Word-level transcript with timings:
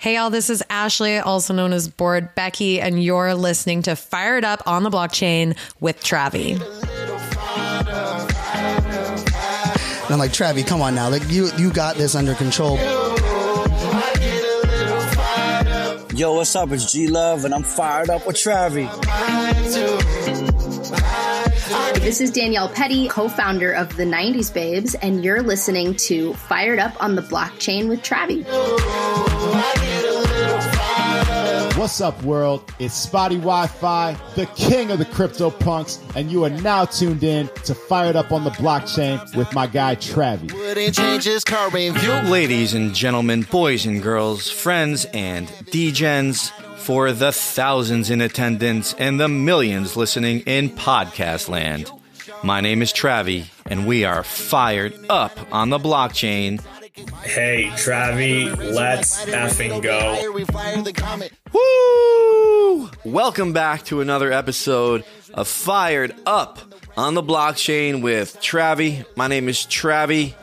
Hey, 0.00 0.14
y'all, 0.14 0.30
this 0.30 0.48
is 0.48 0.62
Ashley, 0.70 1.18
also 1.18 1.52
known 1.52 1.72
as 1.72 1.88
Board 1.88 2.32
Becky, 2.36 2.80
and 2.80 3.02
you're 3.02 3.34
listening 3.34 3.82
to 3.82 3.96
Fired 3.96 4.44
Up 4.44 4.62
on 4.64 4.84
the 4.84 4.90
Blockchain 4.90 5.56
with 5.80 6.00
Travie. 6.00 6.52
And 10.04 10.12
I'm 10.12 10.20
like, 10.20 10.30
Travie, 10.30 10.64
come 10.64 10.82
on 10.82 10.94
now. 10.94 11.10
Like 11.10 11.28
you 11.28 11.50
you 11.58 11.72
got 11.72 11.96
this 11.96 12.14
under 12.14 12.36
control. 12.36 12.76
Yo, 16.16 16.32
what's 16.32 16.54
up? 16.54 16.70
It's 16.70 16.92
G 16.92 17.08
Love, 17.08 17.44
and 17.44 17.52
I'm 17.52 17.64
fired 17.64 18.08
up 18.08 18.24
with 18.24 18.36
Travie. 18.36 18.88
This 22.00 22.20
is 22.20 22.30
Danielle 22.30 22.68
Petty, 22.68 23.08
co 23.08 23.28
founder 23.28 23.72
of 23.72 23.96
the 23.96 24.04
90s 24.04 24.54
Babes, 24.54 24.94
and 24.94 25.24
you're 25.24 25.42
listening 25.42 25.96
to 25.96 26.34
Fired 26.34 26.78
Up 26.78 27.02
on 27.02 27.16
the 27.16 27.22
Blockchain 27.22 27.88
with 27.88 28.02
Travie. 28.02 28.46
What's 31.78 32.00
up, 32.00 32.20
world? 32.24 32.72
It's 32.80 32.92
Spotty 32.92 33.36
Wi 33.36 33.68
Fi, 33.68 34.16
the 34.34 34.46
king 34.56 34.90
of 34.90 34.98
the 34.98 35.04
crypto 35.04 35.48
punks, 35.48 36.02
and 36.16 36.28
you 36.28 36.44
are 36.44 36.50
now 36.50 36.86
tuned 36.86 37.22
in 37.22 37.46
to 37.66 37.72
Fired 37.72 38.16
Up 38.16 38.32
on 38.32 38.42
the 38.42 38.50
Blockchain 38.50 39.36
with 39.36 39.54
my 39.54 39.68
guy 39.68 39.94
Travie. 39.94 40.52
Ladies 42.28 42.74
and 42.74 42.92
gentlemen, 42.92 43.42
boys 43.42 43.86
and 43.86 44.02
girls, 44.02 44.50
friends 44.50 45.04
and 45.14 45.46
degens, 45.70 46.50
for 46.78 47.12
the 47.12 47.30
thousands 47.30 48.10
in 48.10 48.22
attendance 48.22 48.92
and 48.94 49.20
the 49.20 49.28
millions 49.28 49.96
listening 49.96 50.40
in 50.40 50.70
podcast 50.70 51.48
land. 51.48 51.92
My 52.42 52.60
name 52.60 52.82
is 52.82 52.92
Travie, 52.92 53.50
and 53.66 53.86
we 53.86 54.04
are 54.04 54.24
fired 54.24 54.98
up 55.08 55.38
on 55.52 55.70
the 55.70 55.78
blockchain. 55.78 56.60
Hey, 56.98 57.70
Travie, 57.74 58.56
let's 58.56 59.24
effing 59.26 59.80
go. 59.80 60.16
Woo! 61.52 62.90
Welcome 63.04 63.52
back 63.52 63.84
to 63.84 64.00
another 64.00 64.32
episode 64.32 65.04
of 65.32 65.46
Fired 65.46 66.12
Up 66.26 66.58
on 66.96 67.14
the 67.14 67.22
blockchain 67.22 68.02
with 68.02 68.40
Travie. 68.40 69.04
My 69.16 69.28
name 69.28 69.48
is 69.48 69.58
Travie, 69.58 70.34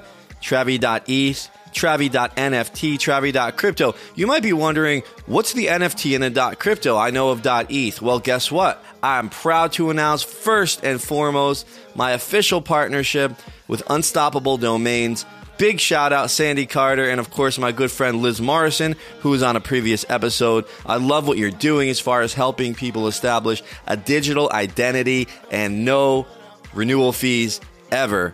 Travie.eth, 0.42 1.50
Travie.nft, 1.74 2.94
Travie.crypto. 3.00 3.96
You 4.16 4.26
might 4.26 4.44
be 4.44 4.54
wondering, 4.54 5.04
what's 5.26 5.52
the 5.52 5.66
NFT 5.66 6.16
in 6.16 6.24
a 6.24 6.56
.crypto? 6.56 6.96
I 6.96 7.10
know 7.10 7.32
of 7.32 7.42
dot 7.42 7.70
.eth. 7.70 8.02
Well, 8.02 8.20
guess 8.20 8.50
what? 8.50 8.82
I'm 9.04 9.30
proud 9.30 9.74
to 9.74 9.90
announce 9.90 10.24
first 10.24 10.86
and 10.86 11.02
foremost 11.02 11.68
my 11.96 12.12
official 12.12 12.62
partnership 12.62 13.34
with 13.68 13.84
Unstoppable 13.90 14.56
Domains. 14.58 15.26
Big 15.58 15.80
shout 15.80 16.12
out 16.12 16.30
Sandy 16.32 16.66
Carter 16.66 17.10
and 17.10 17.20
of 17.20 17.32
course 17.32 17.58
my 17.58 17.72
good 17.72 17.90
friend 17.90 18.22
Liz 18.22 18.42
Morrison 18.42 18.96
who 19.20 19.30
was 19.30 19.42
on 19.42 19.56
a 19.56 19.62
previous 19.62 20.06
episode. 20.10 20.66
I 20.86 20.98
love 20.98 21.28
what 21.28 21.38
you're 21.38 21.50
doing 21.50 21.90
as 21.90 22.00
far 22.00 22.22
as 22.22 22.34
helping 22.34 22.76
people 22.76 23.08
establish 23.08 23.64
a 23.88 23.96
digital 23.96 24.52
identity 24.52 25.30
and 25.52 25.86
no 25.86 26.28
renewal 26.74 27.14
fees 27.14 27.62
ever. 27.90 28.34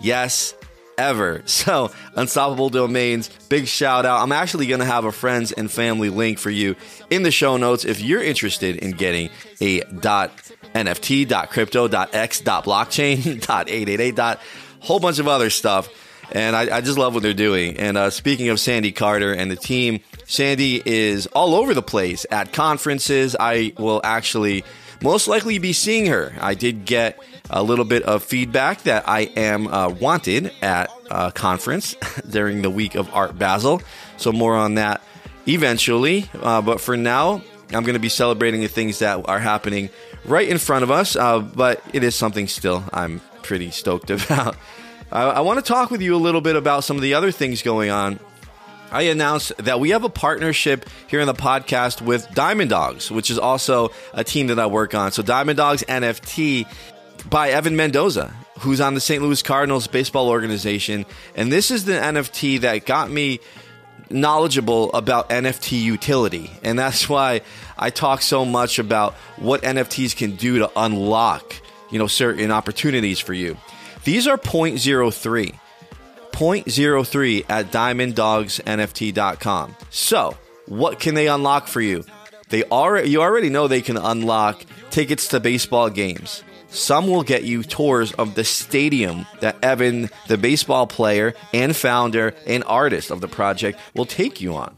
Yes, 0.00 0.54
ever. 0.98 1.42
So, 1.50 1.90
Unstoppable 2.14 2.68
Domains, 2.68 3.28
big 3.48 3.66
shout 3.66 4.06
out. 4.06 4.20
I'm 4.22 4.32
actually 4.32 4.66
going 4.66 4.80
to 4.80 4.86
have 4.86 5.04
a 5.04 5.12
friends 5.12 5.52
and 5.52 5.70
family 5.70 6.10
link 6.10 6.38
for 6.38 6.50
you 6.50 6.76
in 7.08 7.22
the 7.22 7.30
show 7.30 7.56
notes 7.56 7.84
if 7.84 8.00
you're 8.00 8.22
interested 8.22 8.76
in 8.76 8.92
getting 8.92 9.30
a 9.60 9.80
dot 10.00 10.30
.nft, 10.74 11.28
dot 11.28 11.50
.crypto, 11.50 11.88
dot 11.88 12.14
.x, 12.14 12.40
dot 12.40 12.64
.blockchain, 12.64 13.18
.888, 13.40 14.38
whole 14.80 15.00
bunch 15.00 15.18
of 15.18 15.26
other 15.26 15.50
stuff. 15.50 15.88
And 16.32 16.54
I, 16.54 16.76
I 16.76 16.80
just 16.80 16.98
love 16.98 17.14
what 17.14 17.22
they're 17.22 17.32
doing. 17.32 17.76
And 17.76 17.96
uh, 17.96 18.10
speaking 18.10 18.48
of 18.48 18.60
Sandy 18.60 18.92
Carter 18.92 19.32
and 19.32 19.50
the 19.50 19.56
team, 19.56 20.00
Sandy 20.26 20.80
is 20.84 21.26
all 21.28 21.54
over 21.54 21.74
the 21.74 21.82
place 21.82 22.24
at 22.30 22.52
conferences. 22.52 23.34
I 23.38 23.72
will 23.78 24.00
actually 24.04 24.64
most 25.02 25.28
likely 25.28 25.58
be 25.58 25.72
seeing 25.72 26.06
her. 26.06 26.34
I 26.40 26.54
did 26.54 26.84
get 26.84 27.18
a 27.48 27.62
little 27.62 27.84
bit 27.84 28.02
of 28.04 28.22
feedback 28.22 28.82
that 28.82 29.08
I 29.08 29.22
am 29.22 29.66
uh, 29.66 29.88
wanted 29.88 30.52
at 30.62 30.90
a 31.10 31.32
conference 31.32 31.94
during 32.30 32.62
the 32.62 32.70
week 32.70 32.94
of 32.94 33.12
Art 33.12 33.38
Basel. 33.38 33.82
So 34.16 34.30
more 34.32 34.54
on 34.54 34.74
that 34.74 35.02
eventually. 35.46 36.30
Uh, 36.34 36.62
but 36.62 36.80
for 36.80 36.96
now, 36.96 37.42
I'm 37.72 37.84
going 37.84 37.94
to 37.94 38.00
be 38.00 38.08
celebrating 38.08 38.60
the 38.60 38.68
things 38.68 39.00
that 39.00 39.28
are 39.28 39.38
happening 39.38 39.90
right 40.24 40.48
in 40.48 40.58
front 40.58 40.82
of 40.82 40.90
us. 40.90 41.16
Uh, 41.16 41.40
but 41.40 41.82
it 41.92 42.04
is 42.04 42.14
something 42.14 42.46
still 42.46 42.84
I'm 42.92 43.20
pretty 43.42 43.70
stoked 43.70 44.10
about. 44.10 44.56
I 45.12 45.40
want 45.40 45.58
to 45.58 45.64
talk 45.64 45.90
with 45.90 46.00
you 46.00 46.14
a 46.14 46.18
little 46.18 46.40
bit 46.40 46.56
about 46.56 46.84
some 46.84 46.96
of 46.96 47.02
the 47.02 47.14
other 47.14 47.32
things 47.32 47.62
going 47.62 47.90
on 47.90 48.20
I 48.92 49.02
announced 49.02 49.56
that 49.58 49.78
we 49.78 49.90
have 49.90 50.02
a 50.02 50.08
partnership 50.08 50.88
here 51.06 51.20
in 51.20 51.26
the 51.26 51.34
podcast 51.34 52.02
with 52.02 52.28
Diamond 52.34 52.70
Dawgs, 52.70 53.10
which 53.10 53.30
is 53.30 53.38
also 53.38 53.90
a 54.12 54.24
team 54.24 54.48
that 54.48 54.58
I 54.58 54.66
work 54.66 54.94
on. 54.94 55.12
So 55.12 55.22
Diamond 55.22 55.58
Dawgs 55.58 55.84
NFT 55.84 56.66
by 57.28 57.50
Evan 57.50 57.76
Mendoza, 57.76 58.34
who's 58.58 58.80
on 58.80 58.94
the 58.94 59.00
St. 59.00 59.22
Louis 59.22 59.42
Cardinals 59.42 59.86
baseball 59.86 60.28
organization. 60.28 61.06
And 61.36 61.52
this 61.52 61.70
is 61.70 61.84
the 61.84 61.92
NFT 61.92 62.62
that 62.62 62.84
got 62.84 63.10
me 63.10 63.38
knowledgeable 64.10 64.92
about 64.92 65.30
NFT 65.30 65.80
utility. 65.80 66.50
And 66.64 66.76
that's 66.76 67.08
why 67.08 67.42
I 67.78 67.90
talk 67.90 68.22
so 68.22 68.44
much 68.44 68.80
about 68.80 69.14
what 69.36 69.62
NFTs 69.62 70.16
can 70.16 70.34
do 70.34 70.58
to 70.58 70.70
unlock, 70.74 71.54
you 71.92 72.00
know, 72.00 72.08
certain 72.08 72.50
opportunities 72.50 73.20
for 73.20 73.34
you. 73.34 73.56
These 74.04 74.26
are 74.26 74.38
0.03. 74.38 75.58
0.03 76.32 77.44
at 77.48 77.70
diamonddawgsnft.com. 77.70 79.76
So, 79.90 80.36
what 80.66 81.00
can 81.00 81.14
they 81.14 81.28
unlock 81.28 81.66
for 81.66 81.80
you? 81.80 82.04
They 82.48 82.64
already 82.64 83.10
you 83.10 83.22
already 83.22 83.48
know 83.48 83.68
they 83.68 83.82
can 83.82 83.96
unlock 83.96 84.64
tickets 84.90 85.28
to 85.28 85.40
baseball 85.40 85.90
games. 85.90 86.44
Some 86.68 87.08
will 87.08 87.24
get 87.24 87.42
you 87.42 87.64
tours 87.64 88.12
of 88.12 88.36
the 88.36 88.44
stadium 88.44 89.26
that 89.40 89.56
Evan, 89.62 90.08
the 90.28 90.38
baseball 90.38 90.86
player 90.86 91.34
and 91.52 91.74
founder 91.74 92.34
and 92.46 92.62
artist 92.64 93.10
of 93.10 93.20
the 93.20 93.28
project, 93.28 93.80
will 93.94 94.06
take 94.06 94.40
you 94.40 94.54
on. 94.54 94.76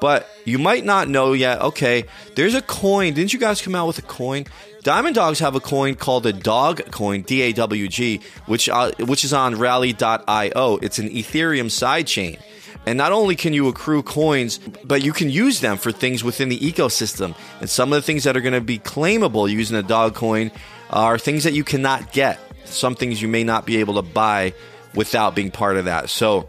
But 0.00 0.28
you 0.44 0.58
might 0.58 0.84
not 0.84 1.08
know 1.08 1.32
yet, 1.32 1.60
okay, 1.60 2.04
there's 2.36 2.54
a 2.54 2.62
coin. 2.62 3.14
Didn't 3.14 3.32
you 3.32 3.38
guys 3.38 3.62
come 3.62 3.74
out 3.74 3.86
with 3.86 3.98
a 3.98 4.02
coin? 4.02 4.46
Diamond 4.84 5.14
Dawgs 5.14 5.38
have 5.38 5.54
a 5.54 5.60
coin 5.60 5.94
called 5.94 6.24
the 6.24 6.32
Dawg 6.34 6.90
Coin, 6.90 7.22
D 7.22 7.40
A 7.40 7.54
W 7.54 7.88
G, 7.88 8.20
which 8.44 8.68
uh, 8.68 8.90
which 9.00 9.24
is 9.24 9.32
on 9.32 9.54
Rally.io. 9.54 10.76
It's 10.82 10.98
an 10.98 11.08
Ethereum 11.08 11.70
sidechain. 11.70 12.38
And 12.84 12.98
not 12.98 13.10
only 13.10 13.34
can 13.34 13.54
you 13.54 13.66
accrue 13.68 14.02
coins, 14.02 14.58
but 14.84 15.02
you 15.02 15.14
can 15.14 15.30
use 15.30 15.60
them 15.60 15.78
for 15.78 15.90
things 15.90 16.22
within 16.22 16.50
the 16.50 16.58
ecosystem. 16.58 17.34
And 17.60 17.70
some 17.70 17.94
of 17.94 17.96
the 17.96 18.02
things 18.02 18.24
that 18.24 18.36
are 18.36 18.42
going 18.42 18.52
to 18.52 18.60
be 18.60 18.78
claimable 18.78 19.50
using 19.50 19.74
a 19.74 19.82
dawg 19.82 20.14
coin 20.14 20.52
are 20.90 21.16
things 21.16 21.44
that 21.44 21.54
you 21.54 21.64
cannot 21.64 22.12
get. 22.12 22.38
Some 22.66 22.94
things 22.94 23.22
you 23.22 23.28
may 23.28 23.42
not 23.42 23.64
be 23.64 23.78
able 23.78 23.94
to 23.94 24.02
buy 24.02 24.52
without 24.94 25.34
being 25.34 25.50
part 25.50 25.78
of 25.78 25.86
that. 25.86 26.10
So, 26.10 26.46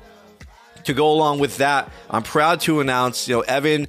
to 0.84 0.94
go 0.94 1.09
along 1.09 1.40
with 1.40 1.57
that, 1.57 1.90
I'm 2.09 2.24
proud 2.24 2.59
to 2.62 2.81
announce, 2.81 3.29
you 3.29 3.35
know, 3.35 3.41
Evan 3.41 3.88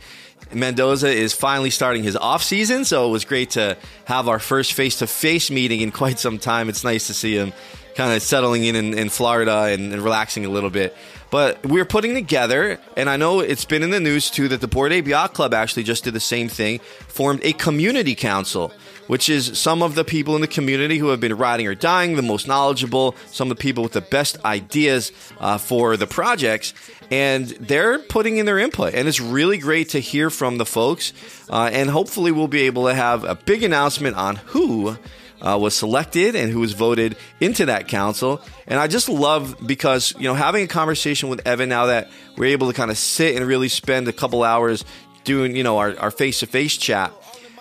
Mendoza 0.53 1.09
is 1.09 1.33
finally 1.33 1.71
starting 1.71 2.03
his 2.03 2.17
off 2.17 2.43
season, 2.43 2.85
so 2.85 3.09
it 3.09 3.11
was 3.11 3.25
great 3.25 3.51
to 3.51 3.77
have 4.05 4.29
our 4.29 4.39
first 4.39 4.75
face 4.75 4.99
to 4.99 5.07
face 5.07 5.51
meeting 5.51 5.81
in 5.81 5.91
quite 5.91 6.19
some 6.19 6.39
time. 6.39 6.69
It's 6.69 6.85
nice 6.85 7.09
to 7.09 7.15
see 7.15 7.35
him 7.35 7.53
kind 7.97 8.13
of 8.13 8.23
settling 8.23 8.65
in 8.65 8.77
in, 8.77 8.97
in 8.97 9.09
Florida 9.09 9.65
and, 9.65 9.93
and, 9.93 10.03
relaxing 10.03 10.45
a 10.45 10.49
little 10.49 10.71
bit. 10.71 10.95
But 11.31 11.65
we're 11.67 11.87
putting 11.87 12.15
together, 12.15 12.79
and 12.97 13.11
I 13.11 13.17
know 13.17 13.41
it's 13.41 13.65
been 13.65 13.83
in 13.83 13.91
the 13.91 13.99
news 13.99 14.31
too 14.31 14.49
that 14.49 14.61
the 14.61 14.69
Bored 14.69 14.93
Ape 14.93 15.09
Yacht 15.09 15.35
Club 15.35 15.53
actually 15.55 15.83
just 15.83 16.05
did 16.05 16.15
the 16.15 16.21
same 16.21 16.49
thing, 16.49 16.79
formed 17.09 17.41
a 17.43 17.53
community 17.55 18.15
council, 18.15 18.73
which 19.09 19.29
is 19.29 19.59
some 19.59 19.83
of 19.83 19.95
the 19.97 20.05
people 20.05 20.37
in 20.37 20.41
the 20.41 20.47
community 20.47 20.99
who 20.99 21.09
have 21.09 21.19
been 21.19 21.37
riding 21.37 21.67
or 21.67 21.75
dying, 21.75 22.15
the 22.15 22.23
most 22.23 22.47
knowledgeable, 22.47 23.17
some 23.33 23.51
of 23.51 23.57
the 23.57 23.61
people 23.61 23.83
with 23.83 23.93
the 23.93 24.01
best 24.01 24.43
ideas 24.45 25.11
uh, 25.41 25.59
for 25.59 25.97
the 25.97 26.07
projects 26.07 26.75
and 27.11 27.47
they're 27.47 27.99
putting 27.99 28.39
in 28.39 28.47
their 28.47 28.59
input. 28.59 28.95
And 28.95 29.09
it's 29.09 29.21
really 29.21 29.59
great 29.59 29.91
to 29.91 30.01
hear 30.01 30.31
from 30.31 30.59
the 30.59 30.67
folks. 30.67 31.13
Uh, 31.49 31.71
and 31.73 31.91
hopefully, 31.91 32.33
we'll 32.33 32.49
be 32.49 32.63
able 32.63 32.87
to 32.87 32.95
have 32.95 33.25
a 33.25 33.35
big 33.35 33.63
announcement 33.63 34.17
on 34.17 34.37
who. 34.37 34.97
Uh, 35.39 35.59
was 35.61 35.75
selected 35.75 36.35
and 36.35 36.51
who 36.51 36.61
was 36.61 36.73
voted 36.73 37.15
into 37.41 37.67
that 37.67 37.89
council. 37.89 38.41
And 38.67 38.81
I 38.81 38.87
just 38.87 39.07
love 39.07 39.59
because, 39.67 40.15
you 40.17 40.23
know, 40.23 40.33
having 40.33 40.65
a 40.65 40.67
conversation 40.67 41.29
with 41.29 41.47
Evan 41.47 41.69
now 41.69 41.87
that 41.87 42.09
we're 42.39 42.53
able 42.53 42.69
to 42.69 42.73
kind 42.73 42.91
of 42.91 42.97
sit 42.97 43.37
and 43.37 43.45
really 43.47 43.69
spend 43.69 44.09
a 44.09 44.15
couple 44.15 44.43
hours 44.43 44.83
doing, 45.25 45.55
you 45.55 45.63
know, 45.63 45.77
our 45.77 46.11
face 46.11 46.41
to 46.41 46.47
face 46.47 46.79
chat. 46.79 47.13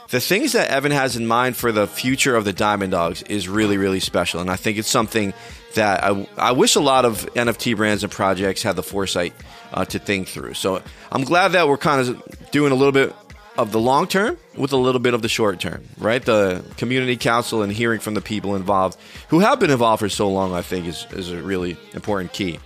The 0.09 0.21
things 0.21 0.53
that 0.53 0.69
Evan 0.69 0.94
has 0.94 1.18
in 1.18 1.27
mind 1.27 1.57
for 1.57 1.74
the 1.74 1.86
future 1.86 2.36
of 2.36 2.45
the 2.45 2.53
Diamond 2.53 2.91
Dawgs 2.91 3.24
is 3.24 3.50
really, 3.50 3.75
really 3.75 4.00
special. 4.00 4.39
And 4.39 4.50
I 4.50 4.56
think 4.56 4.77
it's 4.77 4.88
something 4.88 5.33
that 5.75 6.04
I, 6.04 6.27
I 6.38 6.51
wish 6.51 6.75
a 6.75 6.80
lot 6.80 7.06
of 7.06 7.25
NFT 7.33 7.75
brands 7.77 8.04
and 8.04 8.12
projects 8.12 8.63
had 8.63 8.75
the 8.75 8.83
foresight 8.83 9.33
uh, 9.74 9.86
to 9.86 10.00
think 10.00 10.27
through. 10.27 10.56
So 10.56 10.81
I'm 11.12 11.24
glad 11.24 11.50
that 11.50 11.68
we're 11.68 11.77
kind 11.77 12.01
of 12.01 12.51
doing 12.51 12.72
a 12.72 12.75
little 12.75 12.92
bit 12.92 13.13
of 13.57 13.72
the 13.72 13.80
long 13.80 14.07
term 14.07 14.38
with 14.56 14.74
a 14.74 14.77
little 14.77 15.00
bit 15.00 15.13
of 15.13 15.22
the 15.22 15.30
short 15.30 15.60
term, 15.60 15.83
right? 15.98 16.24
The 16.24 16.63
community 16.77 17.18
council 17.18 17.62
and 17.62 17.72
hearing 17.72 18.00
from 18.00 18.13
the 18.13 18.22
people 18.22 18.56
involved 18.56 18.98
who 19.30 19.39
have 19.39 19.60
been 19.60 19.72
involved 19.72 20.01
for 20.01 20.10
so 20.10 20.30
long, 20.30 20.54
I 20.54 20.62
think, 20.62 20.88
is, 20.88 21.06
is 21.12 21.31
a 21.31 21.42
really 21.42 21.77
important 21.94 22.33
key. 22.33 22.60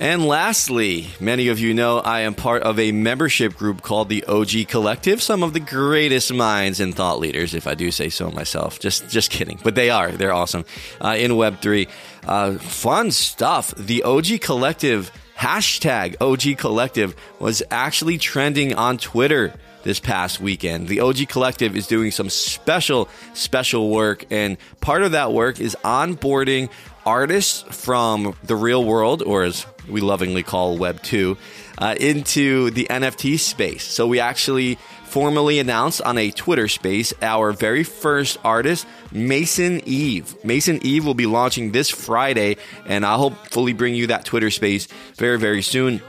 And 0.00 0.26
lastly, 0.26 1.08
many 1.20 1.48
of 1.48 1.60
you 1.60 1.74
know 1.74 1.98
I 1.98 2.20
am 2.20 2.34
part 2.34 2.62
of 2.62 2.78
a 2.78 2.90
membership 2.90 3.54
group 3.54 3.82
called 3.82 4.08
the 4.08 4.24
OG 4.24 4.68
Collective. 4.68 5.20
Some 5.20 5.42
of 5.42 5.52
the 5.52 5.60
greatest 5.60 6.32
minds 6.32 6.80
and 6.80 6.94
thought 6.94 7.18
leaders, 7.18 7.52
if 7.52 7.66
I 7.66 7.74
do 7.74 7.90
say 7.90 8.08
so 8.08 8.30
myself. 8.30 8.80
Just, 8.80 9.10
just 9.10 9.30
kidding, 9.30 9.60
but 9.62 9.74
they 9.74 9.90
are. 9.90 10.10
They're 10.10 10.32
awesome 10.32 10.64
uh, 11.02 11.16
in 11.18 11.36
Web 11.36 11.60
three. 11.60 11.86
Uh, 12.26 12.54
fun 12.54 13.10
stuff. 13.10 13.74
The 13.76 14.02
OG 14.04 14.40
Collective 14.40 15.12
hashtag 15.36 16.16
OG 16.18 16.56
Collective 16.56 17.14
was 17.38 17.62
actually 17.70 18.16
trending 18.16 18.74
on 18.74 18.96
Twitter 18.96 19.52
this 19.82 20.00
past 20.00 20.40
weekend. 20.40 20.88
The 20.88 21.00
OG 21.00 21.28
Collective 21.28 21.76
is 21.76 21.86
doing 21.86 22.10
some 22.10 22.30
special, 22.30 23.08
special 23.34 23.90
work, 23.90 24.24
and 24.30 24.56
part 24.80 25.02
of 25.02 25.12
that 25.12 25.32
work 25.32 25.60
is 25.60 25.76
onboarding 25.84 26.70
artists 27.06 27.62
from 27.84 28.34
the 28.42 28.56
real 28.56 28.84
world, 28.84 29.22
or 29.22 29.44
as 29.44 29.66
we 29.88 30.00
lovingly 30.00 30.42
call 30.42 30.78
Web 30.78 31.02
2, 31.02 31.36
uh, 31.78 31.94
into 31.98 32.70
the 32.70 32.86
NFT 32.90 33.38
space. 33.38 33.84
So 33.84 34.06
we 34.06 34.20
actually 34.20 34.78
formally 35.04 35.58
announced 35.58 36.00
on 36.02 36.16
a 36.18 36.30
Twitter 36.30 36.68
space 36.68 37.12
our 37.20 37.52
very 37.52 37.82
first 37.82 38.38
artist, 38.44 38.86
Mason 39.10 39.80
Eve. 39.84 40.36
Mason 40.44 40.78
Eve 40.86 41.04
will 41.04 41.14
be 41.14 41.26
launching 41.26 41.72
this 41.72 41.90
Friday, 41.90 42.56
and 42.86 43.04
I'll 43.04 43.30
hopefully 43.30 43.72
bring 43.72 43.94
you 43.94 44.06
that 44.08 44.24
Twitter 44.24 44.50
space 44.50 44.86
very, 45.16 45.38
very 45.38 45.62
soon. 45.62 46.00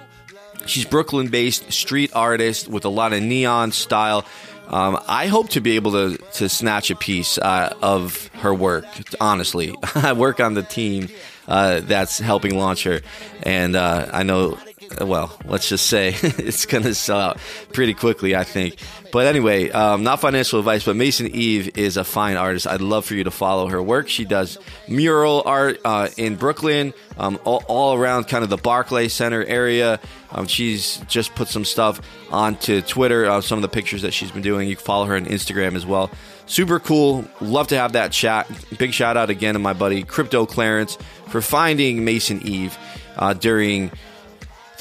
She's 0.68 0.86
Brooklyn 0.86 1.30
based 1.30 1.72
street 1.72 2.12
artist 2.14 2.68
with 2.68 2.86
a 2.86 2.90
lot 2.90 3.14
of 3.14 3.24
neon 3.24 3.72
style. 3.72 4.26
Um, 4.72 4.98
I 5.08 5.28
hope 5.28 5.50
to 5.50 5.62
be 5.62 5.76
able 5.76 5.92
to, 5.92 6.18
to 6.18 6.48
snatch 6.48 6.90
a 6.92 6.96
piece 6.96 7.38
uh, 7.38 7.76
of 7.82 8.28
her 8.36 8.54
work, 8.54 8.86
honestly. 9.20 9.76
I 9.96 10.14
work 10.14 10.40
on 10.40 10.54
the 10.54 10.64
team 10.64 11.10
uh, 11.48 11.82
that's 11.82 12.20
helping 12.20 12.58
launch 12.58 12.86
her. 12.86 13.02
And 13.44 13.76
uh, 13.76 14.10
I 14.14 14.24
know, 14.24 14.58
well, 15.00 15.38
let's 15.46 15.70
just 15.70 15.88
say 15.88 16.10
it's 16.22 16.66
going 16.66 16.84
to 16.84 16.96
sell 16.96 17.20
out 17.20 17.38
pretty 17.74 17.94
quickly, 17.94 18.36
I 18.36 18.44
think. 18.44 18.78
But 19.12 19.28
anyway, 19.28 19.70
um, 19.72 20.04
not 20.04 20.22
financial 20.22 20.60
advice, 20.60 20.86
but 20.86 20.96
Mason 20.96 21.28
Eve 21.28 21.78
is 21.78 21.98
a 21.98 22.04
fine 22.04 22.38
artist. 22.38 22.66
I'd 22.66 22.82
love 22.82 23.06
for 23.06 23.16
you 23.16 23.26
to 23.26 23.32
follow 23.32 23.68
her 23.68 23.82
work. 23.82 24.08
She 24.08 24.24
does 24.24 24.58
mural 24.88 25.44
art 25.46 25.80
uh, 25.84 26.08
in 26.18 26.36
Brooklyn, 26.36 26.94
um, 27.18 27.38
all, 27.44 27.64
all, 27.68 27.96
around 27.96 28.30
kind 28.30 28.44
of 28.44 28.50
the 28.50 28.58
Barclay 28.58 29.10
Center 29.10 29.44
area. 29.44 30.00
Um, 30.32 30.48
she's 30.48 30.98
just 31.08 31.36
put 31.36 31.50
some 31.50 31.66
stuff 31.66 32.00
onto 32.32 32.82
Twitter, 32.82 33.26
uh, 33.26 33.42
some 33.42 33.58
of 33.58 33.64
the 33.64 33.70
pictures 33.70 34.04
that 34.04 34.14
she's 34.14 34.32
been 34.32 34.42
doing. 34.42 34.70
You 34.70 34.78
can 34.78 34.86
follow 34.86 35.06
her 35.08 35.16
on 35.16 35.26
Instagram 35.26 35.76
as 35.76 35.86
well. 35.86 36.10
Super 36.46 36.80
cool. 36.80 37.26
Love 37.42 37.68
to 37.68 37.78
have 37.78 37.94
that 37.94 38.12
chat. 38.12 38.50
Big 38.78 38.94
shout 38.94 39.18
out 39.18 39.30
again 39.30 39.56
to 39.56 39.60
my 39.60 39.74
buddy 39.74 40.04
Crypto 40.04 40.46
Clarence 40.46 40.98
for 41.28 41.42
finding 41.42 42.06
Mason 42.06 42.42
Eve 42.44 42.78
uh, 43.18 43.34
during 43.34 43.92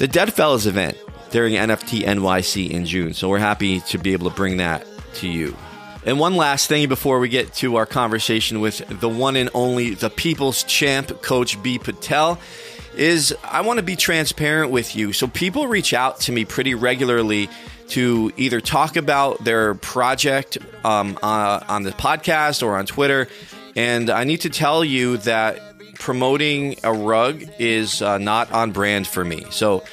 the 0.01 0.07
Deadfellaz 0.07 0.65
event 0.65 0.97
during 1.29 1.53
NFT 1.53 2.05
NYC 2.05 2.71
in 2.71 2.87
June. 2.87 3.13
So 3.13 3.29
we're 3.29 3.37
happy 3.37 3.81
to 3.81 3.99
be 3.99 4.13
able 4.13 4.31
to 4.31 4.35
bring 4.35 4.57
that 4.57 4.83
to 5.17 5.27
you. 5.27 5.55
And 6.03 6.19
one 6.19 6.35
last 6.35 6.67
thing 6.67 6.89
before 6.89 7.19
we 7.19 7.29
get 7.29 7.53
to 7.57 7.75
our 7.75 7.85
conversation 7.85 8.61
with 8.61 8.79
the 8.99 9.07
one 9.07 9.35
and 9.35 9.51
only, 9.53 9.93
the 9.93 10.09
people's 10.09 10.63
champ, 10.63 11.21
Coach 11.21 11.61
B. 11.61 11.77
Patel, 11.77 12.39
is 12.95 13.35
I 13.43 13.61
want 13.61 13.77
to 13.77 13.83
be 13.83 13.95
transparent 13.95 14.71
with 14.71 14.95
you. 14.95 15.13
So 15.13 15.27
people 15.27 15.67
reach 15.67 15.93
out 15.93 16.21
to 16.21 16.31
me 16.31 16.45
pretty 16.45 16.73
regularly 16.73 17.47
to 17.89 18.31
either 18.37 18.59
talk 18.59 18.95
about 18.95 19.43
their 19.43 19.75
project 19.75 20.57
um, 20.83 21.19
uh, 21.21 21.59
on 21.67 21.83
the 21.83 21.91
podcast 21.91 22.63
or 22.63 22.75
on 22.75 22.87
Twitter. 22.87 23.27
And 23.75 24.09
I 24.09 24.23
need 24.23 24.41
to 24.41 24.49
tell 24.49 24.83
you 24.83 25.17
that 25.17 25.70
promoting 26.01 26.75
a 26.83 26.91
rug 26.91 27.43
is 27.59 28.01
uh, 28.01 28.17
not 28.17 28.51
on 28.51 28.71
brand 28.71 29.05
for 29.05 29.23
me. 29.23 29.45
So 29.51 29.83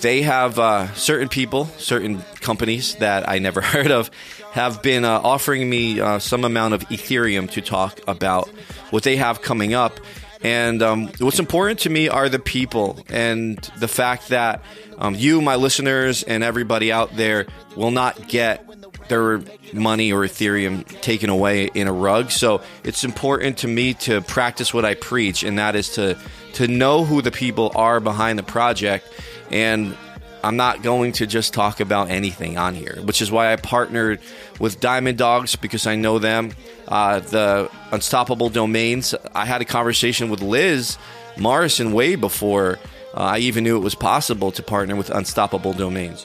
they 0.00 0.22
have 0.22 0.56
uh, 0.58 0.94
certain 0.94 1.28
people, 1.28 1.66
certain 1.78 2.22
companies 2.40 2.94
that 2.96 3.28
I 3.28 3.40
never 3.40 3.60
heard 3.74 3.90
of, 3.90 4.08
have 4.52 4.82
been 4.82 5.04
uh, 5.04 5.20
offering 5.22 5.68
me 5.68 6.00
uh, 6.00 6.20
some 6.20 6.44
amount 6.44 6.74
of 6.74 6.82
Ethereum 6.88 7.50
to 7.50 7.60
talk 7.60 8.00
about 8.06 8.48
what 8.90 9.02
they 9.02 9.16
have 9.16 9.42
coming 9.42 9.74
up. 9.74 9.98
And 10.40 10.80
um, 10.80 11.08
what's 11.18 11.40
important 11.40 11.80
to 11.80 11.90
me 11.90 12.08
are 12.08 12.28
the 12.28 12.38
people 12.38 13.04
and 13.08 13.58
the 13.78 13.88
fact 13.88 14.28
that 14.28 14.62
um, 14.96 15.16
you, 15.16 15.42
my 15.42 15.56
listeners, 15.56 16.22
and 16.22 16.44
everybody 16.44 16.92
out 16.92 17.16
there 17.16 17.46
will 17.74 17.90
not 17.90 18.28
get 18.28 18.64
their 19.08 19.42
money 19.72 20.12
or 20.12 20.20
Ethereum 20.20 20.86
taken 21.00 21.30
away 21.30 21.70
in 21.74 21.86
a 21.86 21.92
rug. 21.92 22.30
So 22.30 22.60
it's 22.84 23.04
important 23.04 23.58
to 23.58 23.68
me 23.68 23.94
to 23.94 24.20
practice 24.22 24.72
what 24.72 24.84
I 24.84 24.94
preach, 24.94 25.42
and 25.42 25.58
that 25.58 25.76
is 25.76 25.90
to 25.90 26.18
to 26.54 26.68
know 26.68 27.04
who 27.04 27.22
the 27.22 27.30
people 27.30 27.70
are 27.74 28.00
behind 28.00 28.38
the 28.38 28.42
project. 28.42 29.06
And 29.50 29.96
I'm 30.42 30.56
not 30.56 30.82
going 30.82 31.12
to 31.12 31.26
just 31.26 31.52
talk 31.52 31.80
about 31.80 32.10
anything 32.10 32.58
on 32.58 32.74
here, 32.74 32.98
which 33.02 33.20
is 33.20 33.30
why 33.30 33.52
I 33.52 33.56
partnered 33.56 34.20
with 34.58 34.80
Diamond 34.80 35.18
Dawgs 35.18 35.56
because 35.56 35.86
I 35.86 35.96
know 35.96 36.18
them. 36.18 36.52
Uh, 36.86 37.20
the 37.20 37.70
Unstoppable 37.92 38.48
Domains. 38.48 39.14
I 39.34 39.44
had 39.44 39.60
a 39.60 39.64
conversation 39.64 40.30
with 40.30 40.40
Liz 40.40 40.96
Morrison 41.36 41.92
way 41.92 42.14
before 42.14 42.78
uh, 43.14 43.20
I 43.20 43.38
even 43.38 43.64
knew 43.64 43.76
it 43.76 43.80
was 43.80 43.94
possible 43.94 44.52
to 44.52 44.62
partner 44.62 44.96
with 44.96 45.10
Unstoppable 45.10 45.72
Domains. 45.72 46.24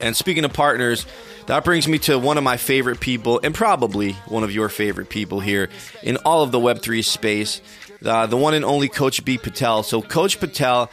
And 0.00 0.16
speaking 0.16 0.44
of 0.44 0.52
partners, 0.52 1.06
that 1.46 1.64
brings 1.64 1.86
me 1.86 1.98
to 2.00 2.18
one 2.18 2.38
of 2.38 2.44
my 2.44 2.56
favorite 2.56 3.00
people, 3.00 3.40
and 3.42 3.54
probably 3.54 4.12
one 4.26 4.44
of 4.44 4.52
your 4.52 4.68
favorite 4.68 5.08
people 5.08 5.40
here 5.40 5.68
in 6.02 6.16
all 6.18 6.42
of 6.42 6.50
the 6.52 6.58
Web3 6.58 7.04
space, 7.04 7.60
uh, 8.04 8.26
the 8.26 8.36
one 8.36 8.54
and 8.54 8.64
only 8.64 8.88
Coach 8.88 9.24
B. 9.24 9.38
Patel. 9.38 9.82
So, 9.82 10.02
Coach 10.02 10.40
Patel, 10.40 10.90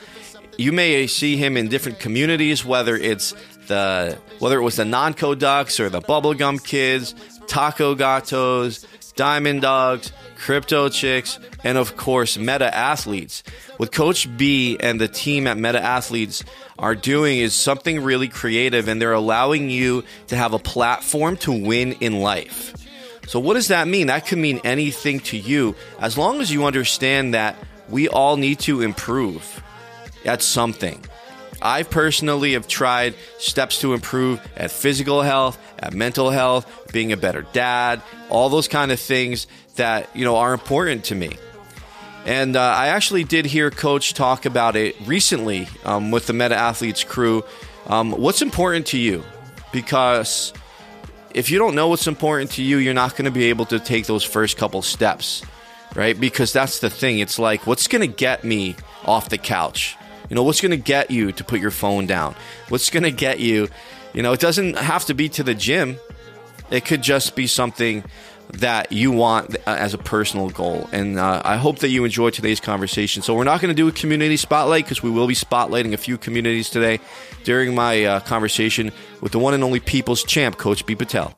you 0.57 0.71
may 0.71 1.07
see 1.07 1.37
him 1.37 1.57
in 1.57 1.69
different 1.69 1.99
communities, 1.99 2.63
whether 2.63 2.95
it's 2.95 3.33
the 3.67 4.17
whether 4.39 4.57
it 4.57 4.63
was 4.63 4.75
the 4.75 4.85
non-code 4.85 5.39
ducks 5.39 5.79
or 5.79 5.89
the 5.89 6.01
bubblegum 6.01 6.63
kids, 6.63 7.15
taco 7.47 7.95
gatos, 7.95 8.85
diamond 9.15 9.61
dawgs, 9.61 10.11
crypto 10.37 10.89
chicks, 10.89 11.39
and 11.63 11.77
of 11.77 11.95
course, 11.95 12.37
meta 12.37 12.73
athletes. 12.75 13.43
What 13.77 13.91
Coach 13.91 14.27
B 14.37 14.77
and 14.79 14.99
the 14.99 15.07
team 15.07 15.47
at 15.47 15.57
Meta 15.57 15.81
Athletes 15.81 16.43
are 16.77 16.95
doing 16.95 17.39
is 17.39 17.53
something 17.53 18.03
really 18.03 18.27
creative, 18.27 18.87
and 18.87 19.01
they're 19.01 19.13
allowing 19.13 19.69
you 19.69 20.03
to 20.27 20.35
have 20.35 20.53
a 20.53 20.59
platform 20.59 21.37
to 21.37 21.51
win 21.51 21.93
in 21.93 22.19
life. 22.19 22.73
So, 23.27 23.39
what 23.39 23.53
does 23.53 23.69
that 23.69 23.87
mean? 23.87 24.07
That 24.07 24.27
could 24.27 24.37
mean 24.37 24.59
anything 24.63 25.19
to 25.21 25.37
you 25.37 25.75
as 25.99 26.17
long 26.17 26.41
as 26.41 26.51
you 26.51 26.65
understand 26.65 27.33
that 27.33 27.55
we 27.89 28.07
all 28.07 28.37
need 28.37 28.59
to 28.59 28.81
improve 28.81 29.63
at 30.25 30.41
something. 30.41 31.03
I 31.63 31.83
personally 31.83 32.53
have 32.53 32.67
tried 32.67 33.15
steps 33.39 33.79
to 33.79 33.93
improve 33.93 34.41
at 34.57 34.69
physical 34.69 35.21
health, 35.21 35.57
at 35.79 35.93
mental 35.93 36.29
health, 36.29 36.91
being 36.91 37.13
a 37.13 37.17
better 37.17 37.43
dad, 37.53 38.01
all 38.29 38.49
those 38.49 38.67
kind 38.67 38.91
of 38.91 38.99
things 38.99 39.47
that, 39.77 40.13
you 40.13 40.25
know, 40.25 40.35
are 40.35 40.53
important 40.53 41.05
to 41.05 41.15
me. 41.15 41.37
And 42.25 42.57
uh, 42.57 42.61
I 42.61 42.87
actually 42.87 43.23
did 43.23 43.45
hear 43.45 43.71
Coach 43.71 44.13
talk 44.13 44.45
about 44.45 44.75
it 44.75 44.95
recently 45.05 45.67
um, 45.85 46.11
with 46.11 46.27
the 46.27 46.33
Meta 46.33 46.55
Athletes 46.55 47.03
crew. 47.03 47.43
Um, 47.87 48.11
what's 48.11 48.41
important 48.41 48.87
to 48.87 48.97
you? 48.97 49.23
Because 49.71 50.53
if 51.33 51.49
you 51.49 51.59
don't 51.59 51.75
know 51.75 51.87
what's 51.87 52.07
important 52.07 52.51
to 52.51 52.63
you, 52.63 52.77
you're 52.77 52.93
not 52.93 53.11
going 53.11 53.25
to 53.25 53.31
be 53.31 53.45
able 53.45 53.65
to 53.67 53.79
take 53.79 54.05
those 54.05 54.23
first 54.23 54.57
couple 54.57 54.81
steps, 54.81 55.43
right? 55.95 56.19
Because 56.19 56.51
that's 56.51 56.79
the 56.79 56.89
thing. 56.89 57.19
It's 57.19 57.39
like, 57.39 57.65
what's 57.65 57.87
going 57.87 58.01
to 58.01 58.15
get 58.15 58.43
me 58.43 58.75
off 59.05 59.29
the 59.29 59.37
couch? 59.37 59.95
You 60.29 60.35
know, 60.35 60.43
what's 60.43 60.61
going 60.61 60.71
to 60.71 60.77
get 60.77 61.11
you 61.11 61.31
to 61.31 61.43
put 61.43 61.59
your 61.59 61.71
phone 61.71 62.05
down? 62.05 62.35
What's 62.69 62.89
going 62.89 63.03
to 63.03 63.11
get 63.11 63.39
you? 63.39 63.67
You 64.13 64.21
know, 64.21 64.33
it 64.33 64.39
doesn't 64.39 64.77
have 64.77 65.05
to 65.05 65.13
be 65.13 65.29
to 65.29 65.43
the 65.43 65.55
gym, 65.55 65.97
it 66.69 66.85
could 66.85 67.01
just 67.01 67.35
be 67.35 67.47
something 67.47 68.03
that 68.53 68.91
you 68.91 69.11
want 69.11 69.55
as 69.65 69.93
a 69.93 69.97
personal 69.97 70.49
goal. 70.49 70.87
And 70.91 71.17
uh, 71.17 71.41
I 71.43 71.55
hope 71.55 71.79
that 71.79 71.89
you 71.89 72.03
enjoyed 72.03 72.33
today's 72.33 72.59
conversation. 72.59 73.21
So, 73.21 73.33
we're 73.35 73.43
not 73.43 73.61
going 73.61 73.69
to 73.69 73.75
do 73.75 73.87
a 73.87 73.91
community 73.91 74.37
spotlight 74.37 74.85
because 74.85 75.01
we 75.01 75.09
will 75.09 75.27
be 75.27 75.33
spotlighting 75.33 75.93
a 75.93 75.97
few 75.97 76.17
communities 76.17 76.69
today 76.69 76.99
during 77.43 77.73
my 77.73 78.03
uh, 78.03 78.19
conversation 78.19 78.91
with 79.21 79.31
the 79.31 79.39
one 79.39 79.53
and 79.53 79.63
only 79.63 79.79
people's 79.79 80.23
champ, 80.23 80.57
Coach 80.57 80.85
B. 80.85 80.95
Patel. 80.95 81.37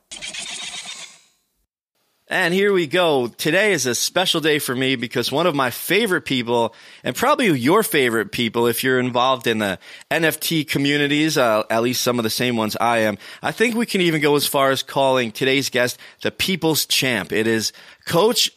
And 2.28 2.52
here 2.52 2.72
we 2.72 2.88
go. 2.88 3.28
Today 3.28 3.72
is 3.72 3.86
a 3.86 3.94
special 3.94 4.40
day 4.40 4.58
for 4.58 4.74
me 4.74 4.96
because 4.96 5.30
one 5.30 5.46
of 5.46 5.54
my 5.54 5.70
favorite 5.70 6.22
people, 6.22 6.74
and 7.04 7.14
probably 7.14 7.46
your 7.56 7.84
favorite 7.84 8.32
people, 8.32 8.66
if 8.66 8.82
you're 8.82 8.98
involved 8.98 9.46
in 9.46 9.58
the 9.58 9.78
NFT 10.10 10.66
communities, 10.66 11.38
uh, 11.38 11.62
at 11.70 11.84
least 11.84 12.02
some 12.02 12.18
of 12.18 12.24
the 12.24 12.30
same 12.30 12.56
ones 12.56 12.76
I 12.80 12.98
am, 12.98 13.16
I 13.44 13.52
think 13.52 13.76
we 13.76 13.86
can 13.86 14.00
even 14.00 14.20
go 14.20 14.34
as 14.34 14.44
far 14.44 14.72
as 14.72 14.82
calling 14.82 15.30
today's 15.30 15.70
guest 15.70 16.00
the 16.22 16.32
people's 16.32 16.84
champ. 16.84 17.30
It 17.30 17.46
is 17.46 17.72
Coach 18.06 18.50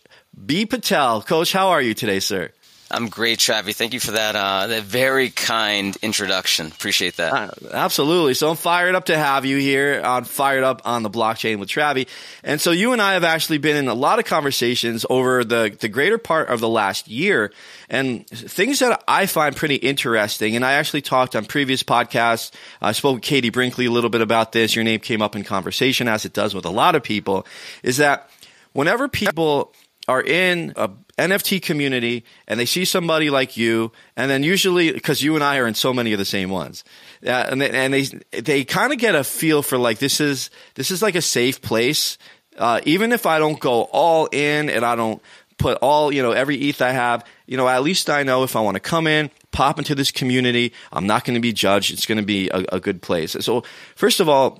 B. 0.48 0.66
Patel. 0.66 1.22
Coach, 1.22 1.52
how 1.54 1.70
are 1.70 1.82
you 1.82 1.94
today, 1.94 2.20
sir? 2.20 2.52
I'm 2.92 3.10
great, 3.10 3.38
Travie. 3.38 3.76
Thank 3.76 3.94
you 3.94 4.00
for 4.00 4.12
that 4.12 4.36
uh, 4.36 4.66
that 4.68 4.84
very 4.84 5.30
kind 5.30 5.96
introduction. 6.02 6.68
Appreciate 6.68 7.18
that. 7.18 7.34
Uh, 7.34 7.50
absolutely. 7.72 8.34
So 8.34 8.50
I'm 8.50 8.56
fired 8.56 8.96
up 8.96 9.06
to 9.06 9.18
have 9.18 9.46
you 9.46 9.58
here 9.58 10.02
on 10.04 10.24
Fired 10.24 10.64
Up 10.64 10.82
on 10.86 11.04
the 11.04 11.10
Blockchain 11.10 11.60
with 11.60 11.70
Travie. 11.70 12.08
And 12.44 12.60
so 12.60 12.72
you 12.72 12.92
and 12.92 13.02
I 13.02 13.14
have 13.14 13.24
actually 13.24 13.60
been 13.60 13.76
in 13.76 13.88
a 13.90 13.94
lot 13.94 14.18
of 14.18 14.26
conversations 14.26 15.06
over 15.08 15.44
the, 15.44 15.76
the 15.80 15.88
greater 15.88 16.18
part 16.18 16.50
of 16.50 16.62
the 16.62 16.70
last 16.70 17.08
year 17.08 17.52
and 17.90 18.28
things 18.28 18.80
that 18.80 19.04
I 19.08 19.28
find 19.28 19.56
pretty 19.56 19.76
interesting. 19.76 20.56
And 20.56 20.66
I 20.66 20.74
actually 20.74 21.02
talked 21.02 21.36
on 21.36 21.46
previous 21.46 21.84
podcasts. 21.84 22.52
I 22.82 22.94
spoke 22.94 23.16
with 23.16 23.24
Katie 23.24 23.52
Brinkley 23.52 23.86
a 23.86 23.92
little 23.92 24.10
bit 24.10 24.22
about 24.22 24.52
this. 24.52 24.76
Your 24.76 24.84
name 24.84 25.00
came 25.00 25.22
up 25.22 25.36
in 25.36 25.44
conversation 25.44 26.08
as 26.08 26.26
it 26.26 26.34
does 26.34 26.56
with 26.56 26.66
a 26.66 26.72
lot 26.72 26.96
of 26.96 27.04
people 27.04 27.46
is 27.84 27.98
that 27.98 28.32
whenever 28.74 29.08
people 29.08 29.74
are 30.08 30.24
in 30.24 30.74
a 30.76 30.90
NFT 31.20 31.62
community 31.62 32.24
and 32.48 32.60
they 32.60 32.66
see 32.66 32.86
somebody 32.86 33.30
like 33.30 33.58
you, 33.58 33.92
and 34.16 34.32
then 34.32 34.44
usually 34.44 34.92
because 34.92 35.22
you 35.22 35.36
and 35.36 35.44
I 35.44 35.58
are 35.58 35.68
in 35.68 35.76
so 35.76 35.94
many 35.94 36.14
of 36.14 36.20
the 36.20 36.26
same 36.26 36.50
ones, 36.50 36.84
uh, 37.26 37.30
and 37.30 37.62
they, 37.62 37.70
and 37.70 37.94
they 37.94 38.04
they 38.40 38.64
kind 38.64 38.94
of 38.94 39.00
get 39.00 39.16
a 39.16 39.24
feel 39.24 39.62
for 39.62 39.78
like 39.78 40.00
this 40.00 40.20
is 40.20 40.50
this 40.76 40.92
is 40.92 41.02
like 41.02 41.16
a 41.16 41.22
safe 41.22 41.62
place. 41.62 42.18
Uh, 42.58 42.82
even 42.86 43.12
if 43.12 43.26
I 43.26 43.40
don't 43.40 43.60
go 43.60 43.84
all 43.84 44.28
in 44.28 44.70
and 44.70 44.84
I 44.84 44.96
don't 44.96 45.22
put 45.58 45.78
all 45.82 46.12
you 46.12 46.22
know 46.22 46.32
every 46.32 46.58
ETH 46.58 46.82
I 46.82 46.92
have, 46.92 47.26
you 47.46 47.58
know 47.58 47.68
at 47.68 47.84
least 47.84 48.10
I 48.10 48.24
know 48.24 48.44
if 48.44 48.56
I 48.56 48.62
want 48.62 48.76
to 48.76 48.82
come 48.82 49.06
in, 49.06 49.30
pop 49.52 49.78
into 49.78 49.96
this 49.96 50.12
community, 50.12 50.74
I'm 50.92 51.08
not 51.08 51.26
going 51.26 51.36
to 51.36 51.42
be 51.42 51.54
judged. 51.54 51.92
It's 51.92 52.06
going 52.06 52.18
to 52.18 52.26
be 52.26 52.50
a, 52.50 52.66
a 52.74 52.80
good 52.80 53.02
place. 53.02 53.36
So 53.40 53.64
first 53.96 54.20
of 54.20 54.30
all, 54.30 54.60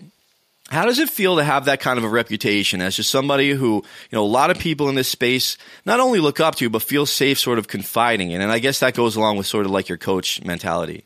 how 0.70 0.86
does 0.86 1.00
it 1.00 1.10
feel 1.10 1.38
to 1.38 1.44
have 1.44 1.66
that 1.66 1.80
kind 1.80 1.98
of 1.98 2.04
a 2.04 2.10
reputation 2.10 2.82
as 2.82 2.96
just 2.96 3.10
somebody 3.10 3.52
who, 3.52 3.76
you 3.76 3.84
know, 4.14 4.24
a 4.24 4.28
lot 4.28 4.52
of 4.52 4.60
people 4.60 4.90
in 4.90 4.96
this 4.96 5.08
space 5.08 5.58
not 5.86 6.00
only 6.00 6.20
look 6.20 6.40
up 6.40 6.56
to, 6.56 6.70
but 6.70 6.82
feel 6.82 7.06
safe 7.06 7.40
sort 7.40 7.60
of 7.60 7.68
confiding 7.68 8.32
in? 8.32 8.42
And 8.42 8.52
I 8.52 8.60
guess 8.60 8.80
that 8.80 8.94
goes 8.94 9.16
along 9.16 9.38
with 9.38 9.48
sort 9.48 9.66
of 9.66 9.72
like 9.72 9.90
your 9.90 9.98
coach 9.98 10.44
mentality. 10.44 11.06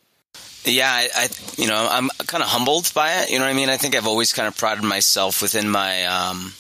Yeah, 0.66 0.90
I, 0.90 1.10
I 1.16 1.28
you 1.58 1.68
know, 1.68 1.88
I'm 1.90 2.10
kind 2.28 2.44
of 2.44 2.50
humbled 2.50 2.92
by 2.94 3.22
it. 3.22 3.32
You 3.32 3.40
know 3.40 3.46
what 3.46 3.52
I 3.52 3.56
mean? 3.56 3.70
I 3.70 3.78
think 3.78 3.96
I've 3.96 4.08
always 4.08 4.34
kind 4.34 4.48
of 4.48 4.58
prided 4.58 4.84
myself 4.84 5.42
within 5.42 5.70
my, 5.70 6.06
um, 6.06 6.54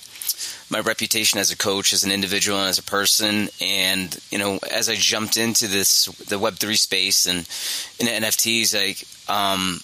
my 0.69 0.79
reputation 0.79 1.39
as 1.39 1.51
a 1.51 1.57
coach, 1.57 1.93
as 1.93 2.03
an 2.03 2.11
individual, 2.11 2.59
and 2.59 2.67
as 2.67 2.79
a 2.79 2.83
person. 2.83 3.47
And 3.61 4.17
you 4.31 4.39
know, 4.39 4.59
as 4.71 4.89
I 4.89 4.95
jumped 4.95 5.37
into 5.37 5.67
this 5.67 6.05
the 6.27 6.39
Web 6.39 6.55
three 6.55 6.75
space 6.75 7.27
and 7.27 7.39
in 7.99 8.23
NFTs, 8.23 8.73
like 8.73 9.05
um, 9.29 9.79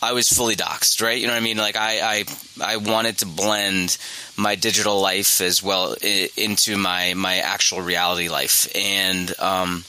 I 0.00 0.12
was 0.12 0.28
fully 0.28 0.54
doxxed, 0.54 1.02
right? 1.02 1.18
You 1.18 1.26
know 1.26 1.32
what 1.32 1.40
I 1.40 1.44
mean? 1.44 1.56
Like 1.56 1.76
I, 1.76 2.00
I, 2.00 2.24
I 2.62 2.76
wanted 2.76 3.18
to 3.18 3.26
blend 3.26 3.98
my 4.36 4.54
digital 4.54 5.00
life 5.00 5.40
as 5.40 5.62
well 5.62 5.96
into 6.36 6.76
my 6.76 7.14
my 7.14 7.38
actual 7.38 7.80
reality 7.80 8.28
life, 8.28 8.70
and 8.76 9.32
um, 9.40 9.84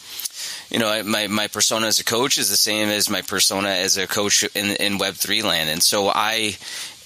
you 0.69 0.79
know, 0.79 1.03
my 1.03 1.27
my 1.27 1.47
persona 1.47 1.87
as 1.87 1.99
a 1.99 2.03
coach 2.03 2.37
is 2.37 2.49
the 2.49 2.57
same 2.57 2.89
as 2.89 3.09
my 3.09 3.21
persona 3.21 3.69
as 3.69 3.97
a 3.97 4.07
coach 4.07 4.43
in 4.55 4.75
in 4.77 4.97
Web 4.97 5.15
three 5.15 5.41
land, 5.41 5.69
and 5.69 5.81
so 5.81 6.09
I 6.09 6.57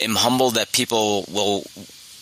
am 0.02 0.16
humbled 0.16 0.56
that 0.56 0.72
people 0.72 1.26
will 1.32 1.64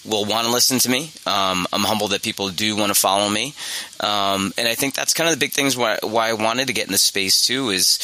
will 0.04 0.26
want 0.26 0.48
to 0.48 0.54
listen 0.54 0.80
to 0.80 0.90
me. 0.90 1.12
Um, 1.26 1.68
I'm 1.72 1.82
humbled 1.82 2.12
that 2.12 2.24
people 2.24 2.50
do 2.50 2.76
want 2.76 2.90
to 2.94 3.00
follow 3.00 3.30
me, 3.30 3.54
um, 4.00 4.54
and 4.58 4.68
I 4.68 4.76
think 4.76 4.94
that's 4.94 5.14
kind 5.14 5.30
of 5.30 5.36
the 5.36 5.44
big 5.44 5.54
things 5.54 5.76
why 5.76 5.98
why 6.04 6.30
I 6.30 6.34
wanted 6.34 6.68
to 6.68 6.74
get 6.74 6.86
in 6.86 6.92
this 6.92 7.04
space 7.04 7.42
too 7.46 7.70
is 7.70 7.98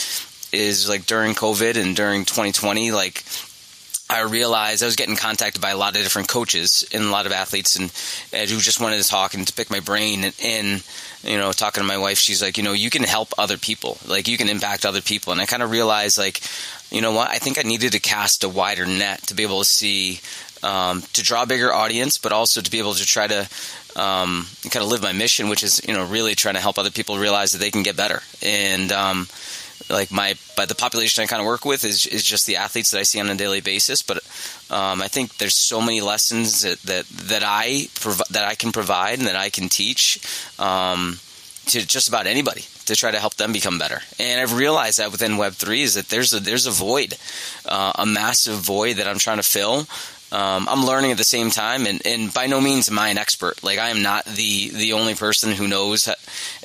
is 0.58 0.90
like 0.90 1.06
during 1.06 1.34
COVID 1.36 1.82
and 1.82 1.96
during 1.96 2.26
2020, 2.26 2.92
like 2.92 3.24
I 4.10 4.22
realized 4.22 4.84
I 4.84 4.88
was 4.88 4.96
getting 4.96 5.16
contacted 5.16 5.62
by 5.62 5.72
a 5.72 5.78
lot 5.78 5.96
of 5.96 6.04
different 6.04 6.28
coaches 6.28 6.88
and 6.94 7.04
a 7.04 7.10
lot 7.10 7.26
of 7.26 7.32
athletes 7.32 7.76
and, 7.76 7.92
and 8.34 8.50
who 8.50 8.60
just 8.60 8.82
wanted 8.82 9.02
to 9.02 9.08
talk 9.08 9.34
and 9.34 9.46
to 9.48 9.54
pick 9.54 9.70
my 9.70 9.80
brain. 9.80 10.24
And, 10.24 10.36
and, 10.44 10.84
you 11.24 11.38
know 11.38 11.52
talking 11.52 11.82
to 11.82 11.88
my 11.88 11.98
wife 11.98 12.18
she's 12.18 12.42
like 12.42 12.58
you 12.58 12.64
know 12.64 12.74
you 12.74 12.90
can 12.90 13.04
help 13.04 13.34
other 13.38 13.58
people. 13.58 13.98
Like 14.08 14.28
you 14.28 14.38
can 14.38 14.50
impact 14.50 14.86
other 14.86 15.02
people. 15.02 15.32
And 15.32 15.42
I 15.42 15.46
kind 15.46 15.64
of 15.64 15.72
realized 15.72 16.18
like 16.18 16.42
you 16.90 17.02
know 17.02 17.12
what? 17.12 17.30
I 17.30 17.38
think 17.38 17.60
I 17.60 17.68
needed 17.68 17.92
to 17.92 18.00
cast 18.00 18.44
a 18.44 18.50
wider 18.50 18.86
net 18.86 19.24
to 19.28 19.36
be 19.36 19.44
able 19.44 19.60
to 19.60 19.66
see 19.66 20.22
um, 20.64 21.04
to 21.14 21.22
draw 21.22 21.44
a 21.44 21.48
bigger 21.48 21.74
audience 21.74 22.18
but 22.18 22.32
also 22.32 22.62
to 22.62 22.72
be 22.72 22.80
able 22.80 22.94
to 22.94 23.06
try 23.06 23.28
to 23.28 23.42
um, 23.96 24.48
kind 24.70 24.84
of 24.84 24.90
live 24.90 25.02
my 25.02 25.12
mission 25.12 25.50
which 25.50 25.64
is 25.64 25.82
you 25.88 25.94
know 25.94 26.06
really 26.06 26.36
trying 26.36 26.56
to 26.56 26.62
help 26.62 26.78
other 26.78 26.92
people 26.92 27.18
realize 27.18 27.52
that 27.52 27.60
they 27.60 27.72
can 27.72 27.84
get 27.84 27.98
better. 27.98 28.22
And 28.42 28.92
um, 28.92 29.28
like 29.90 30.12
my 30.12 30.36
but 30.56 30.70
the 30.70 30.76
population 30.76 31.24
I 31.24 31.28
kind 31.28 31.42
of 31.42 31.46
work 31.46 31.66
with 31.66 31.86
is 31.86 32.06
is 32.06 32.24
just 32.24 32.46
the 32.46 32.58
athletes 32.58 32.92
that 32.92 33.00
I 33.00 33.04
see 33.04 33.20
on 33.20 33.30
a 33.30 33.36
daily 33.36 33.62
basis. 33.62 34.02
But 34.02 34.18
um, 34.70 35.02
I 35.02 35.08
think 35.08 35.38
there's 35.38 35.56
so 35.56 35.82
many 35.82 36.02
lessons 36.02 36.62
that 36.62 36.82
that, 36.84 37.06
that 37.30 37.44
I 37.46 37.88
prov- 38.00 38.28
that 38.30 38.46
I 38.46 38.56
can 38.56 38.72
provide 38.72 39.20
and 39.20 39.28
that 39.28 39.36
I 39.36 39.50
can 39.50 39.70
teach 39.70 40.20
um, 40.60 41.20
to 41.68 41.86
just 41.86 42.08
about 42.08 42.28
anybody 42.28 42.66
to 42.86 42.96
try 42.96 43.12
to 43.12 43.20
help 43.20 43.36
them 43.36 43.52
become 43.52 43.78
better. 43.78 44.02
And 44.20 44.42
I've 44.42 44.58
realized 44.58 45.00
that 45.00 45.12
within 45.12 45.38
Web 45.38 45.54
three 45.54 45.84
is 45.84 45.94
that 45.96 46.10
there's 46.10 46.34
a 46.34 46.40
there's 46.40 46.68
a 46.68 46.72
void, 46.72 47.16
uh, 47.66 47.94
a 47.96 48.06
massive 48.06 48.56
void 48.56 48.98
that 48.98 49.08
I'm 49.08 49.20
trying 49.20 49.38
to 49.38 49.44
fill. 49.44 49.88
Um, 50.32 50.68
I'm 50.70 50.86
learning 50.86 51.12
at 51.12 51.18
the 51.18 51.24
same 51.24 51.52
time, 51.52 51.86
and, 51.86 52.06
and 52.06 52.34
by 52.34 52.48
no 52.48 52.60
means 52.60 52.90
am 52.90 53.00
I 53.00 53.10
an 53.10 53.18
expert. 53.18 53.64
Like 53.64 53.80
I 53.80 53.90
am 53.90 54.02
not 54.02 54.26
the 54.26 54.70
the 54.70 54.94
only 54.94 55.16
person 55.16 55.52
who 55.52 55.68
knows 55.68 56.10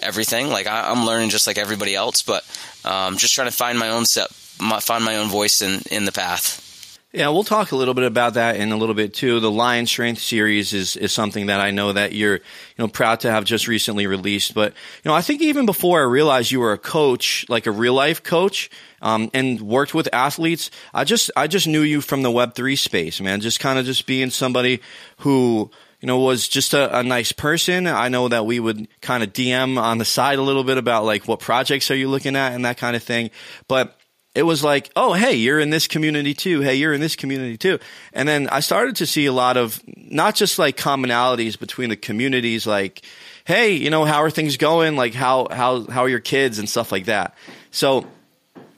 everything. 0.01 0.49
Like 0.49 0.67
I, 0.67 0.91
am 0.91 1.07
learning 1.07 1.31
just 1.31 1.47
like 1.47 1.59
everybody 1.59 1.95
else, 1.95 2.23
but 2.23 2.45
um, 2.85 3.17
just 3.17 3.35
trying 3.35 3.49
to 3.49 3.57
find 3.57 3.79
my 3.79 3.91
own 3.91 4.05
set, 4.05 4.31
find 4.31 5.05
my 5.05 5.17
own 5.17 5.29
voice 5.29 5.63
in 5.63 5.83
in 5.91 6.05
the 6.05 6.13
path. 6.13 6.62
Yeah, 7.15 7.29
we'll 7.29 7.45
talk 7.45 7.73
a 7.73 7.77
little 7.77 7.93
bit 7.93 8.05
about 8.05 8.35
that 8.35 8.57
in 8.57 8.73
a 8.73 8.77
little 8.79 8.95
bit 8.95 9.13
too. 9.13 9.39
The 9.39 9.51
Lion 9.51 9.85
Strength 9.85 10.23
series 10.23 10.73
is, 10.73 10.97
is 10.97 11.13
something 11.13 11.47
that 11.47 11.61
I 11.61 11.71
know 11.71 11.93
that 11.93 12.13
you're, 12.13 12.37
you 12.37 12.43
know, 12.79 12.89
proud 12.89 13.21
to 13.21 13.31
have 13.31 13.45
just 13.45 13.69
recently 13.69 14.07
released. 14.07 14.55
But, 14.55 14.73
you 15.05 15.11
know, 15.11 15.15
I 15.15 15.21
think 15.21 15.43
even 15.43 15.67
before 15.67 16.01
I 16.01 16.05
realized 16.05 16.51
you 16.51 16.61
were 16.61 16.73
a 16.73 16.79
coach, 16.79 17.45
like 17.51 17.67
a 17.67 17.71
real 17.71 17.93
life 17.93 18.23
coach, 18.23 18.71
um, 19.03 19.31
and 19.35 19.61
worked 19.61 19.93
with 19.93 20.09
athletes, 20.11 20.71
I 20.95 21.05
just, 21.05 21.31
I 21.37 21.49
just 21.49 21.67
knew 21.67 21.83
you 21.83 22.01
from 22.01 22.23
the 22.23 22.31
Web3 22.31 22.79
space, 22.79 23.21
man. 23.21 23.43
Just 23.43 23.61
kind 23.61 23.79
of 23.79 23.85
just 23.85 24.07
being 24.07 24.31
somebody 24.31 24.81
who, 25.19 25.71
you 26.01 26.07
know, 26.07 26.19
was 26.19 26.49
just 26.49 26.73
a, 26.73 26.99
a, 26.99 27.03
nice 27.03 27.31
person. 27.31 27.87
I 27.87 28.09
know 28.09 28.29
that 28.29 28.47
we 28.47 28.59
would 28.59 28.89
kind 29.03 29.23
of 29.23 29.35
DM 29.35 29.77
on 29.79 29.99
the 29.99 30.07
side 30.07 30.39
a 30.39 30.43
little 30.43 30.65
bit 30.65 30.79
about 30.79 31.05
like 31.05 31.29
what 31.29 31.41
projects 31.41 31.91
are 31.91 31.95
you 31.95 32.09
looking 32.09 32.37
at 32.37 32.55
and 32.55 32.65
that 32.65 32.79
kind 32.79 32.97
of 32.97 33.03
thing. 33.03 33.31
But 33.69 33.99
it 34.35 34.45
was 34.45 34.65
like, 34.65 34.91
oh, 34.97 35.13
hey, 35.13 35.35
you're 35.35 35.61
in 35.61 35.71
this 35.71 35.87
community 35.87 36.33
too. 36.33 36.61
Hey, 36.61 36.77
you're 36.77 36.95
in 36.95 37.01
this 37.01 37.17
community 37.17 37.59
too. 37.59 37.79
And 38.15 38.27
then 38.27 38.49
I 38.49 38.61
started 38.61 38.97
to 38.97 39.07
see 39.07 39.27
a 39.27 39.33
lot 39.33 39.57
of 39.57 39.83
not 39.87 40.35
just 40.35 40.59
like 40.59 40.77
commonalities 40.77 41.59
between 41.59 41.91
the 41.91 41.97
communities, 41.97 42.67
like, 42.67 43.03
hey, 43.45 43.73
you 43.73 43.91
know, 43.91 44.05
how 44.05 44.23
are 44.23 44.31
things 44.31 44.57
going? 44.57 44.97
Like, 44.97 45.13
how, 45.13 45.49
how, 45.51 45.85
how 45.85 46.03
are 46.03 46.09
your 46.09 46.21
kids 46.21 46.59
and 46.59 46.69
stuff 46.69 46.93
like 46.93 47.07
that. 47.07 47.35
So, 47.71 48.07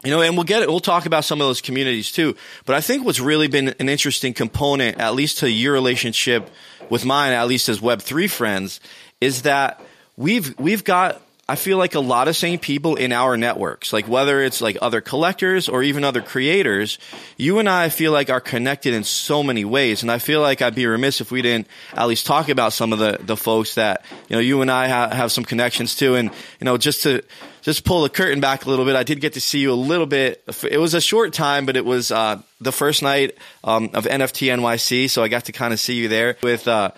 you 0.04 0.10
know, 0.10 0.22
and 0.22 0.36
we'll 0.36 0.44
get 0.44 0.62
it. 0.62 0.68
We'll 0.68 0.80
talk 0.80 1.06
about 1.06 1.24
some 1.24 1.40
of 1.40 1.46
those 1.46 1.60
communities 1.60 2.10
too. 2.10 2.36
But 2.66 2.74
I 2.74 2.80
think 2.80 3.04
what's 3.04 3.20
really 3.20 3.48
been 3.48 3.68
an 3.78 3.88
interesting 3.88 4.34
component, 4.34 4.98
at 4.98 5.14
least 5.14 5.38
to 5.38 5.50
your 5.50 5.72
relationship 5.72 6.50
with 6.90 7.04
mine, 7.04 7.32
at 7.32 7.46
least 7.46 7.68
as 7.68 7.80
Web3 7.80 8.28
friends, 8.28 8.80
is 9.20 9.42
that 9.42 9.80
we've, 10.16 10.58
we've 10.58 10.82
got 10.82 11.22
I 11.46 11.56
feel 11.56 11.76
like 11.76 11.94
a 11.94 12.00
lot 12.00 12.26
of 12.26 12.36
same 12.36 12.58
people 12.58 12.96
in 12.96 13.12
our 13.12 13.36
networks, 13.36 13.92
like 13.92 14.08
whether 14.08 14.40
it's 14.42 14.62
like 14.62 14.78
other 14.80 15.02
collectors 15.02 15.68
or 15.68 15.82
even 15.82 16.02
other 16.02 16.22
creators, 16.22 16.98
you 17.36 17.58
and 17.58 17.68
I 17.68 17.90
feel 17.90 18.12
like 18.12 18.30
are 18.30 18.40
connected 18.40 18.94
in 18.94 19.04
so 19.04 19.42
many 19.42 19.62
ways. 19.62 20.00
And 20.00 20.10
I 20.10 20.18
feel 20.18 20.40
like 20.40 20.62
I'd 20.62 20.74
be 20.74 20.86
remiss 20.86 21.20
if 21.20 21.30
we 21.30 21.42
didn't 21.42 21.66
at 21.92 22.08
least 22.08 22.24
talk 22.24 22.48
about 22.48 22.72
some 22.72 22.94
of 22.94 22.98
the, 22.98 23.18
the 23.20 23.36
folks 23.36 23.74
that, 23.74 24.06
you 24.28 24.36
know, 24.36 24.40
you 24.40 24.62
and 24.62 24.70
I 24.70 24.88
ha- 24.88 25.10
have 25.10 25.32
some 25.32 25.44
connections 25.44 25.96
to. 25.96 26.14
And, 26.14 26.30
you 26.60 26.64
know, 26.64 26.78
just 26.78 27.02
to, 27.02 27.22
just 27.60 27.84
pull 27.84 28.02
the 28.02 28.10
curtain 28.10 28.40
back 28.40 28.64
a 28.64 28.70
little 28.70 28.84
bit, 28.86 28.96
I 28.96 29.02
did 29.02 29.20
get 29.20 29.34
to 29.34 29.40
see 29.40 29.58
you 29.58 29.72
a 29.72 29.74
little 29.74 30.06
bit. 30.06 30.42
It 30.70 30.78
was 30.78 30.94
a 30.94 31.00
short 31.00 31.34
time, 31.34 31.66
but 31.66 31.76
it 31.76 31.84
was, 31.84 32.10
uh, 32.10 32.40
the 32.60 32.72
first 32.72 33.02
night, 33.02 33.36
um, 33.62 33.90
of 33.92 34.04
NFT 34.04 34.48
NYC. 34.48 35.10
So 35.10 35.22
I 35.22 35.28
got 35.28 35.46
to 35.46 35.52
kind 35.52 35.74
of 35.74 35.80
see 35.80 35.94
you 35.94 36.08
there 36.08 36.36
with, 36.42 36.68
uh, 36.68 36.92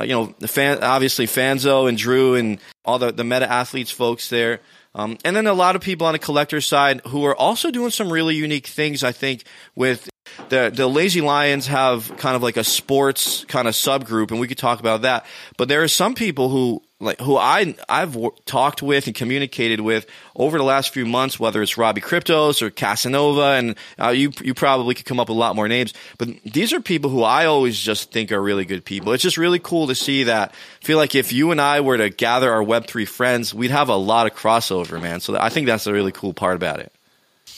uh, 0.00 0.04
you 0.04 0.12
know, 0.12 0.26
fan, 0.46 0.82
obviously 0.82 1.26
Fanzo 1.26 1.88
and 1.88 1.98
Drew 1.98 2.34
and 2.34 2.58
all 2.84 2.98
the, 2.98 3.12
the 3.12 3.24
meta 3.24 3.50
athletes 3.50 3.90
folks 3.90 4.28
there. 4.28 4.60
Um, 4.94 5.18
and 5.24 5.36
then 5.36 5.46
a 5.46 5.52
lot 5.52 5.76
of 5.76 5.82
people 5.82 6.06
on 6.06 6.12
the 6.12 6.18
collector 6.18 6.60
side 6.60 7.00
who 7.06 7.24
are 7.24 7.36
also 7.36 7.70
doing 7.70 7.90
some 7.90 8.12
really 8.12 8.34
unique 8.34 8.66
things, 8.66 9.04
I 9.04 9.12
think, 9.12 9.44
with 9.74 10.08
the 10.48 10.70
the 10.74 10.86
lazy 10.86 11.20
lions 11.20 11.66
have 11.66 12.16
kind 12.16 12.36
of 12.36 12.42
like 12.42 12.56
a 12.56 12.64
sports 12.64 13.44
kind 13.46 13.66
of 13.66 13.74
subgroup 13.74 14.30
and 14.30 14.38
we 14.38 14.46
could 14.46 14.58
talk 14.58 14.78
about 14.78 15.02
that 15.02 15.26
but 15.56 15.68
there 15.68 15.82
are 15.82 15.88
some 15.88 16.14
people 16.14 16.48
who 16.48 16.82
like 17.00 17.20
who 17.20 17.36
I 17.36 17.76
I've 17.88 18.12
w- 18.12 18.32
talked 18.44 18.82
with 18.82 19.06
and 19.06 19.14
communicated 19.14 19.80
with 19.80 20.06
over 20.34 20.58
the 20.58 20.64
last 20.64 20.92
few 20.92 21.06
months, 21.06 21.38
whether 21.38 21.62
it's 21.62 21.78
Robbie 21.78 22.00
Cryptos 22.00 22.60
or 22.60 22.70
Casanova, 22.70 23.52
and 23.52 23.76
uh, 24.00 24.08
you 24.08 24.32
you 24.42 24.54
probably 24.54 24.94
could 24.94 25.04
come 25.04 25.20
up 25.20 25.28
with 25.28 25.36
a 25.36 25.38
lot 25.38 25.54
more 25.54 25.68
names. 25.68 25.94
But 26.18 26.30
these 26.44 26.72
are 26.72 26.80
people 26.80 27.10
who 27.10 27.22
I 27.22 27.46
always 27.46 27.78
just 27.78 28.10
think 28.10 28.32
are 28.32 28.42
really 28.42 28.64
good 28.64 28.84
people. 28.84 29.12
It's 29.12 29.22
just 29.22 29.36
really 29.36 29.60
cool 29.60 29.86
to 29.86 29.94
see 29.94 30.24
that. 30.24 30.52
I 30.82 30.84
feel 30.84 30.98
like 30.98 31.14
if 31.14 31.32
you 31.32 31.52
and 31.52 31.60
I 31.60 31.80
were 31.80 31.98
to 31.98 32.10
gather 32.10 32.52
our 32.52 32.62
Web 32.62 32.86
three 32.86 33.04
friends, 33.04 33.54
we'd 33.54 33.70
have 33.70 33.88
a 33.88 33.96
lot 33.96 34.26
of 34.26 34.36
crossover, 34.36 35.00
man. 35.00 35.20
So 35.20 35.38
I 35.38 35.50
think 35.50 35.66
that's 35.66 35.86
a 35.86 35.92
really 35.92 36.12
cool 36.12 36.32
part 36.32 36.56
about 36.56 36.80
it. 36.80 36.92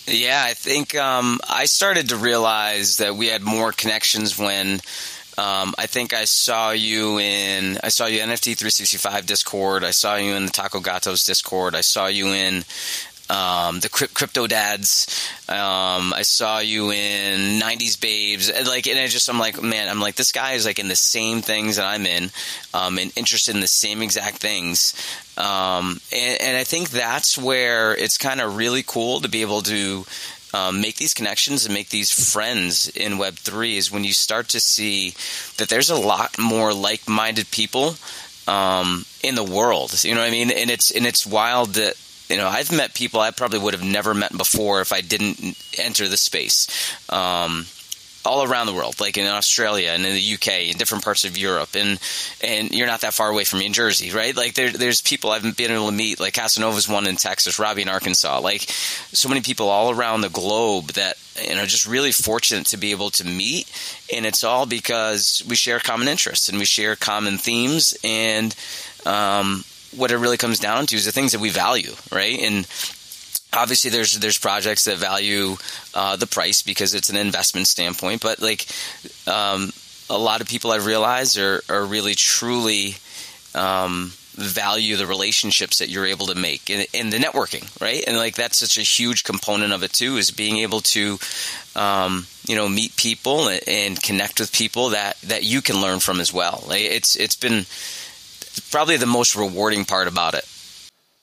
Yeah, 0.06 0.42
I 0.44 0.54
think 0.54 0.94
um, 0.96 1.38
I 1.48 1.66
started 1.66 2.08
to 2.08 2.16
realize 2.16 2.98
that 2.98 3.14
we 3.14 3.28
had 3.28 3.42
more 3.42 3.70
connections 3.72 4.38
when 4.38 4.80
Um, 5.38 5.74
I 5.78 5.86
think 5.86 6.12
I 6.12 6.24
saw 6.24 6.70
you 6.70 7.18
in 7.18 7.78
I 7.82 7.88
saw 7.88 8.06
you 8.06 8.20
NFT 8.20 8.56
365 8.56 9.26
Discord. 9.26 9.84
I 9.84 9.90
saw 9.90 10.16
you 10.16 10.34
in 10.34 10.46
the 10.46 10.52
Taco 10.52 10.80
Gatos 10.80 11.24
Discord. 11.24 11.74
I 11.74 11.80
saw 11.80 12.06
you 12.06 12.28
in 12.28 12.64
um, 13.30 13.78
the 13.78 13.88
crypto 13.88 14.46
dads. 14.46 15.06
Um, 15.48 16.12
I 16.12 16.22
saw 16.22 16.58
you 16.58 16.90
in 16.90 17.60
'90s 17.60 18.00
babes, 18.00 18.50
and 18.50 18.66
like, 18.66 18.88
and 18.88 18.98
I 18.98 19.06
just, 19.06 19.28
I'm 19.28 19.38
like, 19.38 19.62
man, 19.62 19.88
I'm 19.88 20.00
like, 20.00 20.16
this 20.16 20.32
guy 20.32 20.52
is 20.52 20.66
like 20.66 20.80
in 20.80 20.88
the 20.88 20.96
same 20.96 21.40
things 21.40 21.76
that 21.76 21.86
I'm 21.86 22.06
in, 22.06 22.30
um, 22.74 22.98
and 22.98 23.12
interested 23.16 23.54
in 23.54 23.60
the 23.60 23.68
same 23.68 24.02
exact 24.02 24.38
things. 24.38 24.94
Um, 25.38 26.00
and, 26.12 26.40
and 26.40 26.56
I 26.56 26.64
think 26.64 26.90
that's 26.90 27.38
where 27.38 27.94
it's 27.94 28.18
kind 28.18 28.40
of 28.40 28.56
really 28.56 28.82
cool 28.82 29.20
to 29.20 29.28
be 29.28 29.42
able 29.42 29.62
to 29.62 30.04
um, 30.52 30.80
make 30.80 30.96
these 30.96 31.14
connections 31.14 31.64
and 31.64 31.74
make 31.74 31.88
these 31.90 32.10
friends 32.10 32.88
in 32.88 33.18
Web 33.18 33.34
three 33.34 33.76
is 33.76 33.92
when 33.92 34.04
you 34.04 34.12
start 34.12 34.48
to 34.50 34.60
see 34.60 35.14
that 35.56 35.68
there's 35.68 35.90
a 35.90 35.96
lot 35.96 36.38
more 36.38 36.72
like 36.72 37.08
minded 37.08 37.50
people 37.50 37.94
um, 38.48 39.04
in 39.22 39.34
the 39.34 39.44
world. 39.44 40.02
You 40.04 40.14
know 40.14 40.20
what 40.20 40.28
I 40.28 40.32
mean? 40.32 40.50
And 40.50 40.70
it's 40.70 40.90
and 40.90 41.06
it's 41.06 41.26
wild 41.26 41.74
that 41.74 41.94
you 42.30 42.36
know, 42.36 42.48
I've 42.48 42.70
met 42.70 42.94
people 42.94 43.20
I 43.20 43.32
probably 43.32 43.58
would 43.58 43.74
have 43.74 43.84
never 43.84 44.14
met 44.14 44.36
before 44.36 44.80
if 44.80 44.92
I 44.92 45.00
didn't 45.00 45.58
enter 45.76 46.06
the 46.08 46.16
space. 46.16 46.68
Um, 47.10 47.66
all 48.30 48.44
around 48.44 48.66
the 48.66 48.72
world, 48.72 49.00
like 49.00 49.16
in 49.16 49.26
Australia 49.26 49.90
and 49.90 50.06
in 50.06 50.14
the 50.14 50.34
UK, 50.34 50.70
in 50.70 50.76
different 50.76 51.02
parts 51.02 51.24
of 51.24 51.36
Europe, 51.36 51.70
and 51.74 51.98
and 52.42 52.70
you're 52.70 52.86
not 52.86 53.00
that 53.00 53.12
far 53.12 53.28
away 53.28 53.42
from 53.42 53.58
me 53.58 53.66
in 53.66 53.72
Jersey, 53.72 54.12
right? 54.12 54.36
Like 54.36 54.54
there, 54.54 54.70
there's 54.70 55.00
people 55.00 55.30
I've 55.30 55.42
been 55.56 55.70
able 55.72 55.86
to 55.86 55.92
meet, 55.92 56.20
like 56.20 56.34
Casanova's 56.34 56.88
one 56.88 57.08
in 57.08 57.16
Texas, 57.16 57.58
Robbie 57.58 57.82
in 57.82 57.88
Arkansas, 57.88 58.38
like 58.38 58.62
so 58.62 59.28
many 59.28 59.40
people 59.40 59.68
all 59.68 59.90
around 59.90 60.20
the 60.20 60.28
globe 60.28 60.92
that 60.92 61.16
you 61.42 61.56
know 61.56 61.66
just 61.66 61.88
really 61.88 62.12
fortunate 62.12 62.66
to 62.66 62.76
be 62.76 62.92
able 62.92 63.10
to 63.10 63.24
meet, 63.24 63.68
and 64.14 64.24
it's 64.24 64.44
all 64.44 64.64
because 64.64 65.42
we 65.48 65.56
share 65.56 65.80
common 65.80 66.06
interests 66.06 66.48
and 66.48 66.58
we 66.58 66.64
share 66.64 66.94
common 66.94 67.36
themes, 67.36 67.96
and 68.04 68.54
um, 69.06 69.64
what 69.96 70.12
it 70.12 70.18
really 70.18 70.36
comes 70.36 70.60
down 70.60 70.86
to 70.86 70.94
is 70.94 71.04
the 71.04 71.12
things 71.12 71.32
that 71.32 71.40
we 71.40 71.50
value, 71.50 71.94
right? 72.12 72.38
And 72.38 72.66
obviously 73.52 73.90
there's 73.90 74.18
there's 74.18 74.38
projects 74.38 74.84
that 74.84 74.98
value 74.98 75.56
uh, 75.94 76.16
the 76.16 76.26
price 76.26 76.62
because 76.62 76.94
it's 76.94 77.10
an 77.10 77.16
investment 77.16 77.66
standpoint, 77.66 78.20
but 78.20 78.40
like 78.40 78.66
um, 79.26 79.72
a 80.08 80.18
lot 80.18 80.40
of 80.40 80.48
people 80.48 80.70
I've 80.70 80.86
realized 80.86 81.38
are 81.38 81.62
are 81.68 81.84
really 81.84 82.14
truly 82.14 82.96
um, 83.54 84.12
value 84.34 84.96
the 84.96 85.06
relationships 85.06 85.78
that 85.78 85.88
you're 85.88 86.06
able 86.06 86.26
to 86.26 86.34
make 86.34 86.70
and, 86.70 86.86
and, 86.94 87.12
the 87.12 87.18
networking, 87.18 87.68
right? 87.80 88.02
And 88.06 88.16
like 88.16 88.36
that's 88.36 88.58
such 88.58 88.78
a 88.78 88.82
huge 88.82 89.24
component 89.24 89.72
of 89.72 89.82
it 89.82 89.92
too 89.92 90.16
is 90.16 90.30
being 90.30 90.58
able 90.58 90.80
to 90.80 91.18
um, 91.76 92.26
you 92.46 92.56
know 92.56 92.68
meet 92.68 92.96
people 92.96 93.48
and, 93.48 93.60
and, 93.66 94.02
connect 94.02 94.40
with 94.40 94.52
people 94.52 94.90
that 94.90 95.20
that 95.22 95.44
you 95.44 95.62
can 95.62 95.80
learn 95.80 96.00
from 96.00 96.20
as 96.20 96.32
well. 96.32 96.64
Like 96.66 96.82
it's 96.82 97.16
it's 97.16 97.36
been 97.36 97.66
probably 98.70 98.96
the 98.96 99.06
most 99.06 99.36
rewarding 99.36 99.84
part 99.84 100.08
about 100.08 100.34
it. 100.34 100.44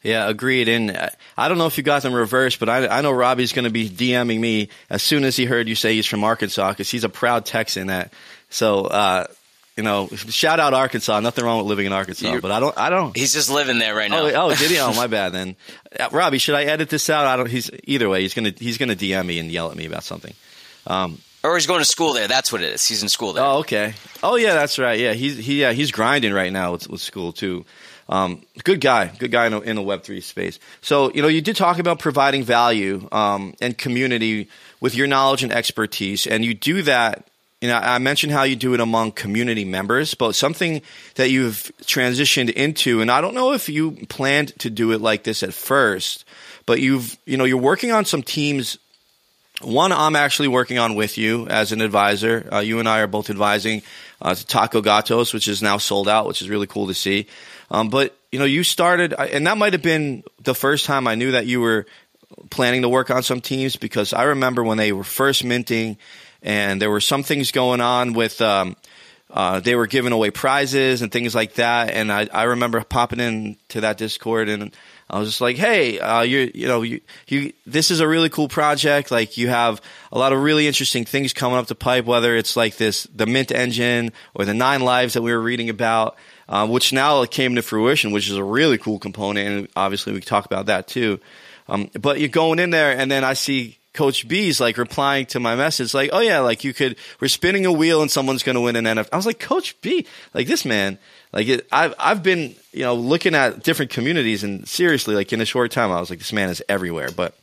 Yeah, 0.03 0.29
agreed. 0.29 0.69
And 0.69 0.91
uh, 0.91 1.09
I 1.37 1.47
don't 1.47 1.57
know 1.57 1.65
if 1.65 1.77
you 1.77 1.83
got 1.83 2.03
them 2.03 2.13
reversed, 2.13 2.59
but 2.59 2.69
I, 2.69 2.87
I 2.87 3.01
know 3.01 3.11
Robbie's 3.11 3.51
going 3.51 3.65
to 3.65 3.71
be 3.71 3.89
DMing 3.89 4.39
me 4.39 4.69
as 4.89 5.01
soon 5.01 5.23
as 5.23 5.35
he 5.35 5.45
heard 5.45 5.67
you 5.67 5.75
say 5.75 5.95
he's 5.95 6.05
from 6.05 6.23
Arkansas 6.23 6.69
because 6.69 6.89
he's 6.89 7.03
a 7.03 7.09
proud 7.09 7.45
Texan. 7.45 7.87
That 7.87 8.13
so 8.49 8.85
uh, 8.85 9.27
you 9.75 9.83
know, 9.83 10.07
shout 10.07 10.59
out 10.59 10.73
Arkansas. 10.73 11.19
Nothing 11.19 11.45
wrong 11.45 11.59
with 11.59 11.67
living 11.67 11.85
in 11.85 11.93
Arkansas, 11.93 12.31
You're, 12.31 12.41
but 12.41 12.51
I 12.51 12.59
don't. 12.59 12.77
I 12.77 12.89
don't. 12.89 13.15
He's 13.15 13.33
just 13.33 13.49
living 13.49 13.77
there 13.77 13.95
right 13.95 14.09
now. 14.09 14.21
Oh, 14.21 14.49
oh 14.49 14.55
did 14.55 14.71
he? 14.71 14.79
Oh, 14.79 14.93
my 14.95 15.07
bad. 15.07 15.33
Then, 15.33 15.55
uh, 15.99 16.09
Robbie, 16.11 16.39
should 16.39 16.55
I 16.55 16.63
edit 16.63 16.89
this 16.89 17.09
out? 17.09 17.25
I 17.25 17.35
don't. 17.37 17.49
He's 17.49 17.69
either 17.83 18.09
way. 18.09 18.21
He's 18.21 18.33
gonna 18.33 18.53
he's 18.57 18.77
gonna 18.77 18.95
DM 18.95 19.25
me 19.25 19.39
and 19.39 19.51
yell 19.51 19.69
at 19.69 19.77
me 19.77 19.85
about 19.85 20.03
something. 20.03 20.33
Um, 20.87 21.19
or 21.43 21.55
he's 21.55 21.67
going 21.67 21.79
to 21.79 21.85
school 21.85 22.13
there. 22.13 22.27
That's 22.27 22.51
what 22.51 22.61
it 22.61 22.73
is. 22.73 22.85
He's 22.85 23.03
in 23.03 23.09
school 23.09 23.33
there. 23.33 23.43
Oh, 23.43 23.59
okay. 23.59 23.93
Oh, 24.23 24.35
yeah, 24.35 24.53
that's 24.55 24.79
right. 24.79 24.99
Yeah, 24.99 25.13
he's 25.13 25.37
he 25.37 25.61
yeah 25.61 25.73
he's 25.73 25.91
grinding 25.91 26.33
right 26.33 26.51
now 26.51 26.71
with, 26.71 26.89
with 26.89 27.01
school 27.01 27.31
too. 27.31 27.63
Um, 28.09 28.43
good 28.63 28.79
guy, 28.79 29.07
good 29.19 29.31
guy 29.31 29.47
in, 29.47 29.53
a, 29.53 29.59
in 29.61 29.75
the 29.75 29.81
Web 29.81 30.03
three 30.03 30.21
space. 30.21 30.59
So 30.81 31.11
you 31.11 31.21
know, 31.21 31.27
you 31.27 31.41
did 31.41 31.55
talk 31.55 31.79
about 31.79 31.99
providing 31.99 32.43
value 32.43 33.07
um, 33.11 33.53
and 33.61 33.77
community 33.77 34.49
with 34.79 34.95
your 34.95 35.07
knowledge 35.07 35.43
and 35.43 35.51
expertise, 35.51 36.27
and 36.27 36.45
you 36.45 36.53
do 36.53 36.81
that. 36.83 37.27
You 37.61 37.69
know, 37.69 37.75
I 37.75 37.97
mentioned 37.97 38.33
how 38.33 38.43
you 38.43 38.55
do 38.55 38.75
it 38.75 38.79
among 38.79 39.13
community 39.13 39.65
members, 39.65 40.13
but 40.13 40.35
something 40.35 40.83
that 41.15 41.31
you've 41.31 41.71
transitioned 41.81 42.51
into, 42.51 43.01
and 43.01 43.09
I 43.09 43.19
don't 43.19 43.33
know 43.33 43.53
if 43.53 43.67
you 43.67 43.93
planned 44.09 44.57
to 44.59 44.69
do 44.69 44.91
it 44.91 45.01
like 45.01 45.23
this 45.23 45.41
at 45.41 45.55
first, 45.55 46.23
but 46.67 46.79
you've 46.79 47.17
you 47.25 47.35
know 47.35 47.45
you're 47.45 47.57
working 47.57 47.91
on 47.91 48.05
some 48.05 48.21
teams 48.21 48.77
one, 49.61 49.91
I'm 49.91 50.15
actually 50.15 50.49
working 50.49 50.77
on 50.77 50.93
with 50.93 51.17
you 51.17 51.47
as 51.47 51.71
an 51.71 51.81
advisor. 51.81 52.47
Uh, 52.51 52.59
you 52.59 52.77
and 52.77 52.87
I 52.87 52.99
are 52.99 53.07
both 53.07 53.31
advising 53.31 53.81
uh, 54.21 54.35
Taco 54.35 54.81
Gatos, 54.81 55.33
which 55.33 55.47
is 55.47 55.63
now 55.63 55.79
sold 55.79 56.07
out, 56.07 56.27
which 56.27 56.43
is 56.43 56.49
really 56.49 56.67
cool 56.67 56.87
to 56.87 56.93
see. 56.93 57.25
Um, 57.69 57.89
but 57.89 58.17
you 58.31 58.39
know, 58.39 58.45
you 58.45 58.63
started, 58.63 59.13
and 59.13 59.47
that 59.47 59.57
might 59.57 59.73
have 59.73 59.81
been 59.81 60.23
the 60.41 60.55
first 60.55 60.85
time 60.85 61.07
I 61.07 61.15
knew 61.15 61.31
that 61.31 61.45
you 61.45 61.61
were 61.61 61.85
planning 62.49 62.81
to 62.81 62.89
work 62.89 63.09
on 63.09 63.23
some 63.23 63.41
teams 63.41 63.75
because 63.75 64.13
I 64.13 64.23
remember 64.23 64.63
when 64.63 64.77
they 64.77 64.91
were 64.91 65.03
first 65.03 65.43
minting, 65.43 65.97
and 66.41 66.81
there 66.81 66.91
were 66.91 67.01
some 67.01 67.23
things 67.23 67.51
going 67.51 67.81
on 67.81 68.13
with. 68.13 68.41
Um, 68.41 68.75
uh, 69.29 69.59
they 69.59 69.75
were 69.75 69.87
giving 69.87 70.13
away 70.13 70.31
prizes 70.31 71.01
and 71.01 71.11
things 71.11 71.35
like 71.35 71.55
that, 71.55 71.91
and 71.91 72.09
I, 72.09 72.29
I 72.31 72.43
remember 72.43 72.81
popping 72.81 73.19
in 73.19 73.57
to 73.67 73.81
that 73.81 73.97
Discord 73.97 74.47
and 74.47 74.73
I 75.09 75.19
was 75.19 75.29
just 75.29 75.41
like, 75.41 75.55
hey, 75.55 75.99
uh, 75.99 76.21
you 76.21 76.51
you 76.53 76.67
know 76.67 76.81
you 76.81 76.99
you 77.27 77.53
this 77.65 77.91
is 77.91 78.01
a 78.01 78.07
really 78.07 78.29
cool 78.29 78.49
project. 78.49 79.09
Like 79.09 79.37
you 79.37 79.47
have 79.47 79.81
a 80.11 80.19
lot 80.19 80.33
of 80.33 80.41
really 80.41 80.67
interesting 80.67 81.05
things 81.05 81.31
coming 81.31 81.57
up 81.57 81.67
the 81.67 81.75
pipe. 81.75 82.05
Whether 82.05 82.35
it's 82.35 82.57
like 82.57 82.75
this 82.75 83.03
the 83.03 83.25
Mint 83.25 83.51
engine 83.51 84.11
or 84.33 84.43
the 84.43 84.53
Nine 84.53 84.81
Lives 84.81 85.13
that 85.13 85.21
we 85.21 85.31
were 85.31 85.41
reading 85.41 85.69
about, 85.69 86.17
uh, 86.49 86.67
which 86.67 86.93
now 86.93 87.25
came 87.25 87.55
to 87.55 87.61
fruition, 87.61 88.11
which 88.11 88.29
is 88.29 88.35
a 88.35 88.43
really 88.43 88.77
cool 88.77 88.99
component. 88.99 89.47
And 89.47 89.67
obviously 89.75 90.13
we 90.13 90.21
talk 90.21 90.45
about 90.45 90.67
that 90.67 90.87
too. 90.87 91.19
Um, 91.69 91.89
but 91.99 92.19
you're 92.19 92.29
going 92.29 92.59
in 92.59 92.69
there, 92.69 92.97
and 92.97 93.11
then 93.11 93.23
I 93.23 93.33
see 93.33 93.77
Coach 93.93 94.27
B's 94.27 94.61
like 94.61 94.77
replying 94.77 95.25
to 95.27 95.39
my 95.39 95.55
message, 95.55 95.93
like, 95.93 96.11
"Oh 96.13 96.19
yeah, 96.19 96.39
like 96.39 96.63
you 96.63 96.73
could, 96.73 96.95
we're 97.19 97.27
spinning 97.27 97.65
a 97.65 97.71
wheel 97.71 98.01
and 98.01 98.09
someone's 98.09 98.43
going 98.43 98.55
to 98.55 98.61
win 98.61 98.75
an 98.75 98.85
NFT." 98.85 99.09
I 99.11 99.15
was 99.17 99.25
like, 99.25 99.39
"Coach 99.39 99.79
B, 99.81 100.05
like 100.33 100.47
this 100.47 100.63
man." 100.63 100.97
Like 101.33 101.47
it, 101.47 101.67
I've 101.71 101.93
I've 101.99 102.23
been 102.23 102.55
you 102.71 102.83
know 102.83 102.95
looking 102.95 103.35
at 103.35 103.63
different 103.63 103.91
communities 103.91 104.43
and 104.43 104.67
seriously 104.67 105.15
like 105.15 105.33
in 105.33 105.41
a 105.41 105.45
short 105.45 105.71
time 105.71 105.91
I 105.91 105.99
was 105.99 106.09
like 106.09 106.19
this 106.19 106.31
man 106.31 106.49
is 106.49 106.63
everywhere. 106.69 107.09
But 107.13 107.35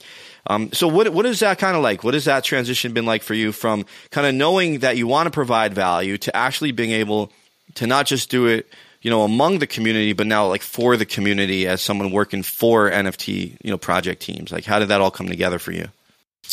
um, 0.46 0.72
so 0.72 0.88
what 0.88 1.08
what 1.10 1.26
is 1.26 1.40
that 1.40 1.58
kind 1.58 1.76
of 1.76 1.82
like? 1.82 2.04
What 2.04 2.14
has 2.14 2.24
that 2.24 2.44
transition 2.44 2.92
been 2.92 3.04
like 3.04 3.22
for 3.22 3.34
you 3.34 3.52
from 3.52 3.84
kind 4.10 4.26
of 4.26 4.34
knowing 4.34 4.78
that 4.78 4.96
you 4.96 5.06
want 5.06 5.26
to 5.26 5.30
provide 5.30 5.74
value 5.74 6.16
to 6.18 6.34
actually 6.34 6.72
being 6.72 6.92
able 6.92 7.30
to 7.74 7.86
not 7.86 8.06
just 8.06 8.30
do 8.30 8.46
it 8.46 8.66
you 9.04 9.10
know 9.10 9.22
among 9.22 9.60
the 9.60 9.66
community 9.68 10.12
but 10.12 10.26
now 10.26 10.48
like 10.48 10.62
for 10.62 10.96
the 10.96 11.06
community 11.06 11.68
as 11.68 11.80
someone 11.80 12.10
working 12.10 12.42
for 12.42 12.90
NFT 12.90 13.56
you 13.62 13.70
know 13.70 13.78
project 13.78 14.20
teams? 14.22 14.50
Like 14.50 14.64
how 14.64 14.80
did 14.80 14.88
that 14.88 15.00
all 15.00 15.12
come 15.12 15.28
together 15.28 15.60
for 15.60 15.70
you? 15.70 15.88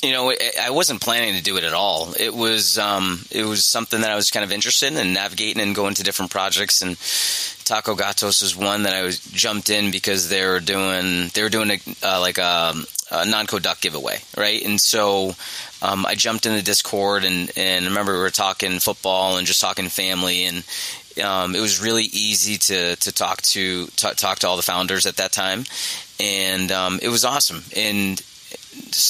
You 0.03 0.13
know, 0.13 0.33
I 0.59 0.71
wasn't 0.71 0.99
planning 0.99 1.35
to 1.35 1.43
do 1.43 1.57
it 1.57 1.63
at 1.63 1.73
all. 1.73 2.13
It 2.19 2.33
was 2.33 2.79
um, 2.79 3.23
it 3.29 3.43
was 3.43 3.65
something 3.65 4.01
that 4.01 4.09
I 4.09 4.15
was 4.15 4.31
kind 4.31 4.43
of 4.43 4.51
interested 4.51 4.91
in 4.91 4.97
and 4.97 5.13
navigating 5.13 5.61
and 5.61 5.75
going 5.75 5.93
to 5.95 6.03
different 6.03 6.31
projects. 6.31 6.81
And 6.81 6.97
Taco 7.65 7.93
Gatos 7.93 8.41
was 8.41 8.55
one 8.55 8.83
that 8.83 8.95
I 8.95 9.03
was 9.03 9.19
jumped 9.19 9.69
in 9.69 9.91
because 9.91 10.27
they 10.27 10.43
were 10.43 10.59
doing 10.59 11.29
they 11.35 11.43
were 11.43 11.49
doing 11.49 11.71
a, 11.71 11.79
uh, 12.01 12.19
like 12.19 12.39
a, 12.39 12.73
a 13.11 13.25
non 13.27 13.45
code 13.45 13.61
duck 13.61 13.79
giveaway, 13.79 14.19
right? 14.35 14.65
And 14.65 14.81
so 14.81 15.35
um, 15.83 16.03
I 16.07 16.15
jumped 16.15 16.47
in 16.47 16.55
the 16.55 16.63
Discord 16.63 17.23
and 17.23 17.51
and 17.55 17.85
I 17.85 17.87
remember 17.87 18.13
we 18.13 18.19
were 18.19 18.31
talking 18.31 18.79
football 18.79 19.37
and 19.37 19.45
just 19.45 19.61
talking 19.61 19.87
family 19.87 20.45
and 20.45 20.63
um, 21.23 21.55
it 21.55 21.61
was 21.61 21.81
really 21.81 22.03
easy 22.03 22.57
to 22.57 22.95
to 22.95 23.11
talk 23.11 23.41
to 23.41 23.87
t- 23.87 24.13
talk 24.15 24.39
to 24.39 24.47
all 24.47 24.57
the 24.57 24.63
founders 24.63 25.05
at 25.05 25.17
that 25.17 25.31
time, 25.31 25.65
and 26.19 26.71
um, 26.71 26.99
it 27.01 27.09
was 27.09 27.25
awesome. 27.25 27.63
And 27.75 28.21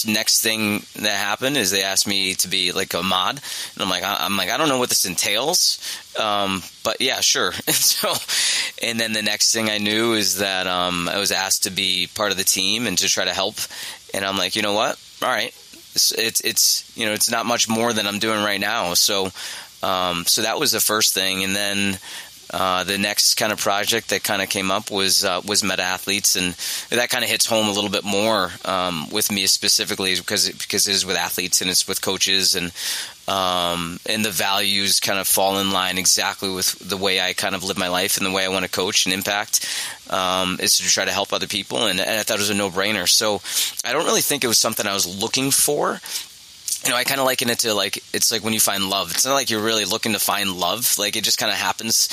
next 0.08 0.42
thing 0.42 0.84
that 0.96 1.14
happened 1.18 1.58
is 1.58 1.72
they 1.72 1.84
asked 1.84 2.08
me 2.08 2.34
to 2.36 2.48
be 2.48 2.72
like 2.72 2.94
a 2.94 3.04
mod, 3.04 3.40
and 3.74 3.84
I'm 3.84 3.90
like, 3.90 4.04
I'm 4.06 4.38
like, 4.38 4.50
I 4.50 4.58
don't 4.58 4.70
know 4.70 4.78
what 4.78 4.90
this 4.90 5.06
entails, 5.06 5.80
um, 6.20 6.64
but 6.84 7.02
yeah, 7.02 7.20
sure. 7.20 7.54
And 7.68 7.76
so, 7.76 8.14
and 8.82 9.00
then 9.00 9.14
the 9.14 9.22
next 9.22 9.52
thing 9.54 9.70
I 9.70 9.78
knew 9.78 10.14
is 10.14 10.38
that 10.40 10.68
um, 10.68 11.08
I 11.08 11.20
was 11.20 11.32
asked 11.32 11.64
to 11.64 11.72
be 11.72 12.10
part 12.16 12.32
of 12.32 12.38
the 12.38 12.44
team 12.44 12.88
and 12.88 12.98
to 12.98 13.08
try 13.08 13.26
to 13.26 13.34
help, 13.34 13.56
and 14.14 14.26
I'm 14.26 14.38
like, 14.38 14.56
you 14.56 14.62
know 14.62 14.74
what? 14.74 15.00
All 15.22 15.30
right, 15.30 15.54
it's 15.94 16.12
it's, 16.12 16.42
it's 16.42 16.98
you 16.98 17.06
know 17.06 17.14
it's 17.14 17.32
not 17.32 17.46
much 17.46 17.70
more 17.70 17.94
than 17.94 18.08
I'm 18.08 18.20
doing 18.20 18.44
right 18.44 18.60
now, 18.60 18.94
so. 18.94 19.32
Um, 19.84 20.26
so 20.26 20.44
that 20.44 20.60
was 20.60 20.72
the 20.72 20.80
first 20.80 21.14
thing, 21.14 21.44
and 21.44 21.56
then 21.56 21.98
uh, 22.54 22.84
the 22.84 22.98
next 22.98 23.36
kind 23.36 23.54
of 23.54 23.60
project 23.60 24.10
that 24.10 24.24
kind 24.24 24.42
of 24.42 24.50
came 24.50 24.72
up 24.72 24.92
was 24.92 25.24
uh, 25.24 25.42
was 25.46 25.64
Meta 25.64 25.84
Athletes, 25.84 26.36
and 26.36 26.54
that 26.90 27.10
kind 27.10 27.24
of 27.24 27.30
hits 27.30 27.46
home 27.46 27.68
a 27.68 27.72
little 27.72 27.90
bit 27.90 28.04
more 28.04 28.52
um, 28.66 29.10
with 29.10 29.32
me 29.32 29.48
specifically 29.48 30.16
because 30.16 30.50
it, 30.50 30.60
because 30.60 30.88
it 30.88 30.94
is 30.94 31.06
with 31.06 31.16
athletes 31.16 31.62
and 31.62 31.70
it's 31.70 31.88
with 31.88 32.02
coaches. 32.02 32.56
And 32.56 32.74
um, 33.28 34.00
and 34.06 34.26
the 34.26 34.32
values 34.32 35.00
kind 35.00 35.18
of 35.18 35.28
fall 35.28 35.60
in 35.60 35.72
line 35.72 35.98
exactly 35.98 36.50
with 36.54 36.78
the 36.80 36.98
way 36.98 37.22
I 37.22 37.32
kind 37.32 37.56
of 37.56 37.64
live 37.64 37.78
my 37.78 37.88
life 37.88 38.18
and 38.18 38.26
the 38.26 38.32
way 38.32 38.44
I 38.44 38.50
want 38.50 38.66
to 38.66 38.72
coach 38.72 39.06
and 39.06 39.14
impact 39.14 39.66
um, 40.10 40.58
is 40.60 40.78
to 40.78 40.84
try 40.84 41.06
to 41.06 41.12
help 41.12 41.32
other 41.32 41.48
people, 41.48 41.86
and, 41.86 42.02
and 42.02 42.10
I 42.20 42.24
thought 42.24 42.38
it 42.38 42.42
was 42.42 42.50
a 42.50 42.56
no 42.56 42.70
brainer. 42.70 43.08
So 43.08 43.42
I 43.88 43.94
don't 43.94 44.06
really 44.06 44.22
think 44.22 44.44
it 44.44 44.48
was 44.48 44.58
something 44.58 44.86
I 44.86 44.94
was 44.94 45.22
looking 45.22 45.52
for 45.52 46.02
you 46.84 46.90
know, 46.90 46.96
I 46.96 47.04
kind 47.04 47.20
of 47.20 47.26
liken 47.26 47.50
it 47.50 47.60
to 47.60 47.74
like 47.74 47.98
it's 48.14 48.32
like 48.32 48.44
when 48.44 48.54
you 48.54 48.60
find 48.60 48.90
love. 48.90 49.12
It's 49.12 49.26
not 49.26 49.34
like 49.34 49.50
you're 49.50 49.62
really 49.62 49.86
looking 49.86 50.14
to 50.14 50.20
find 50.20 50.52
love. 50.54 50.98
Like 50.98 51.16
it 51.16 51.24
just 51.24 51.38
kind 51.38 51.52
of 51.52 51.58
happens 51.58 52.10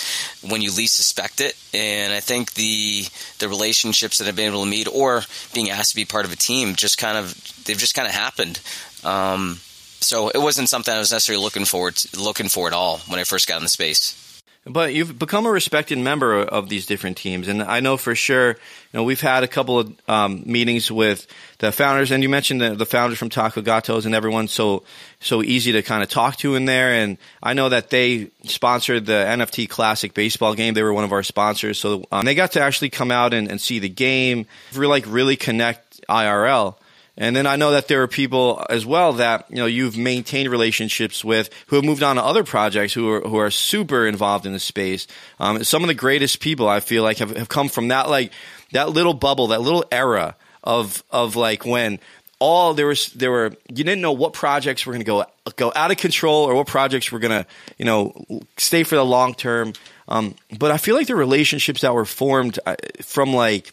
when 0.46 0.60
you 0.60 0.70
least 0.70 0.96
suspect 0.96 1.40
it. 1.40 1.56
And 1.72 2.12
I 2.12 2.20
think 2.20 2.54
the 2.54 3.06
the 3.38 3.48
relationships 3.48 4.18
that 4.18 4.28
I've 4.28 4.36
been 4.36 4.52
able 4.52 4.64
to 4.64 4.70
meet 4.70 4.88
or 4.88 5.22
being 5.54 5.70
asked 5.70 5.90
to 5.90 5.96
be 5.96 6.04
part 6.04 6.26
of 6.26 6.32
a 6.32 6.36
team 6.36 6.74
just 6.74 6.98
kind 6.98 7.16
of 7.16 7.34
they've 7.64 7.78
just 7.78 7.94
kind 7.94 8.06
of 8.06 8.14
happened. 8.14 8.60
Um, 9.04 9.60
so 10.00 10.28
it 10.28 10.38
wasn't 10.38 10.68
something 10.68 10.92
I 10.92 10.98
was 10.98 11.12
necessarily 11.12 11.42
looking 11.42 11.64
forward 11.64 11.96
to, 11.96 12.20
looking 12.20 12.48
for 12.48 12.66
at 12.66 12.74
all 12.74 12.98
when 13.08 13.18
I 13.18 13.24
first 13.24 13.48
got 13.48 13.56
in 13.56 13.62
the 13.62 13.68
space. 13.68 14.27
But 14.68 14.94
you've 14.94 15.18
become 15.18 15.46
a 15.46 15.50
respected 15.50 15.98
member 15.98 16.40
of 16.40 16.68
these 16.68 16.86
different 16.86 17.16
teams, 17.16 17.48
and 17.48 17.62
I 17.62 17.80
know 17.80 17.96
for 17.96 18.14
sure. 18.14 18.50
You 18.50 18.56
know, 18.94 19.04
we've 19.04 19.20
had 19.20 19.44
a 19.44 19.48
couple 19.48 19.78
of 19.78 19.92
um, 20.08 20.42
meetings 20.46 20.90
with 20.90 21.26
the 21.58 21.72
founders, 21.72 22.10
and 22.10 22.22
you 22.22 22.28
mentioned 22.28 22.60
the, 22.60 22.74
the 22.74 22.86
founders 22.86 23.18
from 23.18 23.28
Taco 23.28 23.62
Gatos, 23.62 24.06
and 24.06 24.14
everyone's 24.14 24.52
so 24.52 24.82
so 25.20 25.42
easy 25.42 25.72
to 25.72 25.82
kind 25.82 26.02
of 26.02 26.08
talk 26.08 26.36
to 26.36 26.54
in 26.54 26.64
there. 26.64 26.94
And 26.94 27.18
I 27.42 27.54
know 27.54 27.68
that 27.68 27.90
they 27.90 28.30
sponsored 28.44 29.06
the 29.06 29.12
NFT 29.12 29.68
Classic 29.68 30.14
baseball 30.14 30.54
game; 30.54 30.74
they 30.74 30.82
were 30.82 30.92
one 30.92 31.04
of 31.04 31.12
our 31.12 31.22
sponsors, 31.22 31.78
so 31.78 32.04
um, 32.12 32.24
they 32.24 32.34
got 32.34 32.52
to 32.52 32.60
actually 32.60 32.90
come 32.90 33.10
out 33.10 33.34
and, 33.34 33.50
and 33.50 33.60
see 33.60 33.78
the 33.78 33.88
game, 33.88 34.46
really 34.74 34.88
like 34.88 35.04
really 35.06 35.36
connect 35.36 36.00
IRL. 36.08 36.76
And 37.20 37.34
then 37.34 37.48
I 37.48 37.56
know 37.56 37.72
that 37.72 37.88
there 37.88 38.02
are 38.02 38.08
people 38.08 38.64
as 38.70 38.86
well 38.86 39.14
that 39.14 39.46
you 39.50 39.56
know 39.56 39.66
you've 39.66 39.98
maintained 39.98 40.48
relationships 40.50 41.24
with 41.24 41.50
who 41.66 41.76
have 41.76 41.84
moved 41.84 42.02
on 42.02 42.14
to 42.16 42.22
other 42.22 42.44
projects 42.44 42.94
who 42.94 43.10
are 43.10 43.20
who 43.22 43.36
are 43.38 43.50
super 43.50 44.06
involved 44.06 44.46
in 44.46 44.52
the 44.52 44.60
space. 44.60 45.08
Um, 45.40 45.64
some 45.64 45.82
of 45.82 45.88
the 45.88 45.94
greatest 45.94 46.38
people 46.38 46.68
I 46.68 46.78
feel 46.78 47.02
like 47.02 47.18
have, 47.18 47.36
have 47.36 47.48
come 47.48 47.68
from 47.68 47.88
that 47.88 48.08
like 48.08 48.32
that 48.72 48.90
little 48.90 49.14
bubble, 49.14 49.48
that 49.48 49.60
little 49.60 49.84
era 49.90 50.36
of 50.62 51.02
of 51.10 51.34
like 51.34 51.66
when 51.66 51.98
all 52.38 52.72
there 52.74 52.86
was 52.86 53.08
there 53.14 53.32
were 53.32 53.52
you 53.68 53.82
didn't 53.82 54.00
know 54.00 54.12
what 54.12 54.32
projects 54.32 54.86
were 54.86 54.92
going 54.92 55.04
to 55.04 55.04
go 55.04 55.24
go 55.56 55.72
out 55.74 55.90
of 55.90 55.96
control 55.96 56.44
or 56.44 56.54
what 56.54 56.68
projects 56.68 57.10
were 57.10 57.18
going 57.18 57.42
to 57.42 57.46
you 57.78 57.84
know 57.84 58.14
stay 58.56 58.84
for 58.84 58.94
the 58.94 59.04
long 59.04 59.34
term. 59.34 59.72
Um, 60.06 60.36
but 60.56 60.70
I 60.70 60.78
feel 60.78 60.94
like 60.94 61.08
the 61.08 61.16
relationships 61.16 61.82
that 61.82 61.92
were 61.92 62.04
formed 62.04 62.60
uh, 62.64 62.76
from 63.02 63.34
like 63.34 63.72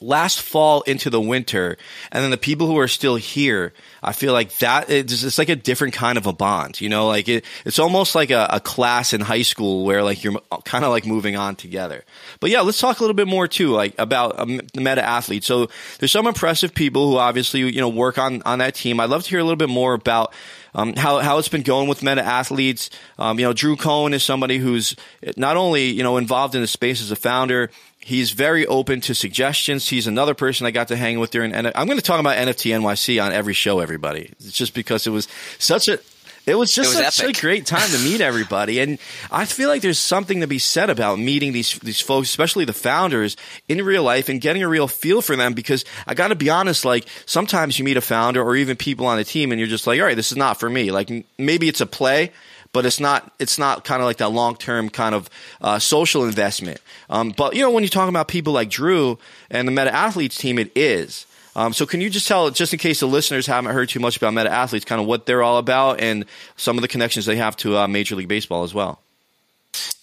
last 0.00 0.40
fall 0.40 0.82
into 0.82 1.10
the 1.10 1.20
winter, 1.20 1.76
and 2.12 2.22
then 2.22 2.30
the 2.30 2.36
people 2.36 2.66
who 2.66 2.78
are 2.78 2.88
still 2.88 3.16
here, 3.16 3.72
I 4.02 4.12
feel 4.12 4.32
like 4.32 4.56
that 4.58 4.88
it's, 4.88 5.22
it's 5.22 5.38
like 5.38 5.48
a 5.48 5.56
different 5.56 5.94
kind 5.94 6.16
of 6.16 6.26
a 6.26 6.32
bond. 6.32 6.80
You 6.80 6.88
know, 6.88 7.08
like 7.08 7.28
it, 7.28 7.44
it's 7.64 7.78
almost 7.78 8.14
like 8.14 8.30
a, 8.30 8.48
a 8.50 8.60
class 8.60 9.12
in 9.12 9.20
high 9.20 9.42
school 9.42 9.84
where 9.84 10.02
like 10.02 10.22
you're 10.22 10.40
kind 10.64 10.84
of 10.84 10.90
like 10.90 11.06
moving 11.06 11.36
on 11.36 11.56
together. 11.56 12.04
But 12.40 12.50
yeah, 12.50 12.60
let's 12.60 12.78
talk 12.78 13.00
a 13.00 13.02
little 13.02 13.14
bit 13.14 13.28
more 13.28 13.48
too, 13.48 13.72
like 13.72 13.94
about 13.98 14.38
um, 14.38 14.60
the 14.72 14.80
meta 14.80 15.02
athlete. 15.02 15.44
So 15.44 15.68
there's 15.98 16.12
some 16.12 16.26
impressive 16.26 16.74
people 16.74 17.10
who 17.10 17.16
obviously 17.18 17.60
you 17.60 17.80
know 17.80 17.88
work 17.88 18.18
on 18.18 18.42
on 18.42 18.60
that 18.60 18.74
team. 18.74 19.00
I'd 19.00 19.10
love 19.10 19.24
to 19.24 19.30
hear 19.30 19.40
a 19.40 19.44
little 19.44 19.56
bit 19.56 19.70
more 19.70 19.94
about. 19.94 20.32
Um, 20.72 20.94
how 20.94 21.18
how 21.18 21.38
it's 21.38 21.48
been 21.48 21.62
going 21.62 21.88
with 21.88 22.00
meta 22.00 22.22
athletes. 22.22 22.90
Um, 23.18 23.40
you 23.40 23.44
know, 23.44 23.52
Drew 23.52 23.74
Cohen 23.74 24.14
is 24.14 24.22
somebody 24.22 24.58
who's 24.58 24.94
not 25.36 25.56
only 25.56 25.86
you 25.86 26.04
know 26.04 26.16
involved 26.16 26.54
in 26.54 26.60
the 26.60 26.68
space 26.68 27.02
as 27.02 27.10
a 27.10 27.16
founder, 27.16 27.72
He's 28.00 28.30
very 28.30 28.66
open 28.66 29.02
to 29.02 29.14
suggestions. 29.14 29.88
He's 29.88 30.06
another 30.06 30.34
person 30.34 30.66
I 30.66 30.70
got 30.70 30.88
to 30.88 30.96
hang 30.96 31.18
with 31.20 31.30
during. 31.30 31.52
And 31.52 31.70
I'm 31.74 31.86
going 31.86 31.98
to 31.98 32.04
talk 32.04 32.18
about 32.18 32.36
NFT 32.36 32.72
NYC 32.72 33.22
on 33.22 33.32
every 33.32 33.52
show. 33.52 33.80
Everybody, 33.80 34.32
it's 34.40 34.52
just 34.52 34.74
because 34.74 35.06
it 35.06 35.10
was 35.10 35.28
such 35.58 35.88
a. 35.88 35.98
It 36.46 36.54
was 36.54 36.72
just 36.72 36.94
it 36.94 37.04
was 37.04 37.14
such 37.14 37.38
a 37.38 37.40
great 37.40 37.66
time 37.66 37.88
to 37.90 37.98
meet 37.98 38.22
everybody, 38.22 38.80
and 38.80 38.98
I 39.30 39.44
feel 39.44 39.68
like 39.68 39.82
there's 39.82 39.98
something 39.98 40.40
to 40.40 40.46
be 40.46 40.58
said 40.58 40.88
about 40.88 41.18
meeting 41.18 41.52
these 41.52 41.78
these 41.80 42.00
folks, 42.00 42.30
especially 42.30 42.64
the 42.64 42.72
founders, 42.72 43.36
in 43.68 43.84
real 43.84 44.02
life 44.02 44.30
and 44.30 44.40
getting 44.40 44.62
a 44.62 44.68
real 44.68 44.88
feel 44.88 45.20
for 45.20 45.36
them. 45.36 45.52
Because 45.52 45.84
I 46.06 46.14
got 46.14 46.28
to 46.28 46.34
be 46.34 46.48
honest, 46.48 46.86
like 46.86 47.06
sometimes 47.26 47.78
you 47.78 47.84
meet 47.84 47.98
a 47.98 48.00
founder 48.00 48.42
or 48.42 48.56
even 48.56 48.76
people 48.78 49.06
on 49.06 49.18
the 49.18 49.24
team, 49.24 49.52
and 49.52 49.60
you're 49.60 49.68
just 49.68 49.86
like, 49.86 50.00
all 50.00 50.06
right, 50.06 50.16
this 50.16 50.32
is 50.32 50.38
not 50.38 50.58
for 50.58 50.70
me. 50.70 50.90
Like 50.90 51.10
maybe 51.36 51.68
it's 51.68 51.82
a 51.82 51.86
play, 51.86 52.32
but 52.72 52.86
it's 52.86 53.00
not 53.00 53.32
it's 53.38 53.58
not 53.58 53.84
kind 53.84 54.00
of 54.00 54.06
like 54.06 54.18
that 54.18 54.30
long 54.30 54.56
term 54.56 54.88
kind 54.88 55.14
of 55.14 55.28
uh, 55.60 55.78
social 55.78 56.24
investment. 56.24 56.80
Um, 57.08 57.32
but 57.36 57.54
you 57.54 57.62
know, 57.62 57.70
when 57.70 57.82
you 57.82 57.88
talk 57.88 58.08
about 58.08 58.28
people 58.28 58.52
like 58.52 58.70
Drew 58.70 59.18
and 59.50 59.66
the 59.66 59.72
Meta 59.72 59.94
Athletes 59.94 60.36
team, 60.36 60.58
it 60.58 60.70
is. 60.74 61.26
Um, 61.56 61.72
so 61.72 61.84
can 61.84 62.00
you 62.00 62.08
just 62.08 62.28
tell, 62.28 62.48
just 62.50 62.72
in 62.72 62.78
case 62.78 63.00
the 63.00 63.06
listeners 63.06 63.46
haven't 63.46 63.72
heard 63.72 63.88
too 63.88 63.98
much 63.98 64.16
about 64.16 64.34
Meta 64.34 64.50
Athletes, 64.50 64.84
kind 64.84 65.00
of 65.00 65.06
what 65.06 65.26
they're 65.26 65.42
all 65.42 65.58
about 65.58 66.00
and 66.00 66.24
some 66.56 66.78
of 66.78 66.82
the 66.82 66.88
connections 66.88 67.26
they 67.26 67.36
have 67.36 67.56
to 67.58 67.76
uh, 67.76 67.88
Major 67.88 68.14
League 68.14 68.28
Baseball 68.28 68.62
as 68.62 68.72
well? 68.72 69.00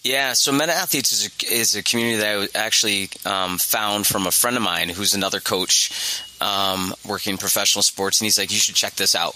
Yeah, 0.07 0.33
so 0.33 0.53
Meta 0.53 0.71
Athletes 0.71 1.11
is 1.11 1.25
a, 1.27 1.53
is 1.53 1.75
a 1.75 1.83
community 1.83 2.15
that 2.19 2.49
I 2.55 2.57
actually 2.57 3.09
um, 3.25 3.57
found 3.57 4.07
from 4.07 4.25
a 4.25 4.31
friend 4.31 4.55
of 4.55 4.63
mine 4.63 4.87
who's 4.87 5.13
another 5.13 5.41
coach 5.41 6.23
um, 6.39 6.93
working 7.05 7.37
professional 7.37 7.83
sports, 7.83 8.21
and 8.21 8.25
he's 8.25 8.37
like, 8.37 8.49
"You 8.49 8.57
should 8.57 8.75
check 8.75 8.95
this 8.95 9.15
out." 9.15 9.35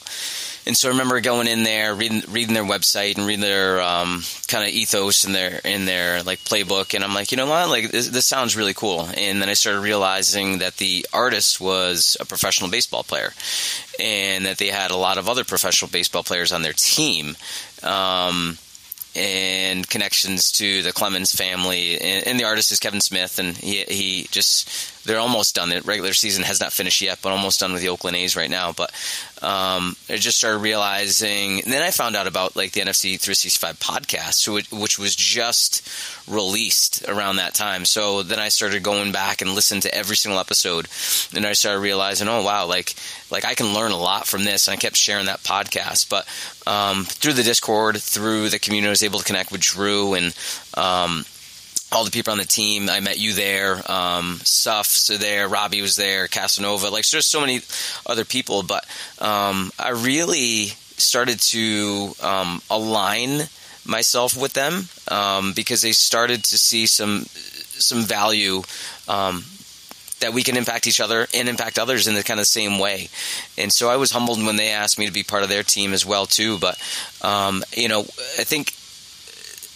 And 0.65 0.77
so 0.77 0.87
I 0.87 0.93
remember 0.93 1.19
going 1.19 1.47
in 1.47 1.63
there, 1.63 1.93
reading 1.93 2.23
reading 2.29 2.53
their 2.53 2.63
website 2.63 3.17
and 3.17 3.27
reading 3.27 3.41
their 3.41 3.81
um, 3.81 4.23
kind 4.47 4.63
of 4.63 4.69
ethos 4.69 5.25
in 5.25 5.33
their 5.33 5.59
in 5.65 5.83
their 5.83 6.23
like 6.23 6.39
playbook, 6.39 6.93
and 6.93 7.03
I'm 7.03 7.13
like, 7.13 7.33
you 7.33 7.37
know 7.37 7.47
what, 7.47 7.67
like 7.67 7.91
this, 7.91 8.07
this, 8.07 8.25
sounds 8.25 8.55
really 8.55 8.73
cool. 8.73 9.09
And 9.17 9.41
then 9.41 9.49
I 9.49 9.55
started 9.55 9.81
realizing 9.81 10.59
that 10.59 10.77
the 10.77 11.05
artist 11.11 11.59
was 11.59 12.15
a 12.21 12.23
professional 12.23 12.69
baseball 12.69 13.03
player, 13.03 13.33
and 13.99 14.45
that 14.45 14.57
they 14.57 14.67
had 14.67 14.91
a 14.91 14.95
lot 14.95 15.17
of 15.17 15.27
other 15.27 15.43
professional 15.43 15.91
baseball 15.91 16.23
players 16.23 16.53
on 16.53 16.61
their 16.61 16.71
team. 16.71 17.35
Um, 17.83 18.57
and 19.15 19.87
connections 19.89 20.51
to 20.53 20.81
the 20.83 20.93
Clemens 20.93 21.33
family. 21.33 21.99
And, 21.99 22.27
and, 22.27 22.39
the 22.39 22.45
artist 22.45 22.71
is 22.71 22.79
Kevin 22.79 23.01
Smith, 23.01 23.39
and 23.39 23.57
he 23.57 23.83
he 23.83 24.27
just 24.31 24.69
they're 25.05 25.19
almost 25.19 25.55
done. 25.55 25.69
The 25.69 25.81
regular 25.81 26.13
season 26.13 26.43
has 26.43 26.59
not 26.59 26.73
finished 26.73 27.01
yet, 27.01 27.19
but 27.21 27.31
almost 27.31 27.59
done 27.59 27.73
with 27.73 27.81
the 27.81 27.89
Oakland 27.89 28.17
A's 28.17 28.35
right 28.35 28.49
now. 28.49 28.71
But 28.71 28.91
um, 29.41 29.95
I 30.09 30.17
just 30.17 30.37
started 30.37 30.59
realizing, 30.59 31.61
and 31.63 31.73
then 31.73 31.81
I 31.81 31.91
found 31.91 32.15
out 32.15 32.27
about 32.27 32.55
like 32.55 32.71
the 32.73 32.81
NFT 32.81 33.19
365 33.19 33.79
podcast, 33.79 34.71
which 34.71 34.99
was 34.99 35.15
just 35.15 35.87
released 36.27 37.07
around 37.07 37.37
that 37.37 37.53
time. 37.53 37.85
So 37.85 38.23
then 38.23 38.39
I 38.39 38.49
started 38.49 38.83
going 38.83 39.11
back 39.11 39.41
and 39.41 39.55
listened 39.55 39.81
to 39.83 39.93
every 39.93 40.15
single 40.15 40.39
episode, 40.39 40.87
and 41.35 41.45
I 41.45 41.53
started 41.53 41.79
realizing, 41.79 42.27
oh 42.27 42.43
wow, 42.43 42.67
like 42.67 42.93
like 43.31 43.45
I 43.45 43.55
can 43.55 43.73
learn 43.73 43.91
a 43.91 43.97
lot 43.97 44.27
from 44.27 44.43
this. 44.43 44.67
And 44.67 44.73
I 44.73 44.77
kept 44.77 44.95
sharing 44.95 45.25
that 45.25 45.39
podcast, 45.39 46.09
but 46.09 46.27
um, 46.67 47.05
through 47.05 47.33
the 47.33 47.43
Discord, 47.43 47.97
through 47.97 48.49
the 48.49 48.59
community, 48.59 48.89
I 48.89 48.91
was 48.91 49.03
able 49.03 49.19
to 49.19 49.25
connect 49.25 49.51
with 49.51 49.61
Drew 49.61 50.13
and. 50.13 50.35
Um, 50.75 51.25
all 51.91 52.05
the 52.05 52.11
people 52.11 52.31
on 52.31 52.37
the 52.37 52.45
team. 52.45 52.89
I 52.89 52.99
met 52.99 53.19
you 53.19 53.33
there. 53.33 53.81
Um, 53.91 54.39
Suffs 54.43 55.09
are 55.09 55.17
there. 55.17 55.47
Robbie 55.47 55.81
was 55.81 55.95
there. 55.95 56.27
Casanova. 56.27 56.89
Like, 56.89 57.07
there's 57.09 57.25
so 57.25 57.41
many 57.41 57.61
other 58.05 58.25
people. 58.25 58.63
But 58.63 58.85
um, 59.19 59.71
I 59.77 59.89
really 59.89 60.67
started 60.97 61.39
to 61.39 62.13
um, 62.21 62.61
align 62.69 63.41
myself 63.85 64.39
with 64.39 64.53
them 64.53 64.87
um, 65.09 65.53
because 65.53 65.81
they 65.81 65.91
started 65.91 66.43
to 66.43 66.57
see 66.57 66.85
some 66.85 67.25
some 67.25 68.03
value 68.03 68.61
um, 69.07 69.43
that 70.19 70.33
we 70.33 70.43
can 70.43 70.55
impact 70.55 70.85
each 70.85 71.01
other 71.01 71.27
and 71.33 71.49
impact 71.49 71.79
others 71.79 72.07
in 72.07 72.13
the 72.13 72.23
kind 72.23 72.39
of 72.39 72.45
same 72.45 72.77
way. 72.77 73.09
And 73.57 73.73
so 73.73 73.89
I 73.89 73.95
was 73.95 74.11
humbled 74.11 74.43
when 74.45 74.55
they 74.55 74.69
asked 74.69 74.99
me 74.99 75.07
to 75.07 75.11
be 75.11 75.23
part 75.23 75.41
of 75.41 75.49
their 75.49 75.63
team 75.63 75.93
as 75.93 76.05
well 76.05 76.27
too. 76.27 76.59
But 76.59 76.79
um, 77.23 77.63
you 77.75 77.87
know, 77.87 78.01
I 78.01 78.43
think 78.43 78.75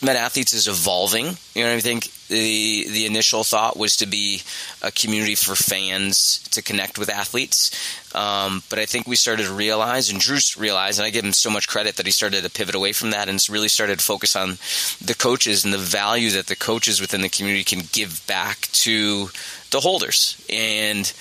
Meta 0.01 0.19
Athletes 0.19 0.53
is 0.53 0.67
evolving. 0.67 1.37
You 1.53 1.63
know, 1.63 1.73
I 1.73 1.79
think 1.79 2.11
the 2.27 2.87
the 2.89 3.05
initial 3.05 3.43
thought 3.43 3.77
was 3.77 3.95
to 3.97 4.05
be 4.05 4.41
a 4.81 4.91
community 4.91 5.35
for 5.35 5.55
fans 5.55 6.39
to 6.51 6.61
connect 6.61 6.99
with 6.99 7.09
athletes, 7.09 7.71
um, 8.13 8.61
but 8.69 8.79
I 8.79 8.85
think 8.85 9.07
we 9.07 9.15
started 9.15 9.45
to 9.45 9.53
realize, 9.53 10.09
and 10.09 10.19
Drew's 10.19 10.57
realized, 10.57 10.99
and 10.99 11.05
I 11.05 11.11
give 11.11 11.23
him 11.23 11.33
so 11.33 11.49
much 11.49 11.67
credit 11.67 11.95
that 11.95 12.05
he 12.05 12.11
started 12.11 12.43
to 12.43 12.49
pivot 12.49 12.75
away 12.75 12.91
from 12.93 13.11
that 13.11 13.29
and 13.29 13.39
really 13.49 13.67
started 13.67 13.99
to 13.99 14.05
focus 14.05 14.35
on 14.35 14.57
the 15.03 15.15
coaches 15.17 15.63
and 15.63 15.73
the 15.73 15.77
value 15.77 16.31
that 16.31 16.47
the 16.47 16.55
coaches 16.55 16.99
within 16.99 17.21
the 17.21 17.29
community 17.29 17.63
can 17.63 17.81
give 17.91 18.25
back 18.27 18.61
to 18.73 19.29
the 19.71 19.79
holders 19.79 20.43
and. 20.49 21.13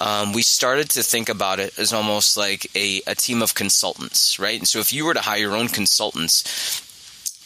Um, 0.00 0.32
we 0.32 0.42
started 0.42 0.90
to 0.90 1.02
think 1.02 1.28
about 1.28 1.58
it 1.58 1.76
as 1.76 1.92
almost 1.92 2.36
like 2.36 2.70
a, 2.76 3.02
a 3.08 3.16
team 3.16 3.42
of 3.42 3.56
consultants, 3.56 4.38
right? 4.38 4.56
And 4.56 4.68
so 4.68 4.78
if 4.78 4.92
you 4.92 5.04
were 5.04 5.12
to 5.12 5.20
hire 5.20 5.40
your 5.40 5.56
own 5.56 5.66
consultants, 5.66 6.87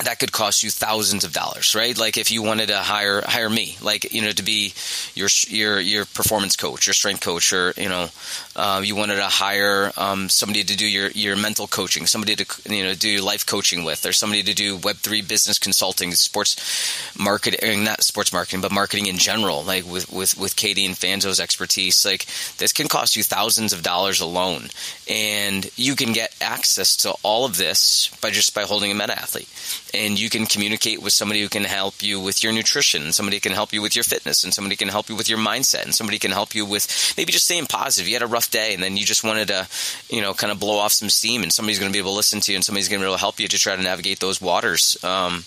that 0.04 0.18
could 0.18 0.32
cost 0.32 0.62
you 0.62 0.70
thousands 0.70 1.24
of 1.24 1.32
dollars, 1.32 1.74
right? 1.74 1.96
Like 1.96 2.16
if 2.16 2.30
you 2.30 2.42
wanted 2.42 2.68
to 2.68 2.78
hire 2.78 3.22
hire 3.24 3.48
me, 3.50 3.76
like 3.80 4.12
you 4.12 4.22
know, 4.22 4.32
to 4.32 4.42
be 4.42 4.74
your 5.14 5.28
your 5.48 5.80
your 5.80 6.04
performance 6.04 6.56
coach, 6.56 6.86
your 6.86 6.94
strength 6.94 7.20
coach, 7.20 7.52
or 7.52 7.72
you 7.76 7.88
know, 7.88 8.08
uh, 8.56 8.82
you 8.84 8.96
wanted 8.96 9.16
to 9.16 9.24
hire 9.24 9.92
um, 9.96 10.28
somebody 10.28 10.64
to 10.64 10.76
do 10.76 10.86
your 10.86 11.08
your 11.10 11.36
mental 11.36 11.66
coaching, 11.66 12.06
somebody 12.06 12.36
to 12.36 12.72
you 12.72 12.84
know 12.84 12.94
do 12.94 13.20
life 13.20 13.46
coaching 13.46 13.84
with, 13.84 14.04
or 14.04 14.12
somebody 14.12 14.42
to 14.42 14.54
do 14.54 14.76
Web 14.78 14.96
three 14.96 15.22
business 15.22 15.58
consulting, 15.58 16.12
sports 16.12 17.12
marketing, 17.18 17.84
not 17.84 18.02
sports 18.02 18.32
marketing, 18.32 18.60
but 18.60 18.72
marketing 18.72 19.06
in 19.06 19.18
general, 19.18 19.62
like 19.62 19.84
with 19.84 20.10
with 20.12 20.38
with 20.38 20.56
Katie 20.56 20.86
and 20.86 20.96
Fanzo's 20.96 21.40
expertise. 21.40 22.04
Like 22.04 22.26
this 22.58 22.72
can 22.72 22.88
cost 22.88 23.16
you 23.16 23.22
thousands 23.22 23.72
of 23.72 23.82
dollars 23.82 24.20
alone, 24.20 24.68
and 25.08 25.70
you 25.76 25.94
can 25.94 26.12
get 26.12 26.34
access 26.40 26.96
to 26.96 27.14
all 27.22 27.44
of 27.44 27.56
this 27.56 28.08
by 28.20 28.30
just 28.30 28.54
by 28.54 28.62
holding 28.62 28.90
a 28.90 28.94
meta 28.94 29.18
athlete 29.18 29.48
and 29.94 30.18
you 30.18 30.30
can 30.30 30.46
communicate 30.46 31.02
with 31.02 31.12
somebody 31.12 31.40
who 31.40 31.48
can 31.48 31.64
help 31.64 32.02
you 32.02 32.20
with 32.20 32.42
your 32.42 32.52
nutrition, 32.52 33.12
somebody 33.12 33.40
can 33.40 33.52
help 33.52 33.72
you 33.72 33.82
with 33.82 33.94
your 33.94 34.04
fitness, 34.04 34.44
and 34.44 34.54
somebody 34.54 34.76
can 34.76 34.88
help 34.88 35.08
you 35.08 35.16
with 35.16 35.28
your 35.28 35.38
mindset, 35.38 35.84
and 35.84 35.94
somebody 35.94 36.18
can 36.18 36.30
help 36.30 36.54
you 36.54 36.64
with 36.64 37.14
maybe 37.16 37.32
just 37.32 37.44
staying 37.44 37.66
positive. 37.66 38.08
You 38.08 38.14
had 38.14 38.22
a 38.22 38.26
rough 38.26 38.50
day, 38.50 38.74
and 38.74 38.82
then 38.82 38.96
you 38.96 39.04
just 39.04 39.24
wanted 39.24 39.48
to, 39.48 39.68
you 40.08 40.22
know, 40.22 40.34
kind 40.34 40.50
of 40.50 40.58
blow 40.58 40.78
off 40.78 40.92
some 40.92 41.10
steam, 41.10 41.42
and 41.42 41.52
somebody's 41.52 41.78
going 41.78 41.90
to 41.90 41.96
be 41.96 41.98
able 41.98 42.12
to 42.12 42.16
listen 42.16 42.40
to 42.40 42.52
you, 42.52 42.56
and 42.56 42.64
somebody's 42.64 42.88
going 42.88 43.00
to 43.00 43.04
be 43.04 43.08
able 43.08 43.16
to 43.16 43.20
help 43.20 43.40
you 43.40 43.48
to 43.48 43.58
try 43.58 43.76
to 43.76 43.82
navigate 43.82 44.20
those 44.20 44.40
waters. 44.40 44.96
Um, 45.04 45.44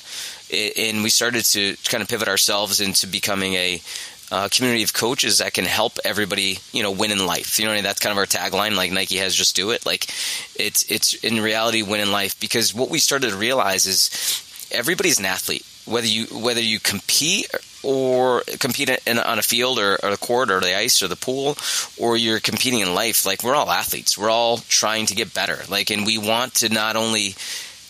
and 0.51 1.01
we 1.01 1.09
started 1.09 1.43
to 1.45 1.75
kind 1.85 2.03
of 2.03 2.07
pivot 2.07 2.27
ourselves 2.27 2.79
into 2.79 3.07
becoming 3.07 3.55
a 3.55 3.81
uh, 4.35 4.49
community 4.49 4.83
of 4.83 4.93
coaches 4.93 5.37
that 5.37 5.53
can 5.53 5.63
help 5.63 5.97
everybody, 6.03 6.59
you 6.73 6.83
know, 6.83 6.91
win 6.91 7.11
in 7.11 7.25
life. 7.25 7.57
You 7.57 7.65
know, 7.65 7.71
I 7.71 7.75
mean? 7.75 7.85
that's 7.85 8.01
kind 8.01 8.11
of 8.11 8.17
our 8.17 8.25
tagline. 8.25 8.75
Like 8.75 8.91
Nike 8.91 9.15
has, 9.15 9.33
just 9.33 9.55
do 9.55 9.71
it. 9.71 9.85
Like 9.85 10.09
it's 10.59 10.83
it's 10.91 11.13
in 11.23 11.39
reality 11.39 11.83
win 11.83 12.01
in 12.01 12.11
life 12.11 12.37
because 12.41 12.73
what 12.73 12.89
we 12.89 12.99
started 12.99 13.29
to 13.29 13.37
realize 13.37 13.85
is 13.85 14.67
everybody's 14.73 15.19
an 15.19 15.25
athlete. 15.25 15.65
Whether 15.85 16.07
you 16.07 16.25
whether 16.25 16.59
you 16.59 16.81
compete 16.81 17.49
or 17.81 18.43
compete 18.59 18.89
in, 18.89 19.19
on 19.19 19.39
a 19.39 19.43
field 19.43 19.79
or, 19.79 19.97
or 20.03 20.11
the 20.11 20.17
court 20.17 20.51
or 20.51 20.59
the 20.59 20.77
ice 20.77 21.01
or 21.01 21.07
the 21.07 21.15
pool, 21.15 21.57
or 21.97 22.17
you're 22.17 22.41
competing 22.41 22.81
in 22.81 22.93
life, 22.93 23.25
like 23.25 23.41
we're 23.41 23.55
all 23.55 23.71
athletes. 23.71 24.17
We're 24.17 24.29
all 24.29 24.57
trying 24.57 25.05
to 25.05 25.15
get 25.15 25.33
better. 25.33 25.59
Like, 25.69 25.91
and 25.91 26.05
we 26.05 26.17
want 26.17 26.55
to 26.55 26.67
not 26.67 26.97
only 26.97 27.35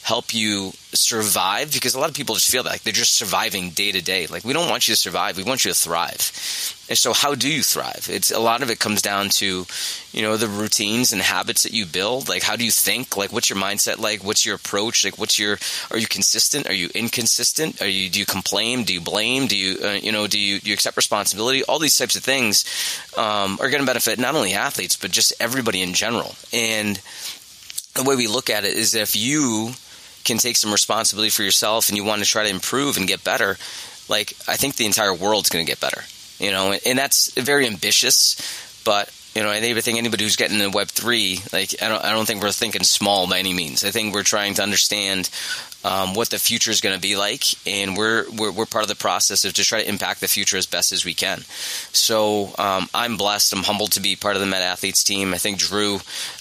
help 0.05 0.35
you 0.35 0.71
survive 0.93 1.73
because 1.73 1.95
a 1.95 1.99
lot 1.99 2.09
of 2.09 2.15
people 2.15 2.35
just 2.35 2.51
feel 2.51 2.61
that 2.61 2.69
like 2.69 2.83
they're 2.83 2.93
just 2.93 3.15
surviving 3.15 3.71
day 3.71 3.91
to 3.91 4.03
day. 4.03 4.27
Like 4.27 4.43
we 4.43 4.53
don't 4.53 4.69
want 4.69 4.87
you 4.87 4.93
to 4.93 5.01
survive, 5.01 5.35
we 5.35 5.41
want 5.41 5.65
you 5.65 5.71
to 5.71 5.75
thrive. 5.75 6.31
And 6.87 6.95
so 6.95 7.11
how 7.11 7.33
do 7.33 7.51
you 7.51 7.63
thrive? 7.63 8.07
It's 8.07 8.29
a 8.29 8.37
lot 8.37 8.61
of 8.61 8.69
it 8.69 8.77
comes 8.77 9.01
down 9.01 9.29
to, 9.29 9.65
you 10.11 10.21
know, 10.21 10.37
the 10.37 10.47
routines 10.47 11.11
and 11.11 11.23
habits 11.23 11.63
that 11.63 11.73
you 11.73 11.87
build. 11.87 12.29
Like 12.29 12.43
how 12.43 12.55
do 12.55 12.63
you 12.63 12.69
think? 12.69 13.17
Like 13.17 13.33
what's 13.33 13.49
your 13.49 13.57
mindset 13.57 13.97
like? 13.97 14.23
What's 14.23 14.45
your 14.45 14.53
approach? 14.53 15.03
Like 15.03 15.17
what's 15.17 15.39
your 15.39 15.57
are 15.89 15.97
you 15.97 16.05
consistent? 16.05 16.69
Are 16.69 16.73
you 16.73 16.89
inconsistent? 16.93 17.81
Are 17.81 17.87
you 17.87 18.07
do 18.07 18.19
you 18.19 18.27
complain? 18.27 18.83
Do 18.83 18.93
you 18.93 19.01
blame? 19.01 19.47
Do 19.47 19.57
you 19.57 19.79
uh, 19.83 19.93
you 19.93 20.11
know, 20.11 20.27
do 20.27 20.37
you 20.37 20.59
do 20.59 20.69
you 20.69 20.75
accept 20.75 20.97
responsibility? 20.97 21.63
All 21.63 21.79
these 21.79 21.97
types 21.97 22.15
of 22.15 22.23
things 22.23 22.63
um, 23.17 23.57
are 23.59 23.71
going 23.71 23.81
to 23.81 23.87
benefit 23.87 24.19
not 24.19 24.35
only 24.35 24.53
athletes 24.53 24.95
but 24.95 25.09
just 25.09 25.33
everybody 25.39 25.81
in 25.81 25.95
general. 25.95 26.35
And 26.53 27.01
the 27.95 28.03
way 28.03 28.15
we 28.15 28.27
look 28.27 28.51
at 28.51 28.65
it 28.65 28.77
is 28.77 28.93
if 28.93 29.15
you 29.15 29.71
can 30.25 30.37
take 30.37 30.57
some 30.57 30.71
responsibility 30.71 31.29
for 31.29 31.43
yourself 31.43 31.87
and 31.87 31.97
you 31.97 32.03
want 32.03 32.21
to 32.21 32.27
try 32.27 32.43
to 32.43 32.49
improve 32.49 32.97
and 32.97 33.07
get 33.07 33.23
better, 33.23 33.57
like 34.09 34.33
I 34.47 34.57
think 34.57 34.75
the 34.75 34.85
entire 34.85 35.13
world's 35.13 35.49
going 35.49 35.65
to 35.65 35.71
get 35.71 35.79
better. 35.79 36.01
You 36.39 36.51
know, 36.51 36.75
and 36.85 36.99
that's 36.99 37.31
very 37.39 37.65
ambitious, 37.65 38.35
but 38.83 39.09
you 39.35 39.43
know, 39.43 39.49
I 39.49 39.59
think 39.59 39.97
anybody 39.97 40.23
who's 40.23 40.37
getting 40.37 40.59
into 40.59 40.75
Web 40.75 40.87
three, 40.87 41.41
like 41.51 41.75
I 41.81 41.89
don't, 41.89 42.03
I 42.03 42.11
don't 42.13 42.25
think 42.25 42.41
we're 42.41 42.51
thinking 42.53 42.83
small 42.83 43.27
by 43.27 43.39
any 43.39 43.53
means. 43.53 43.83
I 43.83 43.91
think 43.91 44.13
we're 44.13 44.23
trying 44.23 44.53
to 44.55 44.63
understand 44.63 45.29
um, 45.83 46.15
what 46.15 46.29
the 46.29 46.39
future 46.39 46.71
is 46.71 46.81
going 46.81 46.95
to 46.95 47.01
be 47.01 47.15
like, 47.15 47.43
and 47.67 47.95
we're, 47.95 48.25
we're, 48.31 48.51
we're 48.51 48.65
part 48.65 48.83
of 48.83 48.87
the 48.87 48.95
process 48.95 49.45
of 49.45 49.53
to 49.53 49.63
try 49.63 49.83
to 49.83 49.87
impact 49.87 50.21
the 50.21 50.27
future 50.27 50.57
as 50.57 50.65
best 50.65 50.91
as 50.91 51.05
we 51.05 51.13
can. 51.13 51.41
So 51.91 52.55
um, 52.57 52.87
I'm 52.93 53.17
blessed. 53.17 53.53
I'm 53.53 53.61
humbled 53.61 53.91
to 53.91 53.99
be 53.99 54.15
part 54.15 54.35
of 54.35 54.41
the 54.41 54.47
Meta 54.47 54.63
Athletes 54.63 55.03
team. 55.03 55.33
I 55.33 55.37
think 55.37 55.59
Drew 55.59 55.99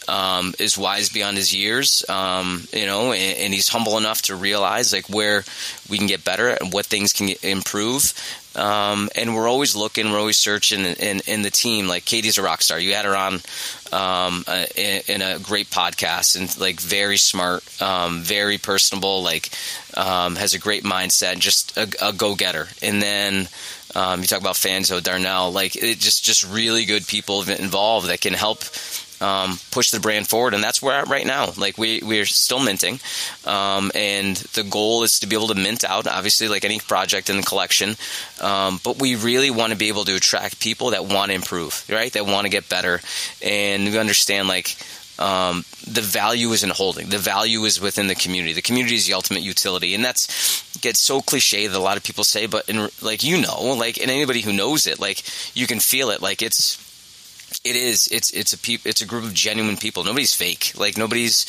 um, 0.08 0.54
is 0.58 0.78
wise 0.78 1.10
beyond 1.10 1.36
his 1.36 1.52
years, 1.52 2.08
um, 2.08 2.66
you 2.72 2.86
know, 2.86 3.12
and, 3.12 3.38
and, 3.38 3.54
he's 3.54 3.68
humble 3.68 3.98
enough 3.98 4.22
to 4.22 4.36
realize 4.36 4.92
like 4.92 5.08
where 5.08 5.44
we 5.88 5.98
can 5.98 6.06
get 6.06 6.24
better 6.24 6.50
and 6.50 6.72
what 6.72 6.86
things 6.86 7.12
can 7.12 7.30
improve. 7.42 8.12
Um, 8.56 9.08
and 9.16 9.34
we're 9.34 9.48
always 9.48 9.74
looking, 9.74 10.10
we're 10.10 10.18
always 10.18 10.38
searching 10.38 10.80
in, 10.80 11.20
in, 11.26 11.42
the 11.42 11.50
team. 11.50 11.88
Like 11.88 12.04
Katie's 12.04 12.38
a 12.38 12.42
rock 12.42 12.62
star. 12.62 12.78
You 12.78 12.94
had 12.94 13.04
her 13.04 13.16
on 13.16 13.40
um, 13.92 14.44
in, 14.76 15.02
in, 15.08 15.22
a 15.22 15.38
great 15.40 15.70
podcast 15.70 16.38
and 16.38 16.60
like 16.60 16.80
very 16.80 17.16
smart, 17.16 17.64
um, 17.82 18.22
very 18.22 18.58
personable, 18.58 19.22
like 19.22 19.50
um, 19.96 20.36
has 20.36 20.54
a 20.54 20.58
great 20.58 20.84
mindset, 20.84 21.38
just 21.38 21.76
a, 21.76 21.88
a 22.00 22.12
go 22.12 22.34
getter. 22.36 22.68
And 22.80 23.02
then 23.02 23.48
um, 23.94 24.20
you 24.20 24.26
talk 24.26 24.40
about 24.40 24.56
Fanzo, 24.56 25.02
Darnell, 25.02 25.52
like 25.52 25.76
it 25.76 25.98
just 25.98 26.24
just 26.24 26.48
really 26.48 26.84
good 26.84 27.06
people 27.06 27.42
involved 27.48 28.08
that 28.08 28.20
can 28.20 28.32
help 28.32 28.64
um, 29.20 29.58
push 29.70 29.90
the 29.90 30.00
brand 30.00 30.28
forward, 30.28 30.54
and 30.54 30.62
that's 30.62 30.82
where 30.82 30.94
we're 30.94 31.00
at 31.00 31.08
right 31.08 31.26
now. 31.26 31.52
Like 31.56 31.78
we 31.78 32.00
we're 32.02 32.26
still 32.26 32.60
minting, 32.60 33.00
um, 33.46 33.90
and 33.94 34.36
the 34.36 34.62
goal 34.62 35.02
is 35.02 35.20
to 35.20 35.26
be 35.26 35.36
able 35.36 35.48
to 35.48 35.54
mint 35.54 35.84
out, 35.84 36.06
obviously, 36.06 36.48
like 36.48 36.64
any 36.64 36.78
project 36.78 37.30
in 37.30 37.36
the 37.36 37.42
collection. 37.42 37.96
Um, 38.40 38.80
but 38.84 39.00
we 39.00 39.16
really 39.16 39.50
want 39.50 39.72
to 39.72 39.78
be 39.78 39.88
able 39.88 40.04
to 40.04 40.16
attract 40.16 40.60
people 40.60 40.90
that 40.90 41.06
want 41.06 41.30
to 41.30 41.34
improve, 41.34 41.84
right? 41.88 42.12
That 42.12 42.26
want 42.26 42.44
to 42.44 42.50
get 42.50 42.68
better, 42.68 43.00
and 43.42 43.84
we 43.84 43.98
understand 43.98 44.48
like. 44.48 44.76
Um, 45.16 45.64
the 45.86 46.00
value 46.00 46.48
is 46.48 46.64
in 46.64 46.70
holding. 46.70 47.08
The 47.08 47.18
value 47.18 47.62
is 47.66 47.80
within 47.80 48.08
the 48.08 48.16
community. 48.16 48.52
The 48.52 48.62
community 48.62 48.96
is 48.96 49.06
the 49.06 49.14
ultimate 49.14 49.42
utility, 49.42 49.94
and 49.94 50.04
that's 50.04 50.64
gets 50.80 50.98
so 50.98 51.20
cliche 51.20 51.68
that 51.68 51.76
a 51.76 51.80
lot 51.80 51.96
of 51.96 52.02
people 52.02 52.24
say. 52.24 52.46
But 52.46 52.68
in, 52.68 52.88
like 53.00 53.22
you 53.22 53.40
know, 53.40 53.74
like 53.78 53.98
and 53.98 54.10
anybody 54.10 54.40
who 54.40 54.52
knows 54.52 54.88
it, 54.88 54.98
like 54.98 55.22
you 55.56 55.68
can 55.68 55.78
feel 55.78 56.10
it. 56.10 56.20
Like 56.20 56.42
it's 56.42 56.83
it 57.64 57.76
is. 57.76 58.08
It's 58.10 58.30
it's 58.30 58.52
a 58.52 58.58
peop, 58.58 58.86
it's 58.86 59.00
a 59.00 59.06
group 59.06 59.24
of 59.24 59.34
genuine 59.34 59.76
people. 59.76 60.04
Nobody's 60.04 60.34
fake. 60.34 60.72
Like 60.76 60.96
nobody's 60.96 61.46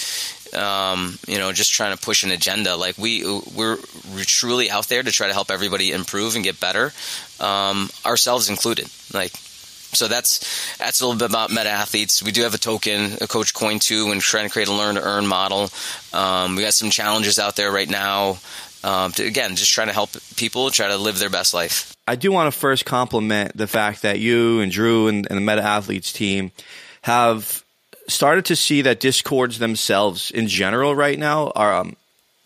um, 0.53 1.17
you 1.27 1.37
know 1.37 1.51
just 1.51 1.73
trying 1.73 1.95
to 1.95 2.01
push 2.01 2.23
an 2.23 2.31
agenda. 2.31 2.75
Like 2.75 2.97
we 2.97 3.23
we're, 3.23 3.77
we're 4.13 4.23
truly 4.23 4.69
out 4.69 4.87
there 4.87 5.03
to 5.03 5.11
try 5.11 5.27
to 5.27 5.33
help 5.33 5.51
everybody 5.51 5.91
improve 5.91 6.35
and 6.35 6.43
get 6.43 6.59
better, 6.59 6.93
um, 7.39 7.89
ourselves 8.05 8.49
included. 8.49 8.87
Like 9.13 9.31
so 9.95 10.07
that's 10.07 10.77
that's 10.77 11.01
a 11.01 11.05
little 11.07 11.17
bit 11.17 11.29
about 11.29 11.49
meta 11.49 11.69
athletes. 11.69 12.21
We 12.21 12.31
do 12.31 12.43
have 12.43 12.53
a 12.53 12.59
token, 12.59 13.13
a 13.21 13.27
Coach 13.27 13.53
Coin 13.53 13.79
too, 13.79 14.11
and 14.11 14.21
trying 14.21 14.45
to 14.45 14.51
create 14.51 14.67
a 14.67 14.73
learn 14.73 14.95
to 14.95 15.01
earn 15.01 15.25
model. 15.25 15.69
Um, 16.13 16.55
we 16.55 16.63
got 16.63 16.73
some 16.73 16.89
challenges 16.89 17.39
out 17.39 17.55
there 17.55 17.71
right 17.71 17.89
now. 17.89 18.37
Um, 18.86 19.12
to, 19.13 19.26
again, 19.26 19.56
just 19.56 19.74
trying 19.74 19.88
to 19.88 19.93
help 19.93 20.12
people 20.36 20.69
try 20.69 20.89
to 20.89 20.98
live 20.98 21.17
their 21.17 21.32
best 21.32 21.56
life. 21.56 21.95
I 22.08 22.15
do 22.15 22.32
want 22.32 22.54
to 22.54 22.60
first 22.60 22.86
compliment 22.86 23.58
the 23.58 23.65
fact 23.65 24.04
that 24.04 24.19
you 24.19 24.60
and 24.60 24.71
Drew 24.71 25.08
and, 25.08 25.26
and 25.28 25.38
the 25.38 25.41
Meta 25.41 25.63
Athletes 25.63 26.13
team 26.13 26.52
have 27.02 27.63
started 28.08 28.45
to 28.45 28.56
see 28.56 28.84
that 28.84 29.00
discords 29.00 29.58
themselves 29.58 30.30
in 30.30 30.48
general 30.48 30.95
right 30.95 31.17
now 31.17 31.50
are 31.56 31.74
um, 31.74 31.95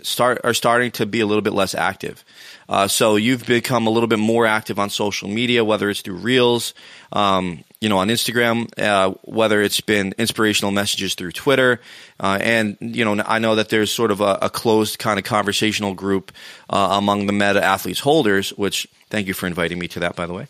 start 0.01 0.39
are 0.45 0.53
starting 0.53 0.91
to 0.91 1.05
be 1.05 1.19
a 1.19 1.25
little 1.25 1.41
bit 1.41 1.51
less 1.51 1.75
active. 1.75 2.23
Uh, 2.69 2.87
so 2.87 3.17
you've 3.17 3.45
become 3.45 3.85
a 3.85 3.89
little 3.89 4.07
bit 4.07 4.19
more 4.19 4.45
active 4.45 4.79
on 4.79 4.89
social 4.89 5.27
media, 5.27 5.65
whether 5.65 5.89
it's 5.89 6.01
through 6.01 6.15
Reels, 6.15 6.73
um, 7.11 7.65
you 7.81 7.89
know, 7.89 7.97
on 7.97 8.09
Instagram, 8.09 8.67
uh, 8.77 9.13
whether 9.23 9.61
it's 9.61 9.81
been 9.81 10.13
inspirational 10.17 10.71
messages 10.71 11.15
through 11.15 11.31
Twitter, 11.31 11.79
uh, 12.19 12.37
and 12.41 12.77
you 12.81 13.05
know, 13.05 13.23
I 13.25 13.39
know 13.39 13.55
that 13.55 13.69
there's 13.69 13.91
sort 13.91 14.11
of 14.11 14.21
a, 14.21 14.37
a 14.41 14.49
closed 14.49 14.99
kind 14.99 15.17
of 15.17 15.25
conversational 15.25 15.93
group 15.93 16.31
uh, 16.69 16.89
among 16.91 17.25
the 17.25 17.33
Meta 17.33 17.63
Athletes 17.63 18.01
holders, 18.01 18.49
which 18.51 18.87
Thank 19.09 19.27
you 19.27 19.33
for 19.33 19.47
inviting 19.47 19.79
me 19.79 19.87
to 19.89 20.01
that, 20.01 20.15
by 20.15 20.27
the 20.27 20.33
way. 20.33 20.47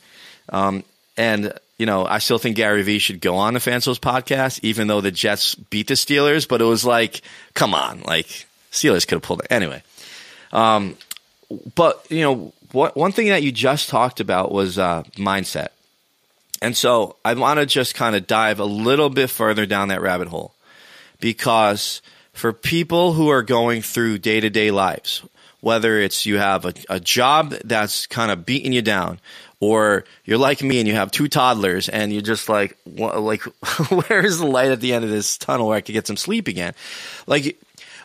Um, 0.50 0.84
and 1.18 1.54
you 1.78 1.86
know, 1.86 2.06
I 2.06 2.20
still 2.20 2.38
think 2.38 2.58
Gary 2.58 2.84
Vee 2.84 3.00
should 3.00 3.22
go 3.22 3.38
on 3.38 3.54
the 3.54 3.60
Fanzo's 3.60 4.00
podcast, 4.00 4.60
even 4.64 4.88
though 4.88 5.00
the 5.00 5.12
Jets 5.12 5.56
beat 5.56 5.88
the 5.88 5.94
Steelers. 5.94 6.48
But 6.48 6.62
it 6.62 6.66
was 6.66 6.84
like, 6.84 7.22
come 7.54 7.74
on, 7.74 8.02
like 8.02 8.48
Steelers 8.72 9.08
could 9.08 9.16
have 9.16 9.22
pulled 9.22 9.42
it 9.42 9.48
anyway. 9.50 9.82
Um, 10.52 10.98
but 11.76 12.06
you 12.10 12.22
know, 12.22 12.54
one 12.72 13.12
thing 13.12 13.28
that 13.30 13.44
you 13.44 13.52
just 13.52 13.90
talked 13.90 14.20
about 14.20 14.52
was 14.52 14.78
uh, 14.78 15.04
mindset, 15.16 15.70
and 16.62 16.76
so 16.76 17.16
I 17.24 17.34
want 17.34 17.60
to 17.60 17.66
just 17.66 17.96
kind 17.96 18.16
of 18.16 18.28
dive 18.28 18.60
a 18.60 18.66
little 18.66 19.10
bit 19.10 19.30
further 19.30 19.66
down 19.66 19.90
that 19.90 20.02
rabbit 20.02 20.28
hole. 20.28 20.54
Because 21.20 22.02
for 22.34 22.54
people 22.54 23.14
who 23.14 23.30
are 23.30 23.44
going 23.44 23.82
through 23.82 24.20
day 24.20 24.40
to 24.40 24.50
day 24.50 24.72
lives, 24.72 25.24
whether 25.62 26.00
it's 26.00 26.26
you 26.26 26.38
have 26.38 26.66
a, 26.66 26.74
a 26.90 27.00
job 27.00 27.52
that's 27.66 28.08
kind 28.08 28.32
of 28.32 28.46
beating 28.46 28.72
you 28.72 28.82
down 28.82 29.20
or 29.60 30.06
you're 30.24 30.38
like 30.38 30.62
me 30.62 30.80
and 30.80 30.88
you 30.88 30.96
have 30.96 31.12
two 31.12 31.28
toddlers 31.28 31.90
and 31.90 32.14
you're 32.14 32.22
just 32.22 32.48
like 32.48 32.78
like 32.86 33.42
where's 34.08 34.38
the 34.38 34.46
light 34.46 34.72
at 34.72 34.80
the 34.80 34.94
end 34.94 35.04
of 35.04 35.12
this 35.12 35.38
tunnel 35.38 35.68
where 35.68 35.78
I 35.78 35.82
could 35.82 35.94
get 35.94 36.08
some 36.08 36.18
sleep 36.18 36.48
again? 36.48 36.74
Like 37.28 37.60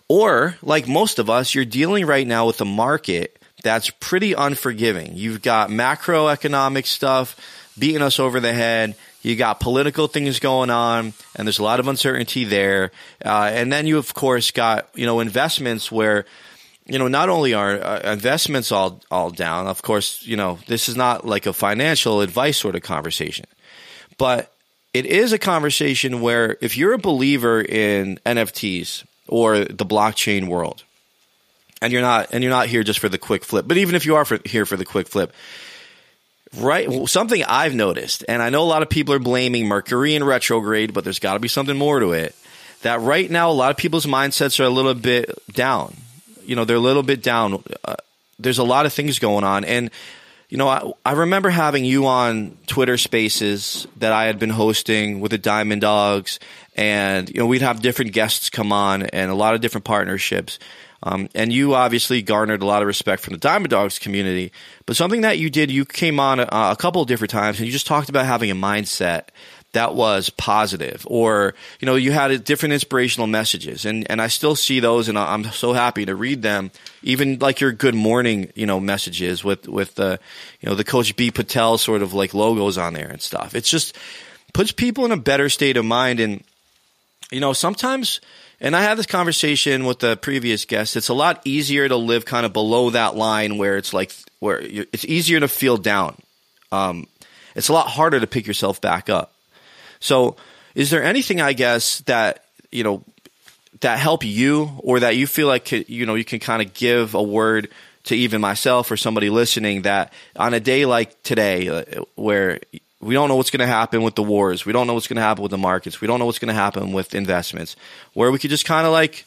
or 0.09 0.57
like 0.63 0.89
most 0.89 1.19
of 1.19 1.31
us 1.31 1.55
you're 1.55 1.65
dealing 1.65 2.07
right 2.07 2.27
now 2.27 2.47
with 2.47 2.61
a 2.61 2.65
market 2.65 3.39
that's 3.63 3.89
pretty 3.89 4.35
unforgiving. 4.35 5.13
You've 5.15 5.43
got 5.43 5.71
macroeconomic 5.71 6.87
stuff 6.87 7.37
beating 7.79 8.03
us 8.03 8.19
over 8.19 8.41
the 8.41 8.53
head 8.53 8.95
you 9.25 9.37
got 9.37 9.59
political 9.59 10.07
things 10.07 10.39
going 10.39 10.69
on, 10.69 11.15
and 11.35 11.49
there's 11.49 11.59
a 11.59 11.63
lot 11.63 11.81
of 11.81 11.89
uncertainty 11.89 12.45
there. 12.45 12.93
Uh, 13.25 13.51
and 13.51 13.73
then 13.73 13.87
you, 13.87 13.97
of 13.97 14.13
course, 14.13 14.51
got 14.51 14.87
you 14.95 15.07
know 15.07 15.19
investments 15.21 15.91
where 15.91 16.27
you 16.87 16.99
know, 16.99 17.09
not 17.09 17.31
only 17.31 17.55
are 17.55 17.83
uh, 17.83 18.13
investments 18.13 18.71
all 18.71 19.01
all 19.11 19.31
down. 19.31 19.67
Of 19.67 19.81
course, 19.81 20.23
you 20.27 20.37
know 20.37 20.59
this 20.67 20.91
is 20.91 20.97
not 20.97 21.27
like 21.27 21.47
a 21.47 21.55
financial 21.55 22.21
advice 22.21 22.59
sort 22.59 22.77
of 22.77 22.83
conversation, 22.83 23.47
but 24.19 24.53
it 24.93 25.07
is 25.07 25.33
a 25.33 25.39
conversation 25.39 26.21
where 26.21 26.59
if 26.61 26.77
you're 26.77 26.93
a 26.93 26.99
believer 26.99 27.63
in 27.63 28.21
NFTs 28.27 29.05
or 29.27 29.61
the 29.65 29.87
blockchain 29.87 30.49
world, 30.49 30.85
and 31.81 31.95
you're 31.95 32.03
not 32.03 32.29
and 32.33 32.45
you're 32.45 32.53
not 32.53 32.67
here 32.67 32.83
just 32.83 32.99
for 32.99 33.09
the 33.09 33.17
quick 33.17 33.43
flip, 33.43 33.67
but 33.67 33.79
even 33.79 33.95
if 33.95 34.05
you 34.05 34.17
are 34.17 34.27
for, 34.27 34.39
here 34.45 34.67
for 34.67 34.77
the 34.77 34.85
quick 34.85 35.09
flip, 35.09 35.33
right? 36.57 37.09
Something 37.09 37.45
I've 37.45 37.75
noticed, 37.75 38.25
and 38.29 38.43
I 38.43 38.51
know 38.51 38.63
a 38.63 38.65
lot 38.65 38.83
of 38.83 38.91
people 38.91 39.15
are 39.15 39.19
blaming 39.19 39.67
Mercury 39.67 40.15
in 40.15 40.25
retrograde, 40.25 40.93
but 40.95 41.05
there's 41.05 41.19
got 41.19 41.35
to 41.35 41.41
be 41.41 41.49
something 41.49 41.77
more 41.77 42.01
to 42.01 42.13
it. 42.13 42.35
That 42.83 43.01
right 43.01 43.31
now, 43.31 43.51
a 43.51 43.53
lot 43.53 43.71
of 43.71 43.77
people's 43.77 44.07
mindsets 44.07 44.61
are 44.61 44.65
a 44.65 44.71
little 44.71 44.95
bit 44.95 45.31
down 45.53 45.97
you 46.47 46.57
know 46.57 46.65
they're 46.65 46.77
a 46.77 46.81
little 46.81 47.03
bit 47.03 47.23
down. 47.23 47.63
Uh, 47.85 47.97
there's 48.39 48.59
a 48.59 48.65
lot 48.65 48.87
of 48.87 48.93
things 48.93 49.19
going 49.19 49.45
on, 49.45 49.65
and 49.65 49.91
you 50.49 50.59
know 50.59 50.69
I, 50.69 50.93
I 51.05 51.13
remember 51.13 51.51
having 51.51 51.85
you 51.85 52.07
on 52.07 52.57
Twitter 52.67 52.97
Spaces 52.97 53.87
that 53.99 54.13
I 54.13 54.25
had 54.25 54.39
been 54.39 54.51
hosting 54.51 55.21
with 55.21 55.31
the 55.31 55.39
Diamond 55.39 55.83
Dawgs, 55.83 56.39
and 56.77 57.29
you 57.29 57.41
know 57.41 57.47
we'd 57.47 57.63
have 57.63 57.83
different 57.83 58.13
guests 58.13 58.51
come 58.51 58.73
on 58.73 59.03
and 59.03 59.31
a 59.31 59.35
lot 59.35 59.55
of 59.55 59.61
different 59.61 59.85
partnerships. 59.85 60.59
Um, 61.05 61.29
and 61.35 61.53
you 61.53 61.75
obviously 61.75 62.23
garnered 62.23 62.63
a 62.63 62.67
lot 62.67 62.81
of 62.81 62.89
respect 62.89 63.23
from 63.23 63.35
the 63.35 63.39
Diamond 63.39 63.69
Dawgs 63.69 63.99
community. 63.99 64.51
But 64.87 64.97
something 64.97 65.21
that 65.21 65.39
you 65.39 65.51
did, 65.51 65.71
you 65.71 65.85
came 65.85 66.19
on 66.19 66.41
a, 66.41 66.49
a 66.51 66.77
couple 66.79 67.03
of 67.03 67.09
different 67.09 67.31
times, 67.31 67.59
and 67.59 67.67
you 67.67 67.73
just 67.73 67.87
talked 67.87 68.09
about 68.09 68.25
having 68.25 68.51
a 68.51 68.55
mindset 68.55 69.25
that 69.73 69.95
was 69.95 70.31
positive 70.31 71.05
or 71.11 71.53
you 71.81 71.87
know 71.87 71.97
you 71.97 72.13
had 72.13 72.45
different 72.45 72.73
inspirational 72.73 73.27
messages 73.27 73.85
and 73.85 74.09
and 74.09 74.23
I 74.23 74.29
still 74.29 74.55
see 74.55 74.79
those 74.79 75.09
and 75.09 75.19
I'm 75.19 75.45
so 75.47 75.73
happy 75.73 76.07
to 76.07 76.15
read 76.15 76.43
them 76.43 76.71
even 77.03 77.41
like 77.41 77.61
your 77.61 77.73
good 77.73 77.95
morning 77.95 78.53
you 78.55 78.67
know 78.67 78.79
messages 78.79 79.43
with 79.43 79.67
with 79.67 79.97
the 79.97 80.21
you 80.61 80.69
know 80.69 80.77
the 80.77 80.85
coach 80.85 81.17
B 81.17 81.33
Patel 81.33 81.77
sort 81.77 82.03
of 82.03 82.15
like 82.15 82.35
logos 82.35 82.79
on 82.79 82.95
there 82.95 83.09
and 83.09 83.21
stuff 83.21 83.57
it's 83.57 83.69
just 83.69 83.97
puts 84.53 84.71
people 84.71 85.05
in 85.07 85.11
a 85.11 85.17
better 85.17 85.49
state 85.49 85.77
of 85.77 85.85
mind 85.85 86.21
and 86.21 86.45
you 87.33 87.41
know 87.41 87.53
sometimes 87.53 88.21
and 88.61 88.75
I 88.77 88.83
had 88.83 88.97
this 88.97 89.07
conversation 89.07 89.85
with 89.85 89.99
the 89.99 90.17
previous 90.17 90.65
guest. 90.65 90.97
It's 90.97 91.09
a 91.09 91.15
lot 91.15 91.41
easier 91.45 91.89
to 91.89 91.97
live 91.97 92.25
kind 92.25 92.47
of 92.47 92.53
below 92.53 92.91
that 92.91 93.17
line 93.17 93.59
where 93.59 93.77
it's 93.77 93.93
like 93.93 94.13
where 94.41 94.61
it's 94.61 95.05
easier 95.05 95.41
to 95.41 95.49
feel 95.49 95.77
down. 95.77 96.17
Um, 96.71 97.07
it's 97.55 97.69
a 97.69 97.73
lot 97.73 97.89
harder 97.89 98.21
to 98.21 98.27
pick 98.27 98.47
yourself 98.47 98.81
back 98.81 99.09
up. 99.09 99.33
So, 100.01 100.37
is 100.75 100.91
there 100.91 101.03
anything 101.03 101.41
I 101.41 101.53
guess 101.53 102.01
that 102.01 102.45
you 102.71 102.85
know 102.85 103.05
that 103.81 103.99
help 103.99 104.25
you, 104.25 104.71
or 104.79 105.01
that 105.01 105.17
you 105.17 105.27
feel 105.27 105.47
like 105.47 105.71
you 105.73 106.07
know 106.07 106.15
you 106.15 106.25
can 106.25 106.41
kind 106.41 106.63
of 106.63 106.75
give 106.75 107.15
a 107.15 107.23
word 107.23 107.69
to 108.05 108.15
even 108.15 108.41
myself 108.41 108.91
or 108.91 108.97
somebody 108.97 109.31
listening 109.31 109.83
that 109.83 110.13
on 110.37 110.55
a 110.55 110.61
day 110.61 110.85
like 110.85 111.23
today, 111.23 111.69
uh, 111.69 112.03
where 112.15 112.61
we 113.05 113.15
don't 113.15 113.29
know 113.29 113.37
what's 113.37 113.51
going 113.51 113.61
to 113.61 113.67
happen 113.67 114.03
with 114.03 114.15
the 114.15 114.23
wars, 114.23 114.65
we 114.67 114.73
don't 114.73 114.87
know 114.87 114.95
what's 114.95 115.07
going 115.07 115.17
to 115.17 115.23
happen 115.23 115.43
with 115.43 115.51
the 115.51 115.59
markets, 115.59 116.01
we 116.01 116.07
don't 116.07 116.19
know 116.19 116.27
what's 116.27 116.39
going 116.39 116.49
to 116.49 116.55
happen 116.55 116.93
with 116.93 117.15
investments, 117.15 117.77
where 118.15 118.31
we 118.31 118.39
could 118.39 118.51
just 118.51 118.65
kind 118.65 118.87
of 118.87 118.93
like 118.93 119.25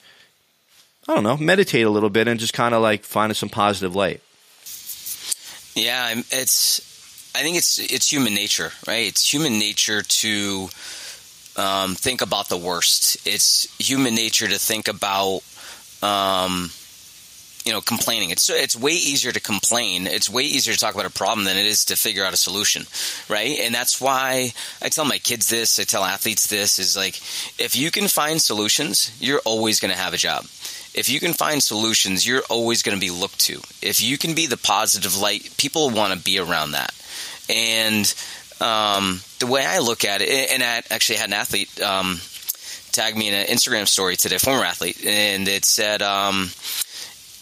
I 1.08 1.16
don't 1.16 1.24
know, 1.24 1.38
meditate 1.38 1.86
a 1.86 1.90
little 1.90 2.10
bit 2.10 2.28
and 2.28 2.38
just 2.40 2.54
kind 2.54 2.76
of 2.76 2.82
like 2.82 3.04
find 3.04 3.36
some 3.36 3.48
positive 3.48 3.96
light. 3.96 4.22
Yeah, 5.74 6.22
it's 6.32 6.82
I 7.34 7.42
think 7.44 7.56
it's 7.56 7.80
it's 7.80 8.12
human 8.12 8.34
nature, 8.34 8.72
right? 8.88 9.08
It's 9.08 9.32
human 9.32 9.60
nature 9.60 10.02
to 10.02 10.70
um, 11.56 11.96
think 11.96 12.22
about 12.22 12.50
the 12.50 12.58
worst. 12.58 13.26
It's 13.26 13.68
human 13.78 14.16
nature 14.16 14.48
to 14.48 14.58
think 14.60 14.88
about 14.88 15.44
um, 16.02 16.72
you 17.68 17.74
know 17.74 17.82
complaining. 17.82 18.30
It's 18.30 18.50
it's 18.50 18.76
way 18.76 18.94
easier 18.94 19.32
to 19.32 19.40
complain. 19.40 20.08
It's 20.08 20.30
way 20.30 20.44
easier 20.44 20.74
to 20.74 20.80
talk 20.80 20.94
about 20.94 21.06
a 21.06 21.12
problem 21.12 21.46
than 21.46 21.58
it 21.58 21.66
is 21.66 21.86
to 21.86 21.96
figure 21.96 22.24
out 22.24 22.34
a 22.34 22.38
solution, 22.38 22.86
right? 23.30 23.60
And 23.60 23.76
that's 23.76 24.00
why 24.02 24.54
I 24.82 24.90
tell 24.90 25.06
my 25.06 25.18
kids 25.18 25.50
this. 25.50 25.80
I 25.80 25.84
tell 25.84 26.04
athletes 26.04 26.48
this 26.48 26.80
is 26.80 26.96
like 26.96 27.18
if 27.60 27.76
you 27.76 27.92
can 27.92 28.08
find 28.08 28.42
solutions, 28.42 29.12
you're 29.20 29.42
always 29.46 29.80
going 29.80 29.94
to 29.94 30.00
have 30.00 30.14
a 30.14 30.18
job 30.18 30.46
if 30.98 31.10
you 31.10 31.20
can 31.20 31.34
find 31.34 31.62
solutions, 31.62 32.26
you're 32.26 32.42
always 32.50 32.82
going 32.82 32.98
to 32.98 33.00
be 33.00 33.12
looked 33.12 33.40
to. 33.42 33.62
If 33.84 34.02
you 34.02 34.18
can 34.18 34.34
be 34.34 34.48
the 34.48 34.58
positive 34.58 35.16
light, 35.16 35.54
people 35.58 35.92
want 35.92 36.12
to 36.12 36.20
be 36.20 36.40
around 36.40 36.72
that. 36.72 36.92
And 37.48 38.12
um, 38.60 39.22
the 39.38 39.46
way 39.46 39.64
I 39.64 39.78
look 39.78 40.06
at 40.06 40.24
it, 40.24 40.52
and 40.52 40.64
I 40.64 40.82
actually 40.90 41.18
had 41.18 41.30
an 41.30 41.34
athlete 41.34 41.80
um, 41.82 42.20
tag 42.92 43.16
me 43.16 43.28
in 43.28 43.36
an 43.36 43.46
Instagram 43.46 43.88
story 43.88 44.16
today, 44.16 44.40
former 44.40 44.64
athlete, 44.64 45.06
and 45.06 45.48
it 45.48 45.66
said, 45.66 46.02
um, 46.02 46.50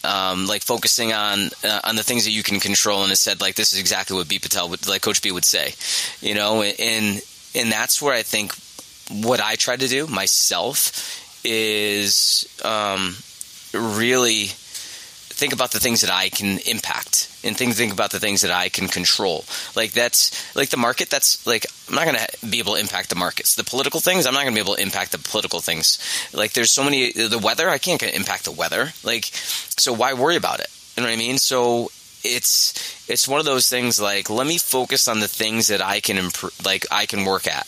um, 0.06 0.46
like 0.46 0.62
focusing 0.62 1.12
on 1.12 1.50
uh, 1.64 1.80
on 1.84 1.96
the 1.96 2.02
things 2.02 2.24
that 2.24 2.30
you 2.30 2.42
can 2.42 2.60
control, 2.60 3.02
and 3.02 3.12
it 3.12 3.16
said 3.16 3.40
like 3.40 3.54
this 3.54 3.72
is 3.72 3.78
exactly 3.78 4.16
what 4.16 4.28
B 4.28 4.38
Patel 4.38 4.68
would 4.68 4.86
like 4.88 5.02
Coach 5.02 5.22
B 5.22 5.32
would 5.32 5.44
say, 5.44 5.74
you 6.20 6.34
know, 6.34 6.62
and 6.62 7.20
and 7.54 7.72
that's 7.72 8.00
where 8.00 8.14
I 8.14 8.22
think 8.22 8.54
what 9.24 9.40
I 9.40 9.56
try 9.56 9.76
to 9.76 9.88
do 9.88 10.06
myself 10.06 11.22
is 11.44 12.48
um, 12.64 13.16
really 13.72 14.50
think 15.36 15.52
about 15.52 15.72
the 15.72 15.80
things 15.80 16.00
that 16.00 16.10
I 16.10 16.30
can 16.30 16.58
impact 16.66 17.28
and 17.44 17.54
think 17.54 17.74
think 17.74 17.92
about 17.92 18.10
the 18.10 18.18
things 18.18 18.40
that 18.40 18.50
I 18.50 18.70
can 18.70 18.88
control. 18.88 19.44
Like 19.76 19.92
that's 19.92 20.56
like 20.56 20.70
the 20.70 20.78
market. 20.78 21.10
That's 21.10 21.46
like 21.46 21.66
I'm 21.88 21.94
not 21.94 22.06
going 22.06 22.16
to 22.16 22.46
be 22.46 22.58
able 22.58 22.74
to 22.74 22.80
impact 22.80 23.10
the 23.10 23.16
markets. 23.16 23.54
The 23.54 23.62
political 23.62 24.00
things, 24.00 24.24
I'm 24.24 24.32
not 24.32 24.44
going 24.44 24.54
to 24.54 24.60
be 24.60 24.64
able 24.64 24.76
to 24.76 24.82
impact 24.82 25.12
the 25.12 25.18
political 25.18 25.60
things. 25.60 25.98
Like 26.32 26.54
there's 26.54 26.72
so 26.72 26.82
many 26.82 27.12
the 27.12 27.38
weather. 27.38 27.68
I 27.68 27.78
can't 27.78 28.02
impact 28.02 28.44
the 28.44 28.52
weather. 28.52 28.92
Like 29.04 29.26
so, 29.26 29.92
why 29.92 30.14
worry 30.14 30.36
about 30.36 30.60
it? 30.60 30.68
You 30.96 31.02
know 31.02 31.10
what 31.10 31.14
I 31.14 31.18
mean? 31.18 31.36
So 31.36 31.90
it's 32.24 32.72
it's 33.08 33.28
one 33.28 33.38
of 33.38 33.46
those 33.46 33.68
things. 33.68 34.00
Like 34.00 34.30
let 34.30 34.46
me 34.46 34.56
focus 34.56 35.06
on 35.06 35.20
the 35.20 35.28
things 35.28 35.66
that 35.68 35.82
I 35.82 36.00
can 36.00 36.16
improve. 36.16 36.64
Like 36.64 36.86
I 36.90 37.04
can 37.04 37.26
work 37.26 37.46
at. 37.46 37.66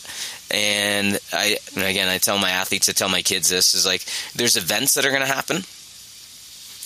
And 0.51 1.19
I 1.31 1.57
and 1.75 1.83
again, 1.83 2.09
I 2.09 2.17
tell 2.17 2.39
my 2.39 2.49
athletes, 2.49 2.89
I 2.89 2.93
tell 2.93 3.09
my 3.09 3.21
kids 3.21 3.49
this 3.49 3.75
is 3.75 3.85
like 3.85 4.03
there's 4.33 4.57
events 4.57 4.95
that 4.95 5.05
are 5.05 5.11
going 5.11 5.21
to 5.21 5.27
happen, 5.27 5.63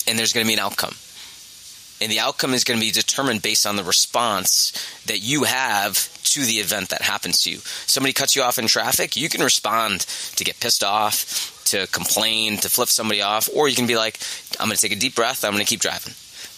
and 0.06 0.18
there's 0.18 0.32
going 0.32 0.44
to 0.44 0.48
be 0.48 0.54
an 0.54 0.60
outcome 0.60 0.94
and 2.00 2.10
the 2.10 2.20
outcome 2.20 2.54
is 2.54 2.64
going 2.64 2.78
to 2.78 2.84
be 2.84 2.90
determined 2.90 3.42
based 3.42 3.66
on 3.66 3.76
the 3.76 3.84
response 3.84 4.72
that 5.06 5.20
you 5.20 5.44
have 5.44 6.12
to 6.24 6.44
the 6.44 6.54
event 6.54 6.88
that 6.90 7.02
happens 7.02 7.42
to 7.42 7.50
you. 7.50 7.58
Somebody 7.86 8.12
cuts 8.12 8.34
you 8.34 8.42
off 8.42 8.58
in 8.58 8.66
traffic, 8.66 9.16
you 9.16 9.28
can 9.28 9.42
respond 9.42 10.00
to 10.00 10.44
get 10.44 10.60
pissed 10.60 10.82
off, 10.82 11.64
to 11.66 11.86
complain, 11.88 12.58
to 12.58 12.68
flip 12.68 12.88
somebody 12.88 13.22
off, 13.22 13.48
or 13.54 13.68
you 13.68 13.76
can 13.76 13.86
be 13.86 13.96
like, 13.96 14.18
I'm 14.58 14.68
going 14.68 14.76
to 14.76 14.82
take 14.82 14.92
a 14.92 15.00
deep 15.00 15.14
breath, 15.14 15.44
I'm 15.44 15.52
going 15.52 15.64
to 15.64 15.68
keep 15.68 15.80
driving. 15.80 16.14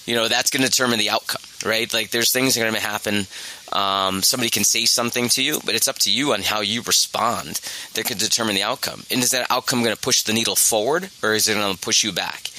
You 0.06 0.14
know, 0.14 0.28
that's 0.28 0.50
going 0.50 0.62
to 0.62 0.70
determine 0.70 0.98
the 1.00 1.10
outcome, 1.10 1.42
right? 1.64 1.92
Like, 1.92 2.10
there's 2.10 2.30
things 2.30 2.54
that 2.54 2.60
are 2.60 2.70
going 2.70 2.80
to 2.80 2.80
happen. 2.80 3.26
Um, 3.72 4.22
somebody 4.22 4.50
can 4.50 4.62
say 4.62 4.84
something 4.84 5.28
to 5.30 5.42
you, 5.42 5.60
but 5.64 5.74
it's 5.74 5.88
up 5.88 5.98
to 6.00 6.12
you 6.12 6.32
on 6.32 6.42
how 6.42 6.60
you 6.60 6.82
respond 6.82 7.60
that 7.94 8.06
can 8.06 8.16
determine 8.16 8.54
the 8.54 8.62
outcome. 8.62 9.02
And 9.10 9.20
is 9.20 9.32
that 9.32 9.50
outcome 9.50 9.82
going 9.82 9.94
to 9.94 10.00
push 10.00 10.22
the 10.22 10.32
needle 10.32 10.54
forward, 10.54 11.10
or 11.24 11.34
is 11.34 11.48
it 11.48 11.54
going 11.54 11.74
to 11.74 11.80
push 11.80 12.04
you 12.04 12.12
back? 12.12 12.50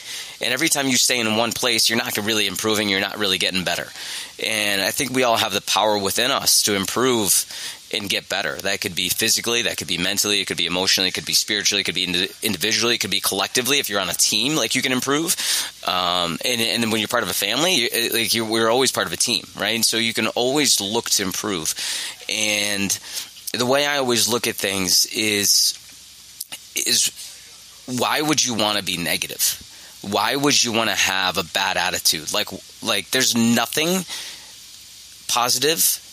And 0.41 0.53
every 0.53 0.69
time 0.69 0.87
you 0.87 0.97
stay 0.97 1.19
in 1.19 1.35
one 1.35 1.51
place, 1.51 1.89
you're 1.89 1.97
not 1.97 2.15
really 2.17 2.47
improving, 2.47 2.89
you're 2.89 3.01
not 3.01 3.17
really 3.17 3.37
getting 3.37 3.63
better. 3.63 3.87
And 4.43 4.81
I 4.81 4.91
think 4.91 5.11
we 5.11 5.23
all 5.23 5.37
have 5.37 5.53
the 5.53 5.61
power 5.61 5.97
within 5.97 6.29
us 6.29 6.61
to 6.63 6.75
improve 6.75 7.45
and 7.93 8.09
get 8.09 8.27
better. 8.29 8.55
That 8.57 8.81
could 8.81 8.95
be 8.95 9.09
physically, 9.09 9.63
that 9.63 9.77
could 9.77 9.87
be 9.87 9.97
mentally, 9.97 10.41
it 10.41 10.45
could 10.45 10.57
be 10.57 10.65
emotionally, 10.65 11.09
it 11.09 11.13
could 11.13 11.25
be 11.25 11.33
spiritually, 11.33 11.81
it 11.81 11.85
could 11.85 11.95
be 11.95 12.29
individually, 12.43 12.95
it 12.95 12.99
could 12.99 13.11
be 13.11 13.21
collectively. 13.21 13.79
If 13.79 13.89
you're 13.89 14.01
on 14.01 14.09
a 14.09 14.13
team, 14.13 14.55
like 14.55 14.75
you 14.75 14.81
can 14.81 14.91
improve. 14.91 15.35
Um, 15.87 16.37
and, 16.43 16.61
and 16.61 16.91
when 16.91 16.99
you're 16.99 17.07
part 17.07 17.23
of 17.23 17.29
a 17.29 17.33
family, 17.33 17.75
you're, 17.75 18.13
like 18.13 18.33
you're, 18.33 18.45
we're 18.45 18.69
always 18.69 18.91
part 18.91 19.07
of 19.07 19.13
a 19.13 19.17
team, 19.17 19.45
right? 19.59 19.83
So 19.83 19.97
you 19.97 20.13
can 20.13 20.27
always 20.27 20.81
look 20.81 21.09
to 21.11 21.23
improve. 21.23 21.73
And 22.29 22.91
the 23.53 23.65
way 23.65 23.85
I 23.85 23.97
always 23.97 24.27
look 24.27 24.47
at 24.47 24.55
things 24.55 25.05
is 25.07 25.79
is 26.75 27.11
why 27.87 28.21
would 28.21 28.43
you 28.43 28.53
want 28.53 28.77
to 28.77 28.83
be 28.83 28.97
negative? 28.97 29.63
Why 30.01 30.35
would 30.35 30.63
you 30.63 30.71
want 30.71 30.89
to 30.89 30.95
have 30.95 31.37
a 31.37 31.43
bad 31.43 31.77
attitude? 31.77 32.33
Like, 32.33 32.49
like 32.83 33.09
there's 33.11 33.35
nothing 33.35 34.05
positive 35.27 36.03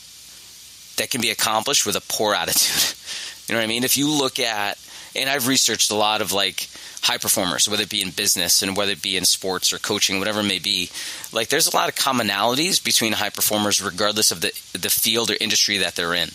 that 0.96 1.10
can 1.10 1.20
be 1.20 1.30
accomplished 1.30 1.86
with 1.86 1.96
a 1.96 2.02
poor 2.08 2.34
attitude. 2.34 2.96
You 3.46 3.52
know 3.52 3.58
what 3.58 3.64
I 3.64 3.68
mean? 3.68 3.84
If 3.84 3.98
you 3.98 4.08
look 4.08 4.40
at, 4.40 4.78
and 5.14 5.28
I've 5.28 5.48
researched 5.48 5.90
a 5.90 5.94
lot 5.94 6.22
of 6.22 6.32
like 6.32 6.66
high 7.02 7.18
performers, 7.18 7.68
whether 7.68 7.82
it 7.82 7.90
be 7.90 8.00
in 8.00 8.10
business 8.10 8.62
and 8.62 8.74
whether 8.74 8.92
it 8.92 9.02
be 9.02 9.18
in 9.18 9.26
sports 9.26 9.70
or 9.70 9.78
coaching, 9.78 10.18
whatever 10.18 10.40
it 10.40 10.44
may 10.44 10.58
be, 10.58 10.88
like 11.30 11.48
there's 11.48 11.66
a 11.66 11.76
lot 11.76 11.90
of 11.90 11.94
commonalities 11.94 12.82
between 12.82 13.12
high 13.12 13.28
performers, 13.28 13.82
regardless 13.82 14.32
of 14.32 14.40
the 14.40 14.48
the 14.72 14.88
field 14.88 15.30
or 15.30 15.36
industry 15.38 15.76
that 15.78 15.94
they're 15.94 16.14
in. 16.14 16.30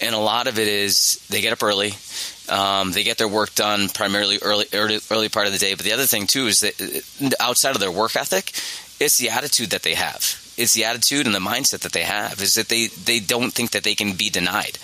And 0.00 0.14
a 0.14 0.18
lot 0.18 0.46
of 0.46 0.58
it 0.58 0.66
is 0.66 1.22
they 1.28 1.42
get 1.42 1.52
up 1.52 1.62
early, 1.62 1.94
um, 2.48 2.92
they 2.92 3.04
get 3.04 3.18
their 3.18 3.28
work 3.28 3.54
done 3.54 3.88
primarily 3.88 4.38
early, 4.42 4.66
early, 4.72 5.00
early 5.10 5.28
part 5.28 5.46
of 5.46 5.52
the 5.52 5.58
day. 5.58 5.74
But 5.74 5.84
the 5.84 5.92
other 5.92 6.06
thing 6.06 6.26
too 6.26 6.46
is 6.46 6.60
that 6.60 6.80
uh, 6.80 7.30
outside 7.40 7.74
of 7.74 7.80
their 7.80 7.90
work 7.90 8.16
ethic, 8.16 8.52
it's 9.00 9.18
the 9.18 9.30
attitude 9.30 9.70
that 9.70 9.82
they 9.82 9.94
have. 9.94 10.42
It's 10.56 10.72
the 10.72 10.84
attitude 10.84 11.26
and 11.26 11.34
the 11.34 11.40
mindset 11.40 11.80
that 11.80 11.92
they 11.92 12.04
have. 12.04 12.40
Is 12.40 12.54
that 12.54 12.68
they 12.68 12.86
they 12.86 13.20
don't 13.20 13.52
think 13.52 13.72
that 13.72 13.84
they 13.84 13.94
can 13.94 14.14
be 14.14 14.30
denied. 14.30 14.78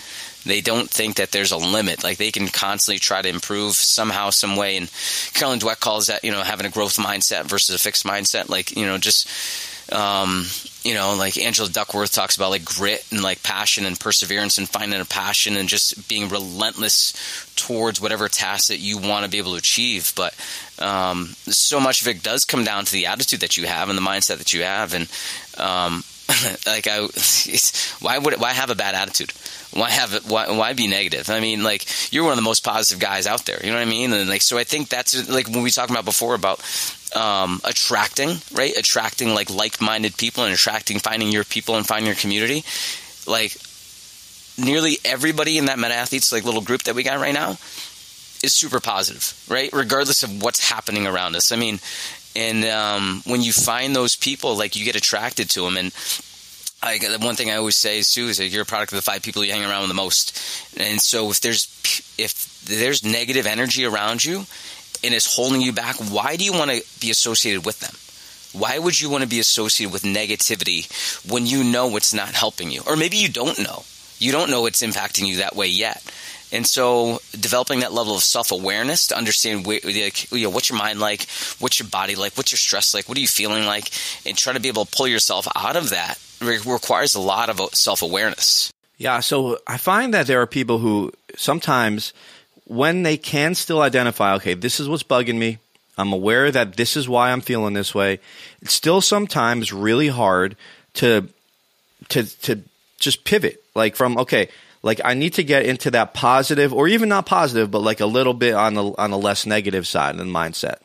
They 0.44 0.60
don't 0.60 0.90
think 0.90 1.16
that 1.16 1.30
there's 1.30 1.52
a 1.52 1.56
limit. 1.56 2.02
Like 2.02 2.18
they 2.18 2.32
can 2.32 2.48
constantly 2.48 2.98
try 2.98 3.22
to 3.22 3.28
improve 3.28 3.74
somehow, 3.74 4.30
some 4.30 4.56
way. 4.56 4.76
And 4.76 4.90
Carolyn 5.34 5.60
Dweck 5.60 5.80
calls 5.80 6.08
that 6.08 6.24
you 6.24 6.32
know 6.32 6.42
having 6.42 6.66
a 6.66 6.70
growth 6.70 6.96
mindset 6.96 7.44
versus 7.44 7.74
a 7.74 7.78
fixed 7.78 8.04
mindset. 8.04 8.48
Like 8.48 8.76
you 8.76 8.84
know 8.84 8.98
just 8.98 9.28
um, 9.92 10.46
you 10.84 10.94
know, 10.94 11.14
like 11.14 11.36
Angela 11.36 11.68
Duckworth 11.68 12.12
talks 12.12 12.36
about 12.36 12.50
like 12.50 12.64
grit 12.64 13.06
and 13.10 13.22
like 13.22 13.42
passion 13.42 13.84
and 13.84 13.98
perseverance 13.98 14.58
and 14.58 14.68
finding 14.68 15.00
a 15.00 15.04
passion 15.04 15.56
and 15.56 15.68
just 15.68 16.08
being 16.08 16.28
relentless 16.28 17.12
towards 17.56 18.00
whatever 18.00 18.28
task 18.28 18.68
that 18.68 18.78
you 18.78 18.98
want 18.98 19.24
to 19.24 19.30
be 19.30 19.38
able 19.38 19.52
to 19.52 19.58
achieve. 19.58 20.12
But 20.16 20.34
um, 20.78 21.26
so 21.46 21.78
much 21.78 22.02
of 22.02 22.08
it 22.08 22.22
does 22.22 22.44
come 22.44 22.64
down 22.64 22.84
to 22.84 22.92
the 22.92 23.06
attitude 23.06 23.40
that 23.40 23.56
you 23.56 23.66
have 23.66 23.88
and 23.88 23.96
the 23.96 24.02
mindset 24.02 24.38
that 24.38 24.52
you 24.52 24.64
have. 24.64 24.94
And 24.94 25.08
um, 25.56 26.02
like 26.66 26.88
I, 26.88 27.06
why 28.00 28.18
would 28.18 28.40
why 28.40 28.50
have 28.50 28.70
a 28.70 28.74
bad 28.74 28.94
attitude? 28.94 29.32
Why 29.72 29.90
have 29.90 30.14
it? 30.14 30.24
Why, 30.26 30.50
why 30.50 30.72
be 30.72 30.86
negative? 30.86 31.30
I 31.30 31.40
mean, 31.40 31.62
like 31.62 31.86
you're 32.12 32.24
one 32.24 32.32
of 32.32 32.38
the 32.38 32.42
most 32.42 32.64
positive 32.64 33.00
guys 33.00 33.26
out 33.26 33.46
there. 33.46 33.58
You 33.62 33.70
know 33.70 33.78
what 33.78 33.86
I 33.86 33.90
mean? 33.90 34.12
And 34.12 34.28
like 34.28 34.42
so, 34.42 34.58
I 34.58 34.64
think 34.64 34.88
that's 34.88 35.30
like 35.30 35.48
when 35.48 35.62
we 35.62 35.70
talked 35.70 35.90
about 35.90 36.04
before 36.04 36.34
about 36.34 36.60
um, 37.14 37.60
attracting, 37.64 38.36
right? 38.52 38.76
Attracting 38.76 39.34
like 39.34 39.50
like-minded 39.50 40.16
people 40.16 40.44
and 40.44 40.54
attracting, 40.54 40.98
finding 40.98 41.30
your 41.30 41.44
people 41.44 41.76
and 41.76 41.86
finding 41.86 42.06
your 42.06 42.16
community. 42.16 42.64
Like 43.26 43.56
nearly 44.58 44.98
everybody 45.04 45.58
in 45.58 45.66
that 45.66 45.78
Meta 45.78 45.94
Athletes 45.94 46.32
like 46.32 46.44
little 46.44 46.60
group 46.60 46.84
that 46.84 46.94
we 46.94 47.02
got 47.02 47.20
right 47.20 47.34
now 47.34 47.50
is 48.42 48.52
super 48.52 48.80
positive, 48.80 49.34
right? 49.48 49.70
Regardless 49.72 50.22
of 50.22 50.42
what's 50.42 50.68
happening 50.70 51.06
around 51.06 51.36
us. 51.36 51.52
I 51.52 51.56
mean, 51.56 51.78
and 52.34 52.64
um, 52.64 53.22
when 53.26 53.42
you 53.42 53.52
find 53.52 53.94
those 53.94 54.16
people, 54.16 54.56
like 54.56 54.76
you 54.76 54.84
get 54.84 54.96
attracted 54.96 55.50
to 55.50 55.62
them. 55.62 55.76
And 55.76 55.92
I, 56.82 56.98
one 57.20 57.36
thing 57.36 57.50
I 57.50 57.56
always 57.56 57.76
say 57.76 57.98
is 57.98 58.12
too 58.12 58.26
is 58.26 58.38
that 58.38 58.48
you're 58.48 58.62
a 58.62 58.66
product 58.66 58.92
of 58.92 58.96
the 58.96 59.02
five 59.02 59.22
people 59.22 59.44
you 59.44 59.52
hang 59.52 59.64
around 59.64 59.82
with 59.82 59.90
the 59.90 59.94
most. 59.94 60.38
And 60.78 61.00
so 61.00 61.30
if 61.30 61.40
there's 61.40 61.66
if 62.18 62.64
there's 62.64 63.04
negative 63.04 63.46
energy 63.46 63.84
around 63.84 64.24
you 64.24 64.46
and 65.04 65.14
is 65.14 65.34
holding 65.34 65.60
you 65.60 65.72
back, 65.72 65.96
why 65.96 66.36
do 66.36 66.44
you 66.44 66.52
want 66.52 66.70
to 66.70 66.82
be 67.00 67.10
associated 67.10 67.64
with 67.64 67.80
them? 67.80 67.94
Why 68.60 68.78
would 68.78 69.00
you 69.00 69.08
want 69.08 69.22
to 69.22 69.28
be 69.28 69.40
associated 69.40 69.92
with 69.92 70.02
negativity 70.02 70.86
when 71.30 71.46
you 71.46 71.64
know 71.64 71.96
it's 71.96 72.12
not 72.12 72.28
helping 72.30 72.70
you? 72.70 72.82
Or 72.86 72.96
maybe 72.96 73.16
you 73.16 73.28
don't 73.28 73.58
know. 73.58 73.84
You 74.18 74.30
don't 74.30 74.50
know 74.50 74.66
it's 74.66 74.82
impacting 74.82 75.26
you 75.26 75.38
that 75.38 75.56
way 75.56 75.68
yet. 75.68 76.02
And 76.52 76.66
so, 76.66 77.18
developing 77.32 77.80
that 77.80 77.94
level 77.94 78.14
of 78.14 78.22
self 78.22 78.52
awareness 78.52 79.06
to 79.06 79.16
understand 79.16 79.64
where, 79.64 79.80
like, 79.82 80.30
you 80.30 80.44
know, 80.44 80.50
what's 80.50 80.68
your 80.68 80.78
mind 80.78 81.00
like, 81.00 81.26
what's 81.60 81.80
your 81.80 81.88
body 81.88 82.14
like, 82.14 82.36
what's 82.36 82.52
your 82.52 82.58
stress 82.58 82.92
like, 82.92 83.08
what 83.08 83.16
are 83.16 83.22
you 83.22 83.26
feeling 83.26 83.64
like, 83.64 83.90
and 84.26 84.36
try 84.36 84.52
to 84.52 84.60
be 84.60 84.68
able 84.68 84.84
to 84.84 84.94
pull 84.94 85.08
yourself 85.08 85.48
out 85.56 85.76
of 85.76 85.90
that 85.90 86.18
requires 86.42 87.14
a 87.14 87.20
lot 87.20 87.48
of 87.48 87.60
uh, 87.60 87.68
self 87.72 88.02
awareness. 88.02 88.72
Yeah, 88.98 89.20
so 89.20 89.58
I 89.66 89.78
find 89.78 90.14
that 90.14 90.26
there 90.26 90.40
are 90.40 90.46
people 90.46 90.78
who 90.78 91.12
sometimes, 91.36 92.12
when 92.72 93.02
they 93.02 93.16
can 93.16 93.54
still 93.54 93.82
identify, 93.82 94.34
okay, 94.34 94.54
this 94.54 94.80
is 94.80 94.88
what's 94.88 95.02
bugging 95.02 95.36
me, 95.36 95.58
I'm 95.98 96.12
aware 96.12 96.50
that 96.50 96.76
this 96.76 96.96
is 96.96 97.08
why 97.08 97.30
I'm 97.30 97.42
feeling 97.42 97.74
this 97.74 97.94
way. 97.94 98.18
It's 98.62 98.72
still 98.72 99.00
sometimes 99.00 99.72
really 99.72 100.08
hard 100.08 100.56
to 100.94 101.28
to 102.08 102.24
to 102.42 102.62
just 102.98 103.24
pivot, 103.24 103.62
like 103.74 103.94
from 103.94 104.16
okay, 104.16 104.48
like 104.82 105.00
I 105.04 105.12
need 105.14 105.34
to 105.34 105.44
get 105.44 105.66
into 105.66 105.90
that 105.90 106.14
positive, 106.14 106.72
or 106.72 106.88
even 106.88 107.10
not 107.10 107.26
positive, 107.26 107.70
but 107.70 107.80
like 107.80 108.00
a 108.00 108.06
little 108.06 108.34
bit 108.34 108.54
on 108.54 108.74
the 108.74 108.84
on 108.96 109.10
the 109.10 109.18
less 109.18 109.44
negative 109.44 109.86
side 109.86 110.16
the 110.16 110.24
mindset. 110.24 110.78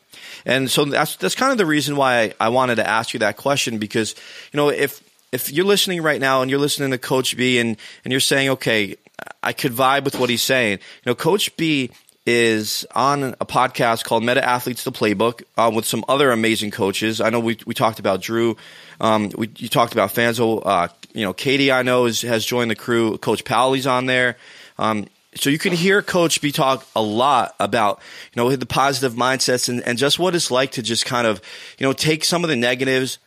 And 0.44 0.70
so 0.70 0.84
that's 0.84 1.16
that's 1.16 1.34
kind 1.34 1.52
of 1.52 1.58
the 1.58 1.66
reason 1.66 1.96
why 1.96 2.20
I, 2.20 2.34
I 2.38 2.48
wanted 2.50 2.76
to 2.76 2.86
ask 2.86 3.14
you 3.14 3.20
that 3.20 3.38
question 3.38 3.78
because 3.78 4.14
you 4.52 4.58
know 4.58 4.68
if 4.68 5.02
if 5.32 5.50
you're 5.50 5.64
listening 5.64 6.02
right 6.02 6.20
now 6.20 6.42
and 6.42 6.50
you're 6.50 6.60
listening 6.60 6.90
to 6.90 6.98
Coach 6.98 7.34
B 7.34 7.58
and 7.58 7.78
and 8.04 8.12
you're 8.12 8.20
saying 8.20 8.50
okay, 8.50 8.96
I 9.42 9.52
could 9.52 9.72
vibe 9.72 10.04
with 10.04 10.18
what 10.18 10.30
he's 10.30 10.42
saying. 10.42 10.78
You 10.78 11.10
know, 11.10 11.14
Coach 11.14 11.56
B 11.56 11.90
is 12.26 12.84
on 12.94 13.34
a 13.40 13.46
podcast 13.46 14.04
called 14.04 14.22
Meta 14.22 14.44
Athletes 14.44 14.84
the 14.84 14.92
Playbook 14.92 15.42
uh, 15.56 15.70
with 15.74 15.86
some 15.86 16.04
other 16.08 16.30
amazing 16.30 16.70
coaches. 16.70 17.20
I 17.20 17.30
know 17.30 17.40
we 17.40 17.58
we 17.64 17.74
talked 17.74 17.98
about 17.98 18.20
Drew. 18.20 18.56
Um, 19.00 19.30
we 19.36 19.50
you 19.56 19.68
talked 19.68 19.92
about 19.92 20.14
Fanzo. 20.14 20.62
Uh, 20.64 20.88
you 21.14 21.24
know, 21.24 21.32
Katie 21.32 21.72
I 21.72 21.82
know 21.82 22.04
is, 22.04 22.22
has 22.22 22.44
joined 22.44 22.70
the 22.70 22.76
crew. 22.76 23.16
Coach 23.18 23.44
Powley's 23.44 23.86
on 23.86 24.06
there. 24.06 24.36
Um, 24.78 25.06
so 25.34 25.50
you 25.50 25.58
can 25.58 25.72
hear 25.72 26.02
Coach 26.02 26.40
B 26.40 26.52
talk 26.52 26.86
a 26.94 27.02
lot 27.02 27.54
about 27.58 28.00
you 28.34 28.42
know 28.42 28.54
the 28.54 28.66
positive 28.66 29.14
mindsets 29.14 29.68
and, 29.68 29.82
and 29.82 29.96
just 29.96 30.18
what 30.18 30.34
it's 30.34 30.50
like 30.50 30.72
to 30.72 30.82
just 30.82 31.06
kind 31.06 31.26
of 31.26 31.40
you 31.78 31.86
know 31.86 31.92
take 31.92 32.24
some 32.24 32.44
of 32.44 32.50
the 32.50 32.56
negatives 32.56 33.18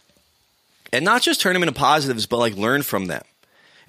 and 0.93 1.03
not 1.05 1.21
just 1.21 1.41
turn 1.41 1.53
them 1.53 1.63
into 1.63 1.73
positives, 1.73 2.25
but 2.25 2.37
like 2.37 2.55
learn 2.55 2.83
from 2.83 3.07
them. 3.07 3.23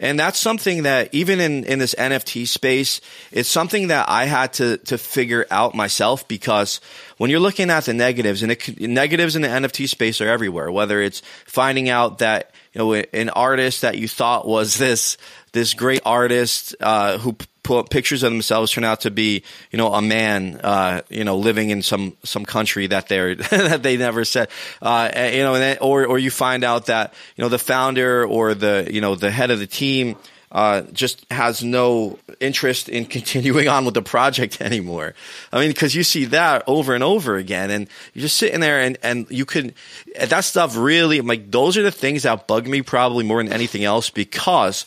And 0.03 0.19
that's 0.19 0.39
something 0.39 0.83
that 0.83 1.11
even 1.13 1.41
in, 1.41 1.63
in 1.63 1.79
this 1.79 1.95
NFT 1.95 2.49
space, 2.49 3.01
it's 3.31 3.49
something 3.49 3.87
that 3.87 4.09
I 4.09 4.25
had 4.25 4.53
to, 4.55 4.79
to 4.79 4.99
figure 4.99 5.47
out 5.49 5.77
myself 5.77 6.27
because 6.27 6.81
when 7.19 7.31
you're 7.31 7.39
looking 7.39 7.71
at 7.71 7.85
the 7.85 7.95
negatives 7.95 8.43
and 8.43 8.51
it, 8.51 8.81
negatives 8.81 9.37
in 9.37 9.43
the 9.43 9.49
NFT 9.49 9.89
space 9.89 10.21
are 10.21 10.29
everywhere, 10.29 10.73
whether 10.73 11.01
it's 11.01 11.23
finding 11.47 11.89
out 11.89 12.19
that, 12.19 12.51
you 12.73 12.79
know, 12.79 12.95
an 12.95 13.29
artist 13.31 13.83
that 13.83 13.99
you 13.99 14.09
thought 14.09 14.47
was 14.47 14.77
this, 14.79 15.19
this 15.53 15.75
great 15.75 16.01
artist, 16.05 16.75
uh, 16.81 17.19
who 17.19 17.37
put 17.63 17.91
pictures 17.91 18.23
of 18.23 18.33
themselves 18.33 18.73
turn 18.73 18.85
out 18.85 19.03
to 19.03 19.11
be, 19.11 19.43
you 19.71 19.77
know, 19.77 19.93
a 19.93 20.03
man, 20.03 20.61
uh, 20.63 21.03
you 21.09 21.25
know, 21.25 21.37
living 21.37 21.71
in 21.71 21.83
some 21.83 22.17
some 22.25 22.45
country 22.45 22.87
that 22.89 23.09
they're 23.09 23.35
that 23.51 23.83
they 23.83 23.97
never 23.97 24.25
said, 24.25 24.49
uh, 24.81 25.11
you 25.33 25.43
know, 25.43 25.55
then, 25.55 25.79
or 25.81 26.07
or 26.07 26.19
you 26.19 26.31
find 26.31 26.65
out 26.65 26.87
that 26.87 27.15
you 27.37 27.43
know 27.43 27.49
the 27.49 27.59
founder 27.59 28.27
or 28.27 28.55
the 28.55 28.89
you 28.91 29.01
know 29.01 29.15
the 29.15 29.31
head 29.31 29.51
of 29.51 29.59
the 29.59 29.67
team. 29.67 30.17
Uh, 30.53 30.83
just 30.93 31.25
has 31.31 31.65
no 31.65 32.19
interest 32.39 32.91
in 32.91 33.07
continuing 33.17 33.69
on 33.69 33.87
with 33.87 33.95
the 33.95 34.03
project 34.03 34.61
anymore. 34.61 35.15
I 35.51 35.61
mean, 35.61 35.71
because 35.71 35.95
you 35.95 36.05
see 36.05 36.27
that 36.27 36.63
over 36.67 36.95
and 36.95 37.03
over 37.03 37.37
again, 37.37 37.71
and 37.71 37.89
you're 38.13 38.23
just 38.23 38.37
sitting 38.37 38.61
there, 38.61 38.81
and 38.81 38.99
and 39.03 39.27
you 39.31 39.47
can 39.47 39.73
that 40.21 40.45
stuff 40.45 40.77
really 40.77 41.23
like 41.23 41.51
those 41.51 41.77
are 41.79 41.83
the 41.83 41.91
things 41.91 42.25
that 42.25 42.47
bug 42.47 42.67
me 42.67 42.83
probably 42.83 43.25
more 43.25 43.43
than 43.43 43.53
anything 43.53 43.85
else 43.85 44.11
because 44.11 44.85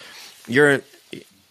you're 0.48 0.82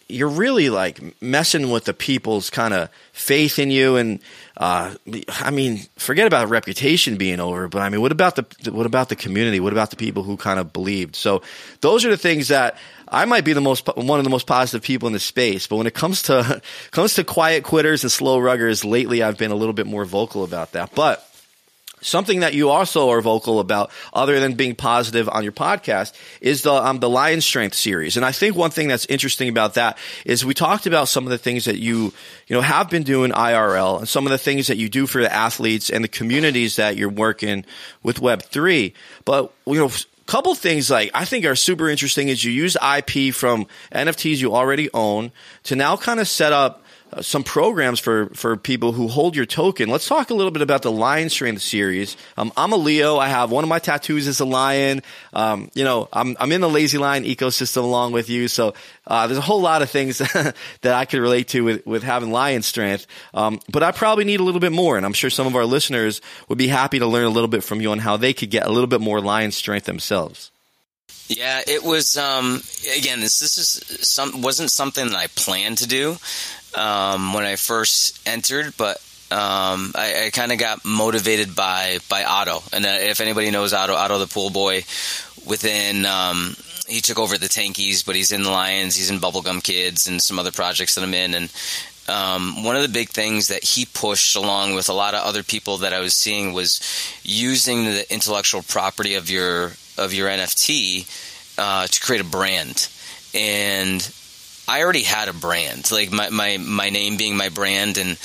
you're 0.07 0.29
really 0.29 0.69
like 0.69 0.99
messing 1.21 1.71
with 1.71 1.85
the 1.85 1.93
people's 1.93 2.49
kind 2.49 2.73
of 2.73 2.89
faith 3.11 3.57
in 3.57 3.71
you 3.71 3.95
and 3.95 4.19
uh, 4.57 4.93
I 5.39 5.49
mean 5.49 5.81
forget 5.97 6.27
about 6.27 6.49
reputation 6.49 7.17
being 7.17 7.39
over 7.39 7.67
but 7.67 7.81
I 7.81 7.89
mean 7.89 8.01
what 8.01 8.11
about 8.11 8.35
the 8.35 8.71
what 8.71 8.85
about 8.85 9.09
the 9.09 9.15
community 9.15 9.59
what 9.59 9.73
about 9.73 9.89
the 9.89 9.95
people 9.95 10.23
who 10.23 10.37
kind 10.37 10.59
of 10.59 10.71
believed 10.71 11.15
so 11.15 11.41
those 11.81 12.05
are 12.05 12.09
the 12.09 12.17
things 12.17 12.49
that 12.49 12.77
I 13.07 13.25
might 13.25 13.45
be 13.45 13.53
the 13.53 13.61
most 13.61 13.87
one 13.95 14.19
of 14.19 14.23
the 14.23 14.29
most 14.29 14.47
positive 14.47 14.83
people 14.83 15.07
in 15.07 15.13
the 15.13 15.19
space 15.19 15.67
but 15.67 15.77
when 15.77 15.87
it 15.87 15.93
comes 15.93 16.23
to 16.23 16.61
comes 16.91 17.15
to 17.15 17.23
quiet 17.23 17.63
quitters 17.63 18.03
and 18.03 18.11
slow 18.11 18.39
ruggers 18.39 18.83
lately 18.89 19.23
I've 19.23 19.37
been 19.37 19.51
a 19.51 19.55
little 19.55 19.73
bit 19.73 19.87
more 19.87 20.05
vocal 20.05 20.43
about 20.43 20.73
that 20.73 20.93
but 20.95 21.25
Something 22.05 22.41
that 22.41 22.53
you 22.53 22.69
also 22.69 23.09
are 23.09 23.19
vocal 23.19 23.59
about, 23.59 23.89
other 24.13 24.39
than 24.39 24.53
being 24.53 24.75
positive 24.75 25.27
on 25.27 25.41
your 25.41 25.51
podcast, 25.51 26.13
is 26.39 26.61
the 26.61 26.71
um, 26.71 26.99
the 26.99 27.09
Lion 27.09 27.41
Strength 27.41 27.73
series. 27.73 28.15
And 28.15 28.23
I 28.23 28.31
think 28.31 28.55
one 28.55 28.69
thing 28.69 28.87
that's 28.87 29.07
interesting 29.07 29.49
about 29.49 29.73
that 29.73 29.97
is 30.23 30.45
we 30.45 30.53
talked 30.53 30.85
about 30.85 31.07
some 31.07 31.23
of 31.23 31.31
the 31.31 31.39
things 31.39 31.65
that 31.65 31.79
you 31.79 32.13
you 32.45 32.55
know 32.55 32.61
have 32.61 32.91
been 32.91 33.01
doing 33.01 33.31
IRL 33.31 33.97
and 33.97 34.07
some 34.07 34.27
of 34.27 34.31
the 34.31 34.37
things 34.37 34.67
that 34.67 34.77
you 34.77 34.87
do 34.87 35.07
for 35.07 35.19
the 35.23 35.33
athletes 35.33 35.89
and 35.89 36.03
the 36.03 36.07
communities 36.07 36.75
that 36.75 36.95
you're 36.95 37.09
working 37.09 37.65
with 38.03 38.19
Web 38.19 38.43
three. 38.43 38.93
But 39.25 39.51
you 39.65 39.79
know 39.79 39.91
couple 40.25 40.55
things 40.55 40.89
like 40.89 41.11
I 41.13 41.25
think 41.25 41.45
are 41.45 41.55
super 41.55 41.89
interesting 41.89 42.29
is 42.29 42.43
you 42.43 42.51
use 42.51 42.75
IP 42.75 43.33
from 43.33 43.67
NFTs 43.91 44.37
you 44.37 44.55
already 44.55 44.89
own 44.93 45.31
to 45.63 45.75
now 45.75 45.97
kind 45.97 46.19
of 46.19 46.27
set 46.27 46.53
up 46.53 46.84
some 47.21 47.43
programs 47.43 47.99
for 47.99 48.27
for 48.33 48.57
people 48.57 48.91
who 48.91 49.07
hold 49.07 49.35
your 49.35 49.45
token. 49.45 49.89
Let's 49.89 50.07
talk 50.07 50.29
a 50.29 50.33
little 50.33 50.51
bit 50.51 50.61
about 50.61 50.81
the 50.81 50.91
Lion 50.91 51.29
Strength 51.29 51.61
series. 51.61 52.17
Um, 52.37 52.51
I'm 52.57 52.73
a 52.73 52.77
Leo. 52.77 53.17
I 53.17 53.27
have 53.27 53.51
one 53.51 53.63
of 53.63 53.69
my 53.69 53.79
tattoos 53.79 54.27
is 54.27 54.39
a 54.39 54.45
lion. 54.45 55.01
Um, 55.33 55.69
you 55.73 55.83
know, 55.83 56.09
I'm 56.11 56.35
I'm 56.39 56.51
in 56.51 56.61
the 56.61 56.69
Lazy 56.69 56.97
Lion 56.97 57.23
ecosystem 57.23 57.83
along 57.83 58.11
with 58.11 58.29
you. 58.29 58.47
So 58.47 58.73
uh, 59.07 59.27
there's 59.27 59.37
a 59.37 59.41
whole 59.41 59.61
lot 59.61 59.81
of 59.81 59.89
things 59.89 60.17
that 60.81 60.93
I 60.93 61.05
could 61.05 61.19
relate 61.19 61.49
to 61.49 61.63
with 61.63 61.85
with 61.85 62.03
having 62.03 62.31
lion 62.31 62.61
strength. 62.61 63.07
Um, 63.33 63.59
but 63.71 63.83
I 63.83 63.91
probably 63.91 64.25
need 64.25 64.39
a 64.39 64.43
little 64.43 64.61
bit 64.61 64.71
more, 64.71 64.97
and 64.97 65.05
I'm 65.05 65.13
sure 65.13 65.29
some 65.29 65.47
of 65.47 65.55
our 65.55 65.65
listeners 65.65 66.21
would 66.49 66.57
be 66.57 66.67
happy 66.67 66.99
to 66.99 67.07
learn 67.07 67.25
a 67.25 67.29
little 67.29 67.47
bit 67.47 67.63
from 67.63 67.81
you 67.81 67.91
on 67.91 67.99
how 67.99 68.17
they 68.17 68.33
could 68.33 68.49
get 68.49 68.65
a 68.65 68.71
little 68.71 68.87
bit 68.87 69.01
more 69.01 69.21
lion 69.21 69.51
strength 69.51 69.85
themselves. 69.85 70.51
Yeah, 71.27 71.61
it 71.65 71.83
was. 71.83 72.17
Um, 72.17 72.61
again, 72.95 73.19
this 73.19 73.39
this 73.39 73.57
is 73.57 74.07
some 74.07 74.41
wasn't 74.41 74.69
something 74.69 75.07
that 75.07 75.15
I 75.15 75.27
planned 75.27 75.79
to 75.79 75.87
do 75.87 76.17
um, 76.75 77.33
when 77.33 77.45
I 77.45 77.55
first 77.55 78.27
entered, 78.27 78.73
but 78.77 78.97
um, 79.31 79.91
I, 79.95 80.25
I 80.25 80.29
kind 80.31 80.51
of 80.51 80.59
got 80.59 80.85
motivated 80.85 81.55
by 81.55 81.99
by 82.09 82.23
Otto. 82.23 82.61
And 82.71 82.85
uh, 82.85 82.89
if 82.89 83.21
anybody 83.21 83.51
knows 83.51 83.73
Otto, 83.73 83.93
Otto 83.93 84.19
the 84.19 84.27
pool 84.27 84.49
boy, 84.49 84.83
within 85.47 86.05
um, 86.05 86.55
he 86.87 87.01
took 87.01 87.17
over 87.17 87.37
the 87.37 87.47
Tankies, 87.47 88.05
but 88.05 88.15
he's 88.15 88.31
in 88.31 88.43
the 88.43 88.51
Lions, 88.51 88.95
he's 88.95 89.09
in 89.09 89.19
Bubblegum 89.19 89.63
Kids, 89.63 90.07
and 90.07 90.21
some 90.21 90.39
other 90.39 90.51
projects 90.51 90.95
that 90.95 91.03
I'm 91.03 91.13
in. 91.13 91.33
And 91.33 91.51
um, 92.07 92.63
one 92.63 92.75
of 92.75 92.83
the 92.83 92.89
big 92.89 93.09
things 93.09 93.47
that 93.47 93.63
he 93.63 93.85
pushed 93.85 94.35
along 94.35 94.75
with 94.75 94.89
a 94.89 94.93
lot 94.93 95.15
of 95.15 95.23
other 95.23 95.43
people 95.43 95.77
that 95.77 95.93
I 95.93 95.99
was 95.99 96.13
seeing 96.13 96.53
was 96.53 96.79
using 97.23 97.85
the 97.85 98.11
intellectual 98.13 98.61
property 98.61 99.15
of 99.15 99.29
your 99.29 99.73
of 99.97 100.13
your 100.13 100.29
NFT 100.29 101.07
uh, 101.57 101.87
to 101.87 101.99
create 101.99 102.21
a 102.21 102.25
brand. 102.25 102.89
And 103.33 104.01
I 104.67 104.81
already 104.81 105.03
had 105.03 105.27
a 105.27 105.33
brand, 105.33 105.91
like 105.91 106.11
my, 106.11 106.29
my, 106.29 106.57
my 106.57 106.89
name 106.89 107.17
being 107.17 107.37
my 107.37 107.49
brand, 107.49 107.97
and 107.97 108.17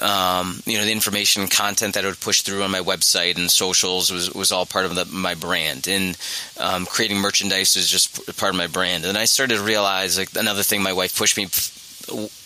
um, 0.00 0.62
you 0.66 0.76
know 0.78 0.84
the 0.84 0.92
information 0.92 1.42
and 1.42 1.50
content 1.50 1.94
that 1.94 2.04
I 2.04 2.08
would 2.08 2.20
push 2.20 2.42
through 2.42 2.62
on 2.62 2.70
my 2.70 2.80
website 2.80 3.36
and 3.36 3.50
socials 3.50 4.10
was 4.10 4.32
was 4.34 4.52
all 4.52 4.66
part 4.66 4.84
of 4.84 4.94
the, 4.94 5.06
my 5.06 5.34
brand. 5.34 5.88
And 5.88 6.16
um, 6.58 6.86
creating 6.86 7.18
merchandise 7.18 7.74
was 7.74 7.88
just 7.88 8.36
part 8.36 8.52
of 8.52 8.58
my 8.58 8.66
brand. 8.66 9.04
And 9.04 9.16
I 9.16 9.24
started 9.24 9.56
to 9.56 9.62
realize 9.62 10.18
like 10.18 10.36
another 10.36 10.62
thing 10.62 10.82
my 10.82 10.92
wife 10.92 11.16
pushed 11.16 11.36
me 11.36 11.48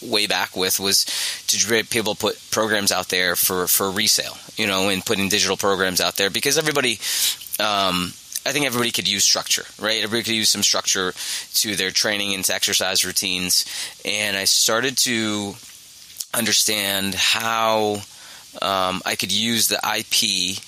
way 0.01 0.27
back 0.27 0.57
with 0.57 0.81
was 0.81 1.05
to 1.47 1.85
be 1.85 1.99
able 1.99 2.15
to 2.15 2.21
put 2.21 2.41
programs 2.51 2.93
out 2.93 3.09
there 3.09 3.37
for 3.37 3.67
for 3.67 3.91
resale, 3.91 4.37
you 4.57 4.67
know, 4.67 4.89
and 4.89 5.05
putting 5.05 5.29
digital 5.29 5.57
programs 5.57 6.01
out 6.01 6.17
there 6.17 6.31
because 6.31 6.59
everybody. 6.59 6.99
Um, 7.61 8.15
I 8.45 8.53
think 8.53 8.67
everybody 8.67 8.91
could 8.91 9.09
use 9.09 9.25
structure, 9.25 9.65
right? 9.81 10.03
Everybody 10.03 10.25
could 10.25 10.35
use 10.35 10.51
some 10.51 10.63
structure 10.63 11.13
to 11.55 11.77
their 11.77 11.91
training 11.91 12.35
and 12.35 12.45
to 12.45 12.55
exercise 12.55 13.05
routines. 13.05 13.65
And 14.05 14.37
I 14.37 14.45
started 14.45 14.97
to 14.99 15.55
understand 16.35 17.15
how 17.15 18.03
um, 18.61 19.01
I 19.07 19.17
could 19.17 19.33
use 19.33 19.69
the 19.69 19.77
IP 19.77 20.59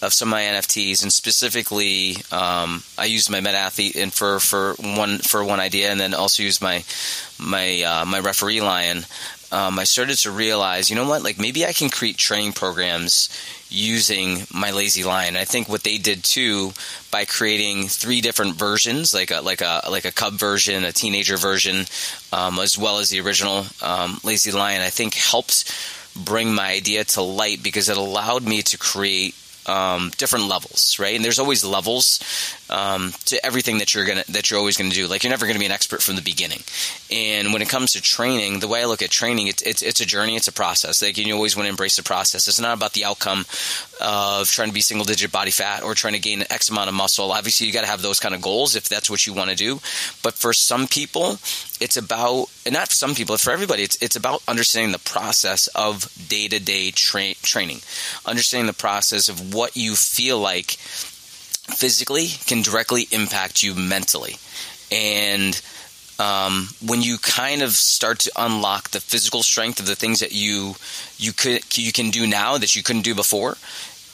of 0.00 0.12
some 0.12 0.28
of 0.28 0.32
my 0.32 0.42
NFTs, 0.42 1.02
and 1.02 1.12
specifically, 1.12 2.16
um, 2.30 2.82
I 2.96 3.06
used 3.06 3.30
my 3.30 3.40
MetaAthlete 3.40 4.00
and 4.00 4.12
for, 4.12 4.38
for 4.38 4.74
one 4.74 5.18
for 5.18 5.44
one 5.44 5.60
idea, 5.60 5.90
and 5.90 5.98
then 5.98 6.14
also 6.14 6.42
used 6.42 6.62
my 6.62 6.84
my 7.38 7.82
uh, 7.82 8.04
my 8.04 8.20
referee 8.20 8.60
lion. 8.60 9.04
Um, 9.50 9.78
I 9.78 9.84
started 9.84 10.18
to 10.18 10.30
realize, 10.30 10.90
you 10.90 10.96
know 10.96 11.08
what, 11.08 11.22
like 11.22 11.38
maybe 11.38 11.64
I 11.64 11.72
can 11.72 11.88
create 11.88 12.18
training 12.18 12.52
programs 12.52 13.28
using 13.70 14.46
my 14.52 14.70
lazy 14.70 15.04
lion. 15.04 15.36
I 15.36 15.44
think 15.44 15.68
what 15.68 15.84
they 15.84 15.98
did 15.98 16.24
too 16.24 16.72
by 17.10 17.24
creating 17.24 17.88
three 17.88 18.20
different 18.20 18.56
versions, 18.56 19.14
like 19.14 19.30
a 19.30 19.40
like 19.40 19.60
a 19.60 19.82
like 19.90 20.04
a 20.04 20.12
cub 20.12 20.34
version, 20.34 20.84
a 20.84 20.92
teenager 20.92 21.36
version, 21.36 21.86
um, 22.32 22.58
as 22.58 22.76
well 22.76 22.98
as 22.98 23.10
the 23.10 23.20
original 23.20 23.66
um, 23.82 24.20
lazy 24.22 24.52
lion. 24.52 24.82
I 24.82 24.90
think 24.90 25.14
helped 25.14 25.72
bring 26.14 26.54
my 26.54 26.72
idea 26.72 27.04
to 27.04 27.22
light 27.22 27.62
because 27.62 27.88
it 27.88 27.96
allowed 27.96 28.44
me 28.44 28.62
to 28.62 28.78
create 28.78 29.34
um, 29.66 30.10
different 30.16 30.48
levels, 30.48 30.98
right? 30.98 31.14
And 31.14 31.24
there's 31.24 31.38
always 31.38 31.64
levels 31.64 32.20
um, 32.70 33.12
to 33.26 33.44
everything 33.44 33.78
that 33.78 33.94
you're 33.94 34.04
gonna 34.04 34.24
that 34.28 34.50
you're 34.50 34.58
always 34.58 34.76
gonna 34.76 34.90
do. 34.90 35.06
Like 35.06 35.22
you're 35.22 35.30
never 35.30 35.46
gonna 35.46 35.58
be 35.58 35.66
an 35.66 35.72
expert 35.72 36.02
from 36.02 36.16
the 36.16 36.22
beginning. 36.22 36.62
And 37.10 37.52
when 37.52 37.62
it 37.62 37.68
comes 37.68 37.92
to 37.92 38.02
training, 38.02 38.60
the 38.60 38.68
way 38.68 38.82
I 38.82 38.86
look 38.86 39.02
at 39.02 39.10
training, 39.10 39.48
it's 39.48 39.62
it's, 39.62 39.82
it's 39.82 40.00
a 40.00 40.06
journey, 40.06 40.36
it's 40.36 40.48
a 40.48 40.52
process. 40.52 41.02
Like 41.02 41.16
you 41.18 41.34
always 41.34 41.56
want 41.56 41.66
to 41.66 41.70
embrace 41.70 41.96
the 41.96 42.02
process. 42.02 42.48
It's 42.48 42.60
not 42.60 42.76
about 42.76 42.92
the 42.92 43.04
outcome 43.04 43.46
of 44.00 44.50
trying 44.50 44.68
to 44.68 44.74
be 44.74 44.80
single 44.80 45.04
digit 45.04 45.32
body 45.32 45.50
fat 45.50 45.82
or 45.82 45.94
trying 45.94 46.14
to 46.14 46.20
gain 46.20 46.44
X 46.50 46.68
amount 46.68 46.88
of 46.88 46.94
muscle. 46.94 47.32
Obviously, 47.32 47.66
you 47.66 47.72
got 47.72 47.82
to 47.82 47.86
have 47.86 48.02
those 48.02 48.20
kind 48.20 48.34
of 48.34 48.42
goals 48.42 48.76
if 48.76 48.88
that's 48.88 49.10
what 49.10 49.26
you 49.26 49.32
want 49.32 49.50
to 49.50 49.56
do. 49.56 49.80
But 50.22 50.34
for 50.34 50.52
some 50.52 50.86
people, 50.86 51.38
it's 51.80 51.96
about 51.96 52.46
and 52.66 52.74
not 52.74 52.88
for 52.88 52.94
some 52.94 53.14
people, 53.14 53.34
but 53.34 53.40
for 53.40 53.50
everybody, 53.52 53.82
it's 53.82 53.96
it's 54.02 54.16
about 54.16 54.42
understanding 54.46 54.92
the 54.92 54.98
process 54.98 55.68
of 55.68 56.08
day 56.28 56.48
to 56.48 56.60
day 56.60 56.90
training, 56.90 57.80
understanding 58.26 58.66
the 58.66 58.72
process 58.72 59.28
of 59.28 59.54
what 59.54 59.76
you 59.76 59.94
feel 59.94 60.38
like 60.38 60.76
physically 61.68 62.28
can 62.46 62.62
directly 62.62 63.08
impact 63.10 63.62
you 63.62 63.74
mentally, 63.74 64.36
and 64.90 65.60
um, 66.18 66.68
when 66.84 67.00
you 67.00 67.16
kind 67.18 67.62
of 67.62 67.72
start 67.72 68.18
to 68.20 68.32
unlock 68.36 68.90
the 68.90 69.00
physical 69.00 69.42
strength 69.42 69.78
of 69.78 69.86
the 69.86 69.94
things 69.94 70.20
that 70.20 70.32
you 70.32 70.74
you 71.16 71.32
could 71.32 71.78
you 71.78 71.92
can 71.92 72.10
do 72.10 72.26
now 72.26 72.58
that 72.58 72.74
you 72.74 72.82
couldn't 72.82 73.02
do 73.02 73.14
before, 73.14 73.56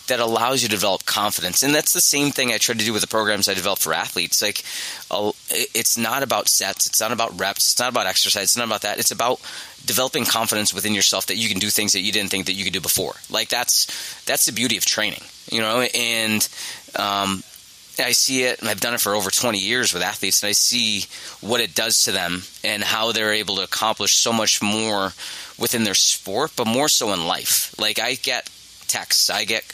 that 0.09 0.20
allows 0.20 0.62
you 0.62 0.68
to 0.68 0.74
develop 0.74 1.07
confidence. 1.07 1.62
And 1.62 1.74
that's 1.74 1.92
the 1.92 2.00
same 2.00 2.30
thing 2.30 2.52
I 2.52 2.59
try 2.59 2.74
to 2.74 2.84
do 2.84 2.92
with 2.92 3.02
the 3.02 3.09
programs 3.09 3.48
I 3.48 3.55
develop 3.55 3.78
for 3.78 3.94
athletes. 3.94 4.42
Like, 4.42 4.62
it's 5.50 5.96
not 5.96 6.22
about 6.22 6.48
sets, 6.48 6.86
it's 6.86 7.00
not 7.00 7.12
about 7.12 7.38
reps, 7.38 7.72
it's 7.72 7.78
not 7.78 7.90
about 7.90 8.07
exercise, 8.07 8.44
it's 8.44 8.57
not 8.57 8.66
about 8.66 8.82
that. 8.82 8.98
It's 8.98 9.11
about 9.11 9.40
developing 9.86 10.24
confidence 10.24 10.74
within 10.74 10.94
yourself 10.94 11.26
that 11.26 11.36
you 11.36 11.48
can 11.48 11.59
do 11.59 11.70
things 11.70 11.92
that 11.92 12.00
you 12.00 12.12
didn't 12.12 12.30
think 12.30 12.46
that 12.46 12.52
you 12.52 12.64
could 12.64 12.72
do 12.72 12.80
before. 12.80 13.14
Like 13.30 13.48
that's 13.48 13.86
that's 14.24 14.44
the 14.44 14.52
beauty 14.52 14.76
of 14.76 14.84
training, 14.84 15.22
you 15.50 15.61
know. 15.61 15.80
And 15.94 16.46
um, 16.99 17.42
I 17.99 18.12
see 18.12 18.45
it, 18.45 18.61
and 18.61 18.68
I've 18.68 18.80
done 18.80 18.95
it 18.95 19.01
for 19.01 19.14
over 19.14 19.30
20 19.30 19.59
years 19.59 19.95
with 19.95 20.03
athletes, 20.03 20.42
and 20.42 20.49
I 20.49 20.53
see 20.53 21.05
what 21.40 21.61
it 21.61 21.74
does 21.74 22.05
to 22.05 22.12
them 22.12 22.42
and 22.64 22.82
how 22.82 23.12
they're 23.12 23.32
able 23.32 23.57
to 23.57 23.62
accomplish 23.62 24.14
so 24.14 24.32
much 24.32 24.61
more 24.61 25.12
within 25.59 25.84
their 25.84 25.95
sport, 25.95 26.53
but 26.57 26.66
more 26.66 26.88
so 26.88 27.12
in 27.12 27.26
life. 27.26 27.74
Like 27.78 27.99
I 27.99 28.14
get 28.14 28.51
texts, 28.88 29.30
I 29.30 29.45
get 29.45 29.64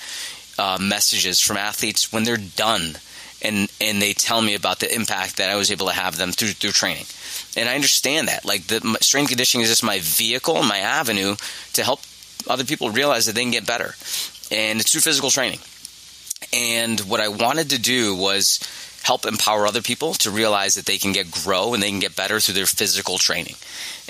uh, 0.59 0.79
messages 0.81 1.41
from 1.41 1.57
athletes 1.57 2.13
when 2.13 2.25
they're 2.25 2.37
done, 2.37 2.97
and 3.43 3.71
and 3.81 4.03
they 4.03 4.13
tell 4.13 4.43
me 4.43 4.55
about 4.55 4.81
the 4.81 4.95
impact 4.95 5.39
that 5.39 5.49
I 5.51 5.57
was 5.57 5.71
able 5.71 5.87
to 5.87 5.93
have 5.93 6.17
them 6.17 6.33
through 6.33 6.49
through 6.49 6.73
training. 6.73 7.07
And 7.57 7.69
I 7.69 7.75
understand 7.75 8.29
that. 8.29 8.45
Like 8.45 8.67
the 8.67 8.81
strength 9.01 9.31
conditioning 9.31 9.65
is 9.65 9.71
just 9.71 9.83
my 9.83 10.01
vehicle, 10.01 10.63
my 10.63 10.79
avenue 10.79 11.37
to 11.73 11.85
help 11.85 12.01
other 12.49 12.65
people 12.65 12.91
realize 12.91 13.27
that 13.27 13.35
they 13.35 13.43
can 13.43 13.51
get 13.51 13.67
better, 13.67 13.95
and 14.51 14.81
it's 14.81 14.93
through 14.93 15.01
physical 15.01 15.31
training. 15.31 15.61
And 16.53 17.01
what 17.01 17.21
I 17.21 17.29
wanted 17.29 17.71
to 17.71 17.79
do 17.79 18.15
was 18.15 18.61
help 19.03 19.25
empower 19.25 19.67
other 19.67 19.83
people 19.83 20.15
to 20.15 20.31
realize 20.31 20.75
that 20.75 20.87
they 20.87 20.99
can 20.99 21.13
get 21.13 21.31
grow 21.31 21.75
and 21.75 21.83
they 21.83 21.91
can 21.91 22.01
get 22.01 22.17
better 22.17 22.41
through 22.41 22.55
their 22.55 22.67
physical 22.67 23.19
training. 23.19 23.55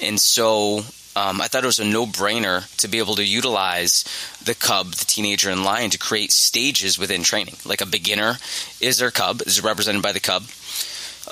And 0.03 0.19
so 0.19 0.79
um, 1.17 1.41
I 1.41 1.49
thought 1.49 1.65
it 1.65 1.67
was 1.67 1.79
a 1.79 1.85
no 1.85 2.07
brainer 2.07 2.75
to 2.79 2.89
be 2.89 2.99
able 2.99 3.17
to 3.17 3.25
utilize 3.25 4.05
the 4.45 4.55
cub, 4.55 4.93
the 4.93 5.05
teenager, 5.05 5.51
and 5.51 5.65
lion 5.65 5.91
to 5.91 5.99
create 5.99 6.33
stages 6.33 6.99
within 6.99 7.23
training. 7.23 7.57
Like 7.65 7.81
a 7.81 7.87
beginner 7.87 8.37
is 8.81 8.99
their 8.99 9.11
cub, 9.11 9.43
is 9.43 9.63
represented 9.63 10.03
by 10.03 10.13
the 10.13 10.21
cub. 10.21 10.45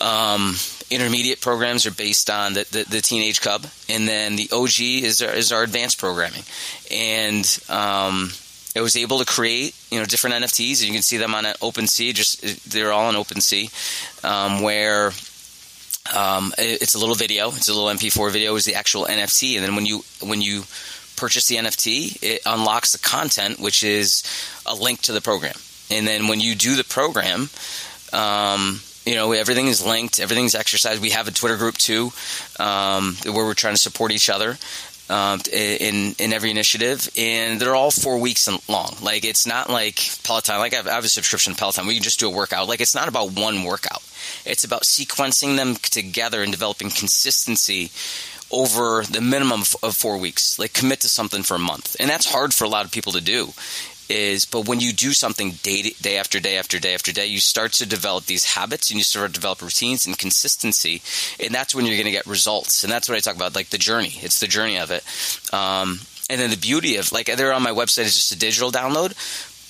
Um, 0.00 0.56
intermediate 0.90 1.40
programs 1.40 1.86
are 1.86 1.90
based 1.92 2.30
on 2.30 2.54
the, 2.54 2.66
the, 2.70 2.84
the, 2.88 3.00
teenage 3.00 3.40
cub, 3.40 3.66
and 3.88 4.06
then 4.06 4.36
the 4.36 4.48
OG 4.52 4.80
is 4.80 5.22
our, 5.22 5.32
is 5.32 5.52
our 5.52 5.62
advanced 5.62 5.98
programming. 5.98 6.42
And 6.90 7.44
um, 7.68 8.30
I 8.78 8.80
was 8.80 8.96
able 8.96 9.18
to 9.18 9.24
create 9.24 9.74
you 9.90 9.98
know 9.98 10.06
different 10.06 10.36
NFTs, 10.36 10.80
and 10.80 10.88
you 10.88 10.92
can 10.92 11.02
see 11.02 11.16
them 11.16 11.34
on 11.34 11.44
OpenSea. 11.44 12.14
Just 12.14 12.70
they're 12.70 12.92
all 12.92 13.06
on 13.06 13.14
OpenSea, 13.14 14.24
um, 14.24 14.62
where 14.62 15.12
um, 16.16 16.54
it's 16.56 16.94
a 16.94 16.98
little 16.98 17.14
video. 17.14 17.48
It's 17.48 17.68
a 17.68 17.74
little 17.74 17.88
MP4 17.88 18.30
video. 18.30 18.54
Is 18.54 18.64
the 18.64 18.76
actual 18.76 19.06
NFT, 19.06 19.56
and 19.56 19.64
then 19.64 19.74
when 19.74 19.84
you 19.84 20.04
when 20.22 20.40
you 20.40 20.62
purchase 21.16 21.48
the 21.48 21.56
NFT, 21.56 22.22
it 22.22 22.42
unlocks 22.46 22.92
the 22.92 22.98
content, 22.98 23.58
which 23.58 23.82
is 23.82 24.22
a 24.64 24.74
link 24.74 25.02
to 25.02 25.12
the 25.12 25.20
program. 25.20 25.56
And 25.90 26.06
then 26.06 26.28
when 26.28 26.38
you 26.38 26.54
do 26.54 26.76
the 26.76 26.84
program, 26.84 27.50
um, 28.12 28.80
you 29.04 29.16
know 29.16 29.32
everything 29.32 29.66
is 29.66 29.84
linked, 29.84 30.20
everything's 30.20 30.54
exercised. 30.54 31.02
We 31.02 31.10
have 31.10 31.26
a 31.26 31.32
Twitter 31.32 31.56
group 31.56 31.76
too, 31.78 32.12
um, 32.60 33.16
where 33.24 33.44
we're 33.44 33.54
trying 33.54 33.74
to 33.74 33.80
support 33.80 34.12
each 34.12 34.30
other. 34.30 34.56
Um, 35.10 35.40
in 35.50 36.14
in 36.18 36.34
every 36.34 36.50
initiative, 36.50 37.08
and 37.16 37.58
they're 37.58 37.74
all 37.74 37.90
four 37.90 38.18
weeks 38.18 38.46
long. 38.68 38.94
Like 39.00 39.24
it's 39.24 39.46
not 39.46 39.70
like 39.70 39.96
Peloton. 40.22 40.58
Like 40.58 40.74
I 40.74 40.76
have, 40.76 40.86
I 40.86 40.92
have 40.96 41.04
a 41.04 41.08
subscription 41.08 41.54
to 41.54 41.58
Peloton. 41.58 41.86
We 41.86 41.94
can 41.94 42.02
just 42.02 42.20
do 42.20 42.28
a 42.28 42.30
workout. 42.30 42.68
Like 42.68 42.82
it's 42.82 42.94
not 42.94 43.08
about 43.08 43.32
one 43.32 43.64
workout. 43.64 44.02
It's 44.44 44.64
about 44.64 44.82
sequencing 44.82 45.56
them 45.56 45.76
together 45.76 46.42
and 46.42 46.52
developing 46.52 46.90
consistency 46.90 47.90
over 48.50 49.02
the 49.02 49.22
minimum 49.22 49.60
of 49.82 49.94
four 49.96 50.18
weeks. 50.18 50.58
Like 50.58 50.74
commit 50.74 51.00
to 51.00 51.08
something 51.08 51.42
for 51.42 51.54
a 51.54 51.58
month, 51.58 51.96
and 51.98 52.10
that's 52.10 52.30
hard 52.30 52.52
for 52.52 52.64
a 52.64 52.68
lot 52.68 52.84
of 52.84 52.92
people 52.92 53.12
to 53.12 53.22
do. 53.22 53.54
Is 54.08 54.46
but 54.46 54.66
when 54.66 54.80
you 54.80 54.92
do 54.92 55.12
something 55.12 55.50
day 55.62 55.82
day 56.00 56.16
after 56.16 56.40
day 56.40 56.56
after 56.56 56.78
day 56.78 56.94
after 56.94 57.12
day, 57.12 57.26
you 57.26 57.40
start 57.40 57.72
to 57.74 57.86
develop 57.86 58.24
these 58.24 58.44
habits 58.44 58.90
and 58.90 58.96
you 58.96 59.04
start 59.04 59.28
to 59.28 59.32
develop 59.32 59.60
routines 59.60 60.06
and 60.06 60.16
consistency, 60.16 61.02
and 61.38 61.54
that's 61.54 61.74
when 61.74 61.84
you're 61.84 61.96
going 61.96 62.06
to 62.06 62.10
get 62.10 62.26
results. 62.26 62.84
And 62.84 62.92
that's 62.92 63.08
what 63.08 63.16
I 63.16 63.20
talk 63.20 63.36
about, 63.36 63.54
like 63.54 63.68
the 63.68 63.78
journey. 63.78 64.12
It's 64.16 64.40
the 64.40 64.46
journey 64.46 64.78
of 64.78 64.90
it. 64.90 65.04
Um, 65.52 66.00
and 66.30 66.40
then 66.40 66.50
the 66.50 66.56
beauty 66.56 66.96
of 66.96 67.12
like 67.12 67.26
they're 67.26 67.52
on 67.52 67.62
my 67.62 67.70
website 67.70 68.04
is 68.04 68.14
just 68.14 68.32
a 68.32 68.38
digital 68.38 68.70
download, 68.70 69.12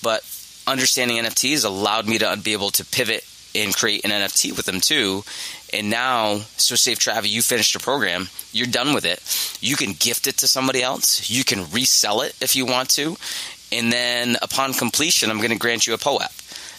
but 0.02 0.22
understanding 0.66 1.16
NFTs 1.18 1.64
allowed 1.64 2.06
me 2.06 2.18
to 2.18 2.38
be 2.42 2.52
able 2.52 2.70
to 2.70 2.84
pivot 2.84 3.24
and 3.54 3.74
create 3.74 4.04
an 4.04 4.10
NFT 4.10 4.56
with 4.56 4.66
them 4.66 4.80
too. 4.80 5.24
And 5.72 5.90
now, 5.90 6.36
so 6.56 6.74
safe 6.74 6.98
Travie, 6.98 7.28
you 7.28 7.42
finished 7.42 7.74
your 7.74 7.80
program, 7.80 8.28
you're 8.52 8.66
done 8.66 8.94
with 8.94 9.04
it. 9.04 9.20
You 9.60 9.76
can 9.76 9.92
gift 9.92 10.26
it 10.26 10.38
to 10.38 10.48
somebody 10.48 10.82
else. 10.82 11.30
You 11.30 11.44
can 11.44 11.70
resell 11.70 12.22
it 12.22 12.34
if 12.40 12.56
you 12.56 12.64
want 12.64 12.88
to. 12.90 13.16
And 13.70 13.92
then 13.92 14.36
upon 14.40 14.72
completion, 14.72 15.30
I'm 15.30 15.38
going 15.38 15.50
to 15.50 15.58
grant 15.58 15.86
you 15.86 15.94
a 15.94 15.98
POAP 15.98 16.32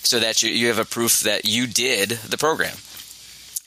so 0.03 0.19
that 0.19 0.41
you, 0.41 0.49
you 0.49 0.67
have 0.67 0.79
a 0.79 0.85
proof 0.85 1.21
that 1.21 1.45
you 1.45 1.67
did 1.67 2.09
the 2.09 2.37
program. 2.37 2.75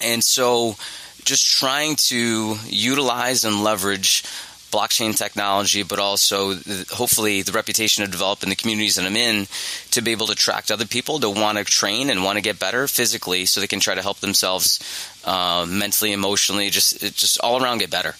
And 0.00 0.24
so 0.24 0.76
just 1.24 1.46
trying 1.46 1.96
to 1.96 2.56
utilize 2.66 3.44
and 3.44 3.62
leverage 3.62 4.24
blockchain 4.72 5.16
technology, 5.16 5.82
but 5.82 5.98
also 5.98 6.54
hopefully 6.90 7.42
the 7.42 7.52
reputation 7.52 8.02
I've 8.02 8.10
developed 8.10 8.42
in 8.42 8.48
the 8.48 8.56
communities 8.56 8.96
that 8.96 9.04
I'm 9.04 9.16
in 9.16 9.46
to 9.90 10.00
be 10.00 10.12
able 10.12 10.26
to 10.26 10.32
attract 10.32 10.70
other 10.70 10.86
people 10.86 11.20
to 11.20 11.30
want 11.30 11.58
to 11.58 11.64
train 11.64 12.08
and 12.10 12.24
want 12.24 12.38
to 12.38 12.42
get 12.42 12.58
better 12.58 12.88
physically 12.88 13.44
so 13.44 13.60
they 13.60 13.66
can 13.66 13.80
try 13.80 13.94
to 13.94 14.02
help 14.02 14.18
themselves 14.20 14.80
uh, 15.24 15.66
mentally, 15.68 16.12
emotionally, 16.12 16.70
just 16.70 16.98
just 17.00 17.38
all 17.40 17.62
around 17.62 17.78
get 17.78 17.90
better. 17.90 18.14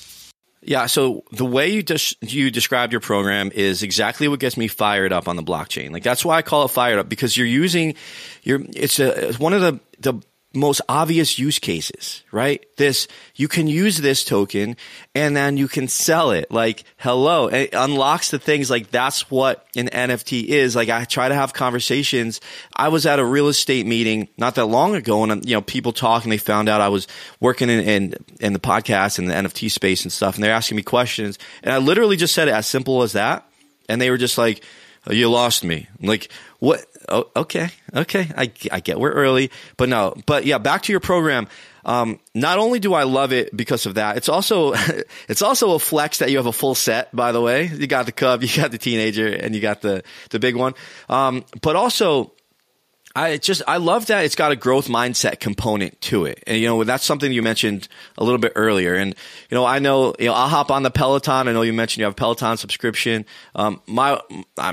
Yeah, 0.64 0.86
so 0.86 1.24
the 1.32 1.44
way 1.44 1.70
you 1.70 1.82
des- 1.82 2.14
you 2.20 2.50
described 2.50 2.92
your 2.92 3.00
program 3.00 3.50
is 3.52 3.82
exactly 3.82 4.28
what 4.28 4.38
gets 4.38 4.56
me 4.56 4.68
fired 4.68 5.12
up 5.12 5.26
on 5.26 5.34
the 5.34 5.42
blockchain. 5.42 5.90
Like 5.90 6.04
that's 6.04 6.24
why 6.24 6.36
I 6.36 6.42
call 6.42 6.64
it 6.64 6.68
fired 6.68 7.00
up 7.00 7.08
because 7.08 7.36
you're 7.36 7.46
using 7.46 7.94
you're 8.44 8.60
it's 8.74 9.00
a 9.00 9.28
it's 9.28 9.40
one 9.40 9.54
of 9.54 9.60
the 9.60 9.80
the 9.98 10.22
most 10.54 10.80
obvious 10.88 11.38
use 11.38 11.58
cases, 11.58 12.22
right? 12.30 12.64
This, 12.76 13.08
you 13.34 13.48
can 13.48 13.66
use 13.66 13.98
this 13.98 14.24
token 14.24 14.76
and 15.14 15.36
then 15.36 15.56
you 15.56 15.68
can 15.68 15.88
sell 15.88 16.30
it. 16.30 16.50
Like, 16.50 16.84
hello. 16.98 17.48
It 17.48 17.70
unlocks 17.72 18.30
the 18.30 18.38
things 18.38 18.70
like 18.70 18.90
that's 18.90 19.30
what 19.30 19.66
an 19.76 19.88
NFT 19.88 20.44
is. 20.44 20.76
Like, 20.76 20.88
I 20.88 21.04
try 21.04 21.28
to 21.28 21.34
have 21.34 21.52
conversations. 21.52 22.40
I 22.74 22.88
was 22.88 23.06
at 23.06 23.18
a 23.18 23.24
real 23.24 23.48
estate 23.48 23.86
meeting 23.86 24.28
not 24.36 24.54
that 24.56 24.66
long 24.66 24.94
ago 24.94 25.22
and, 25.24 25.48
you 25.48 25.54
know, 25.54 25.62
people 25.62 25.92
talking, 25.92 26.30
they 26.30 26.38
found 26.38 26.68
out 26.68 26.80
I 26.80 26.88
was 26.88 27.06
working 27.40 27.70
in, 27.70 27.80
in, 27.80 28.14
in 28.40 28.52
the 28.52 28.60
podcast 28.60 29.18
and 29.18 29.28
the 29.28 29.34
NFT 29.34 29.70
space 29.70 30.02
and 30.02 30.12
stuff. 30.12 30.34
And 30.34 30.44
they're 30.44 30.54
asking 30.54 30.76
me 30.76 30.82
questions. 30.82 31.38
And 31.62 31.72
I 31.72 31.78
literally 31.78 32.16
just 32.16 32.34
said 32.34 32.48
it 32.48 32.54
as 32.54 32.66
simple 32.66 33.02
as 33.02 33.12
that. 33.12 33.46
And 33.88 34.00
they 34.00 34.10
were 34.10 34.18
just 34.18 34.38
like, 34.38 34.62
oh, 35.06 35.12
you 35.12 35.30
lost 35.30 35.64
me. 35.64 35.88
like, 36.00 36.30
what? 36.58 36.84
Oh, 37.08 37.30
okay, 37.36 37.68
okay, 37.94 38.30
I, 38.36 38.50
I 38.70 38.80
get 38.80 38.98
we're 38.98 39.12
early, 39.12 39.50
but 39.76 39.88
no, 39.88 40.14
but 40.26 40.46
yeah, 40.46 40.58
back 40.58 40.82
to 40.82 40.92
your 40.92 41.00
program. 41.00 41.48
Um, 41.84 42.20
not 42.34 42.58
only 42.58 42.78
do 42.78 42.94
I 42.94 43.02
love 43.02 43.32
it 43.32 43.56
because 43.56 43.86
of 43.86 43.94
that, 43.94 44.16
it's 44.16 44.28
also 44.28 44.72
it's 45.28 45.42
also 45.42 45.74
a 45.74 45.78
flex 45.78 46.18
that 46.18 46.30
you 46.30 46.36
have 46.36 46.46
a 46.46 46.52
full 46.52 46.74
set. 46.74 47.14
By 47.14 47.32
the 47.32 47.40
way, 47.40 47.66
you 47.66 47.86
got 47.86 48.06
the 48.06 48.12
cub, 48.12 48.42
you 48.44 48.56
got 48.56 48.70
the 48.70 48.78
teenager, 48.78 49.28
and 49.28 49.54
you 49.54 49.60
got 49.60 49.80
the 49.80 50.02
the 50.30 50.38
big 50.38 50.56
one. 50.56 50.74
Um, 51.08 51.44
but 51.60 51.76
also 51.76 52.32
I 53.14 53.36
just 53.36 53.60
I 53.68 53.76
love 53.76 54.06
that 54.06 54.24
it's 54.24 54.34
got 54.34 54.52
a 54.52 54.56
growth 54.56 54.88
mindset 54.88 55.38
component 55.38 56.00
to 56.02 56.24
it, 56.24 56.42
and 56.46 56.58
you 56.58 56.66
know 56.66 56.82
that's 56.84 57.04
something 57.04 57.30
you 57.30 57.42
mentioned 57.42 57.88
a 58.16 58.24
little 58.24 58.38
bit 58.38 58.52
earlier. 58.54 58.94
And 58.94 59.14
you 59.50 59.54
know 59.54 59.66
I 59.66 59.80
know 59.80 60.14
you 60.18 60.26
know 60.26 60.32
I'll 60.34 60.48
hop 60.48 60.70
on 60.70 60.82
the 60.82 60.90
Peloton. 60.90 61.46
I 61.48 61.52
know 61.52 61.60
you 61.62 61.74
mentioned 61.74 61.98
you 62.00 62.04
have 62.06 62.14
a 62.14 62.16
Peloton 62.16 62.56
subscription. 62.56 63.26
Um, 63.54 63.82
my 63.86 64.18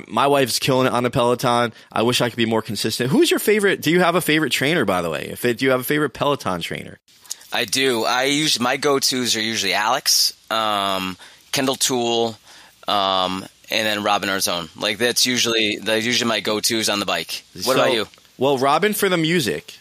my 0.08 0.28
wife's 0.28 0.58
killing 0.58 0.88
it 0.88 0.94
on 0.94 1.04
the 1.04 1.10
Peloton. 1.10 1.74
I 1.92 2.02
wish 2.04 2.22
I 2.22 2.30
could 2.30 2.38
be 2.38 2.46
more 2.46 2.62
consistent. 2.62 3.12
Who's 3.12 3.30
your 3.30 3.40
favorite? 3.42 3.82
Do 3.82 3.92
you 3.92 4.00
have 4.00 4.16
a 4.16 4.22
favorite 4.22 4.52
trainer, 4.52 4.86
by 4.86 5.02
the 5.02 5.10
way? 5.10 5.28
If 5.30 5.44
it, 5.44 5.58
do 5.58 5.66
you 5.66 5.72
have 5.72 5.82
a 5.82 5.84
favorite 5.84 6.12
Peloton 6.12 6.62
trainer? 6.62 6.98
I 7.52 7.66
do. 7.66 8.06
I 8.06 8.24
usually 8.24 8.64
my 8.64 8.78
go 8.78 9.00
tos 9.00 9.36
are 9.36 9.42
usually 9.42 9.74
Alex, 9.74 10.34
um, 10.50 11.18
Kendall 11.52 11.76
Toole, 11.76 12.38
um, 12.88 13.46
and 13.70 13.86
then 13.86 14.04
Robin 14.04 14.30
Arzon. 14.30 14.70
Like 14.80 14.98
that's 14.98 15.26
usually 15.26 15.78
that's 15.78 16.06
usually 16.06 16.30
my 16.30 16.40
go 16.40 16.60
tos 16.62 16.88
on 16.88 17.00
the 17.00 17.06
bike. 17.06 17.44
What 17.54 17.64
So- 17.64 17.72
about 17.74 17.94
you? 17.94 18.08
Well, 18.40 18.58
Robin 18.58 18.94
for 18.94 19.10
the 19.10 19.18
music, 19.18 19.78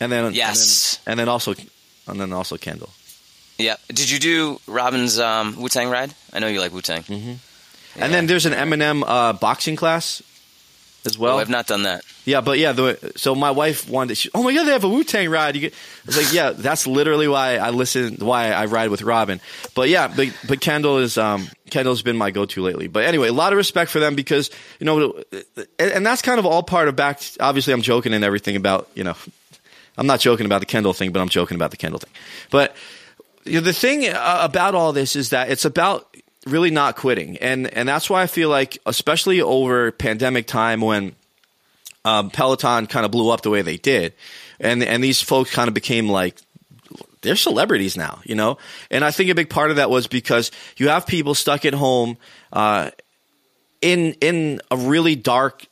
and 0.00 0.10
then 0.10 0.34
Yes. 0.34 0.98
and 1.06 1.06
then, 1.06 1.12
and 1.12 1.20
then 1.20 1.28
also 1.28 1.54
and 2.06 2.20
then 2.20 2.32
also 2.32 2.56
Kendall. 2.58 2.90
Yeah. 3.56 3.76
Did 3.88 4.10
you 4.10 4.18
do 4.18 4.60
Robin's 4.66 5.18
um, 5.18 5.56
Wu 5.56 5.68
Tang 5.68 5.88
ride? 5.88 6.12
I 6.32 6.40
know 6.40 6.48
you 6.48 6.60
like 6.60 6.72
Wu 6.72 6.82
Tang. 6.82 7.02
Mm-hmm. 7.04 7.34
And 8.02 8.12
then 8.12 8.26
there's 8.26 8.46
an 8.46 8.52
Eminem 8.52 9.04
uh, 9.06 9.32
boxing 9.32 9.76
class 9.76 10.20
as 11.06 11.16
well. 11.16 11.36
Oh, 11.36 11.38
I've 11.38 11.48
not 11.48 11.68
done 11.68 11.84
that. 11.84 12.02
Yeah, 12.24 12.40
but 12.40 12.58
yeah, 12.58 12.72
the, 12.72 13.12
so 13.16 13.34
my 13.34 13.50
wife 13.50 13.88
wanted. 13.88 14.16
She, 14.16 14.30
oh 14.34 14.42
my 14.42 14.54
god, 14.54 14.64
they 14.64 14.72
have 14.72 14.84
a 14.84 14.88
Wu 14.88 15.04
Tang 15.04 15.28
ride. 15.28 15.54
You 15.54 15.60
get, 15.62 15.74
I 15.74 16.06
was 16.06 16.16
like, 16.16 16.32
yeah, 16.32 16.50
that's 16.50 16.86
literally 16.86 17.28
why 17.28 17.56
I 17.56 17.70
listen, 17.70 18.16
why 18.16 18.50
I 18.50 18.64
ride 18.64 18.90
with 18.90 19.02
Robin. 19.02 19.40
But 19.74 19.90
yeah, 19.90 20.08
but 20.08 20.34
but 20.48 20.60
Kendall 20.60 20.98
is 20.98 21.18
um 21.18 21.48
Kendall's 21.70 22.00
been 22.00 22.16
my 22.16 22.30
go 22.30 22.46
to 22.46 22.62
lately. 22.62 22.88
But 22.88 23.04
anyway, 23.04 23.28
a 23.28 23.32
lot 23.32 23.52
of 23.52 23.58
respect 23.58 23.90
for 23.90 24.00
them 24.00 24.14
because 24.14 24.50
you 24.80 24.86
know, 24.86 25.22
and, 25.78 25.92
and 25.92 26.06
that's 26.06 26.22
kind 26.22 26.38
of 26.38 26.46
all 26.46 26.62
part 26.62 26.88
of 26.88 26.96
back. 26.96 27.20
Obviously, 27.40 27.74
I'm 27.74 27.82
joking 27.82 28.14
and 28.14 28.24
everything 28.24 28.56
about 28.56 28.88
you 28.94 29.04
know, 29.04 29.16
I'm 29.98 30.06
not 30.06 30.20
joking 30.20 30.46
about 30.46 30.60
the 30.60 30.66
Kendall 30.66 30.94
thing, 30.94 31.12
but 31.12 31.20
I'm 31.20 31.28
joking 31.28 31.56
about 31.56 31.72
the 31.72 31.76
Kendall 31.76 31.98
thing. 31.98 32.12
But 32.50 32.74
you 33.44 33.54
know, 33.54 33.60
the 33.60 33.74
thing 33.74 34.08
uh, 34.08 34.38
about 34.40 34.74
all 34.74 34.94
this 34.94 35.14
is 35.14 35.28
that 35.30 35.50
it's 35.50 35.66
about 35.66 36.08
really 36.46 36.70
not 36.70 36.96
quitting, 36.96 37.36
and 37.36 37.66
and 37.66 37.86
that's 37.86 38.08
why 38.08 38.22
I 38.22 38.28
feel 38.28 38.48
like, 38.48 38.78
especially 38.86 39.42
over 39.42 39.92
pandemic 39.92 40.46
time 40.46 40.80
when 40.80 41.14
um, 42.04 42.30
Peloton 42.30 42.86
kind 42.86 43.04
of 43.04 43.12
blew 43.12 43.30
up 43.30 43.42
the 43.42 43.50
way 43.50 43.62
they 43.62 43.76
did, 43.76 44.14
and 44.60 44.82
and 44.82 45.02
these 45.02 45.20
folks 45.20 45.50
kind 45.50 45.68
of 45.68 45.74
became 45.74 46.08
like 46.08 46.36
they're 47.22 47.36
celebrities 47.36 47.96
now, 47.96 48.20
you 48.24 48.34
know. 48.34 48.58
And 48.90 49.04
I 49.04 49.10
think 49.10 49.30
a 49.30 49.34
big 49.34 49.50
part 49.50 49.70
of 49.70 49.76
that 49.76 49.90
was 49.90 50.06
because 50.06 50.50
you 50.76 50.88
have 50.88 51.06
people 51.06 51.34
stuck 51.34 51.64
at 51.64 51.74
home 51.74 52.16
uh, 52.52 52.90
in 53.80 54.14
in 54.20 54.60
a 54.70 54.76
really 54.76 55.16
dark. 55.16 55.66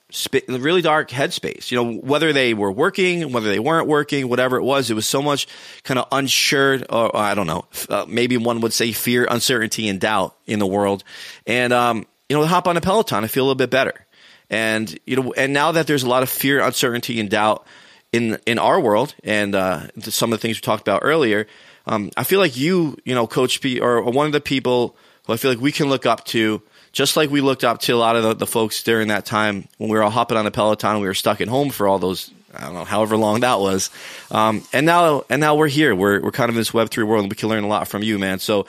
Really 0.47 0.83
dark 0.83 1.09
headspace, 1.09 1.70
you 1.70 1.83
know, 1.83 1.91
whether 1.91 2.35
they 2.35 2.53
were 2.53 2.70
working, 2.70 3.33
whether 3.33 3.49
they 3.49 3.59
weren't 3.59 3.89
working, 3.89 4.28
whatever 4.28 4.59
it 4.59 4.62
was, 4.62 4.91
it 4.91 4.95
was 4.95 5.07
so 5.07 5.22
much 5.22 5.47
kind 5.85 5.99
of 5.99 6.07
unsure, 6.12 6.80
or, 6.91 7.16
or 7.16 7.16
I 7.16 7.35
don't 7.35 7.47
know, 7.47 7.64
uh, 7.89 8.05
maybe 8.07 8.37
one 8.37 8.61
would 8.61 8.74
say 8.74 8.93
fear, 8.93 9.26
uncertainty, 9.30 9.89
and 9.89 9.99
doubt 9.99 10.37
in 10.47 10.59
the 10.59 10.66
world. 10.66 11.03
And, 11.47 11.72
um, 11.72 12.07
you 12.28 12.37
know, 12.37 12.45
hop 12.45 12.68
on 12.68 12.76
a 12.76 12.83
Peloton, 12.83 13.24
I 13.24 13.26
feel 13.26 13.45
a 13.45 13.47
little 13.47 13.55
bit 13.55 13.70
better. 13.70 14.01
And 14.53 14.96
you 15.07 15.16
know, 15.16 15.32
and 15.32 15.55
now 15.55 15.72
that 15.72 15.86
there's 15.86 16.03
a 16.03 16.09
lot 16.09 16.22
of 16.22 16.28
fear, 16.28 16.61
uncertainty, 16.61 17.18
and 17.18 17.30
doubt 17.30 17.66
in 18.12 18.38
in 18.44 18.59
our 18.59 18.78
world, 18.78 19.14
and 19.24 19.55
uh, 19.55 19.88
some 20.03 20.30
of 20.30 20.38
the 20.38 20.42
things 20.42 20.59
we 20.59 20.61
talked 20.61 20.86
about 20.86 21.00
earlier, 21.03 21.46
um, 21.86 22.11
I 22.18 22.24
feel 22.24 22.38
like 22.38 22.55
you, 22.55 22.98
you 23.05 23.14
know, 23.14 23.26
Coach 23.26 23.62
B, 23.62 23.80
or 23.80 24.03
one 24.03 24.26
of 24.26 24.32
the 24.32 24.42
people 24.42 24.94
who 25.26 25.32
I 25.32 25.38
feel 25.38 25.50
like 25.50 25.61
we 25.61 25.72
can 25.72 25.88
look 25.88 26.05
up 26.05 26.26
to, 26.26 26.61
just 26.92 27.16
like 27.16 27.30
we 27.30 27.40
looked 27.40 27.64
up 27.64 27.80
to 27.80 27.92
a 27.92 27.96
lot 27.96 28.14
of 28.14 28.22
the, 28.22 28.34
the 28.34 28.46
folks 28.46 28.82
during 28.82 29.09
that 29.09 29.24
time 29.24 29.66
when 29.78 29.88
we 29.88 29.96
were 29.96 30.03
all 30.03 30.11
hopping 30.11 30.36
on 30.36 30.46
a 30.46 30.50
Peloton, 30.50 31.00
we 31.00 31.07
were 31.07 31.14
stuck 31.14 31.40
at 31.40 31.48
home 31.48 31.70
for 31.70 31.88
all 31.88 31.98
those. 31.98 32.30
I 32.55 32.66
don't 32.66 32.74
know, 32.74 32.84
however 32.84 33.16
long 33.16 33.40
that 33.40 33.59
was, 33.59 33.88
um, 34.30 34.62
and 34.74 34.84
now 34.84 35.24
and 35.30 35.40
now 35.40 35.55
we're 35.55 35.68
here. 35.68 35.94
We're 35.94 36.20
we're 36.20 36.30
kind 36.30 36.50
of 36.50 36.57
in 36.57 36.61
this 36.61 36.74
Web 36.74 36.90
three 36.90 37.05
world, 37.05 37.22
and 37.22 37.32
we 37.32 37.36
can 37.36 37.48
learn 37.48 37.64
a 37.64 37.66
lot 37.66 37.88
from 37.88 38.03
you, 38.03 38.18
man. 38.18 38.40
So, 38.40 38.66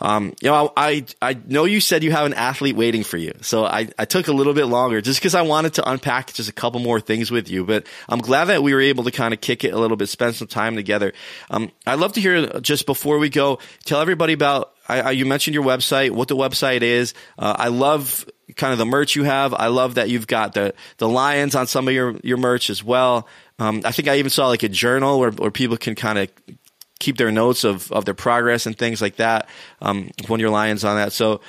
um, 0.00 0.34
you 0.40 0.48
know, 0.48 0.72
I, 0.76 1.04
I 1.20 1.36
know 1.46 1.64
you 1.64 1.80
said 1.80 2.02
you 2.02 2.12
have 2.12 2.26
an 2.26 2.34
athlete 2.34 2.76
waiting 2.76 3.04
for 3.04 3.16
you. 3.16 3.32
So 3.42 3.64
I, 3.64 3.88
I 3.98 4.04
took 4.06 4.28
a 4.28 4.32
little 4.32 4.54
bit 4.54 4.66
longer 4.66 5.00
just 5.00 5.20
because 5.20 5.34
I 5.34 5.42
wanted 5.42 5.74
to 5.74 5.88
unpack 5.88 6.32
just 6.32 6.48
a 6.48 6.52
couple 6.52 6.80
more 6.80 7.00
things 7.00 7.30
with 7.30 7.50
you. 7.50 7.64
But 7.64 7.86
I'm 8.08 8.20
glad 8.20 8.46
that 8.46 8.62
we 8.62 8.72
were 8.72 8.80
able 8.80 9.04
to 9.04 9.10
kind 9.10 9.34
of 9.34 9.40
kick 9.40 9.64
it 9.64 9.74
a 9.74 9.78
little 9.78 9.96
bit, 9.96 10.08
spend 10.08 10.34
some 10.36 10.48
time 10.48 10.74
together. 10.76 11.12
Um, 11.50 11.70
I'd 11.86 11.98
love 11.98 12.14
to 12.14 12.20
hear 12.20 12.60
just 12.60 12.86
before 12.86 13.18
we 13.18 13.28
go, 13.28 13.58
tell 13.84 14.00
everybody 14.00 14.32
about, 14.32 14.74
I, 14.88 15.00
I, 15.00 15.10
you 15.10 15.26
mentioned 15.26 15.54
your 15.54 15.64
website, 15.64 16.10
what 16.10 16.28
the 16.28 16.36
website 16.36 16.82
is. 16.82 17.14
Uh, 17.38 17.54
I 17.58 17.68
love 17.68 18.28
kind 18.56 18.72
of 18.72 18.78
the 18.78 18.86
merch 18.86 19.14
you 19.14 19.24
have. 19.24 19.54
I 19.54 19.66
love 19.66 19.94
that 19.94 20.08
you've 20.08 20.26
got 20.26 20.54
the, 20.54 20.74
the 20.96 21.08
lions 21.08 21.54
on 21.54 21.66
some 21.66 21.86
of 21.86 21.94
your, 21.94 22.16
your 22.24 22.38
merch 22.38 22.70
as 22.70 22.82
well. 22.82 23.28
Um, 23.58 23.82
I 23.84 23.92
think 23.92 24.08
I 24.08 24.16
even 24.16 24.30
saw 24.30 24.48
like 24.48 24.62
a 24.62 24.68
journal 24.68 25.20
where, 25.20 25.30
where 25.30 25.50
people 25.50 25.76
can 25.76 25.94
kind 25.94 26.18
of 26.18 26.28
keep 27.00 27.16
their 27.16 27.32
notes 27.32 27.64
of, 27.64 27.90
of 27.90 28.04
their 28.04 28.14
progress 28.14 28.66
and 28.66 28.78
things 28.78 29.02
like 29.02 29.16
that 29.16 29.48
um, 29.82 30.10
when 30.28 30.38
your 30.38 30.50
lions 30.50 30.84
on 30.84 30.96
that. 30.96 31.12
So, 31.12 31.40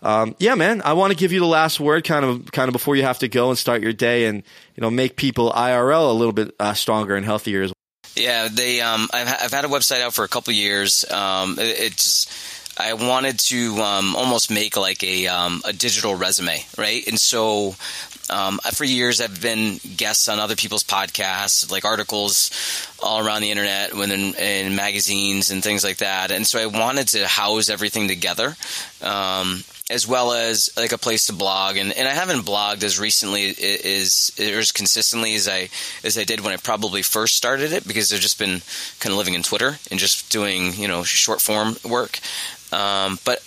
um, 0.00 0.34
yeah, 0.38 0.54
man, 0.54 0.80
I 0.82 0.94
want 0.94 1.12
to 1.12 1.18
give 1.18 1.32
you 1.32 1.40
the 1.40 1.46
last 1.46 1.78
word, 1.78 2.04
kind 2.04 2.24
of, 2.24 2.50
kind 2.52 2.68
of 2.68 2.72
before 2.72 2.96
you 2.96 3.02
have 3.02 3.18
to 3.18 3.28
go 3.28 3.50
and 3.50 3.58
start 3.58 3.82
your 3.82 3.92
day, 3.92 4.24
and 4.24 4.42
you 4.74 4.80
know, 4.80 4.90
make 4.90 5.16
people 5.16 5.52
IRL 5.52 6.08
a 6.08 6.14
little 6.14 6.32
bit 6.32 6.54
uh, 6.58 6.72
stronger 6.72 7.16
and 7.16 7.26
healthier 7.26 7.62
as 7.62 7.68
well. 7.68 7.74
Yeah, 8.16 8.48
they. 8.50 8.80
Um, 8.80 9.08
I've 9.12 9.28
I've 9.28 9.52
had 9.52 9.64
a 9.64 9.68
website 9.68 10.00
out 10.00 10.14
for 10.14 10.24
a 10.24 10.28
couple 10.28 10.52
years. 10.54 11.04
Um, 11.10 11.58
it, 11.58 11.78
it's 11.78 12.70
I 12.80 12.94
wanted 12.94 13.38
to 13.40 13.76
um, 13.76 14.16
almost 14.16 14.50
make 14.50 14.76
like 14.76 15.02
a 15.04 15.26
um, 15.26 15.60
a 15.64 15.72
digital 15.72 16.14
resume, 16.14 16.64
right? 16.78 17.06
And 17.06 17.20
so 17.20 17.74
um, 18.30 18.58
for 18.72 18.84
years 18.84 19.20
I've 19.20 19.40
been 19.40 19.78
guests 19.96 20.28
on 20.28 20.38
other 20.38 20.56
people's 20.56 20.84
podcasts, 20.84 21.70
like 21.70 21.84
articles 21.84 22.50
all 23.02 23.24
around 23.24 23.42
the 23.42 23.50
internet, 23.50 23.94
when 23.94 24.10
in, 24.10 24.34
in 24.34 24.76
magazines 24.76 25.50
and 25.50 25.62
things 25.62 25.84
like 25.84 25.98
that. 25.98 26.30
And 26.30 26.46
so 26.46 26.60
I 26.60 26.66
wanted 26.66 27.08
to 27.08 27.26
house 27.26 27.68
everything 27.68 28.08
together. 28.08 28.56
Um, 29.02 29.64
as 29.90 30.06
well 30.06 30.32
as 30.32 30.70
like 30.76 30.92
a 30.92 30.98
place 30.98 31.26
to 31.26 31.32
blog 31.32 31.76
and, 31.76 31.92
and 31.92 32.06
I 32.06 32.12
haven't 32.12 32.46
blogged 32.46 32.84
as 32.84 33.00
recently 33.00 33.48
as 33.48 34.30
or 34.38 34.60
as 34.60 34.70
consistently 34.70 35.34
as 35.34 35.48
I 35.48 35.68
as 36.04 36.16
I 36.16 36.22
did 36.22 36.40
when 36.40 36.52
I 36.52 36.58
probably 36.58 37.02
first 37.02 37.34
started 37.34 37.72
it 37.72 37.86
because 37.86 38.12
I've 38.12 38.20
just 38.20 38.38
been 38.38 38.62
kind 39.00 39.12
of 39.12 39.18
living 39.18 39.34
in 39.34 39.42
Twitter 39.42 39.78
and 39.90 39.98
just 39.98 40.30
doing 40.30 40.74
you 40.74 40.86
know 40.86 41.02
short 41.02 41.40
form 41.40 41.76
work 41.84 42.20
um, 42.72 43.18
but 43.24 43.42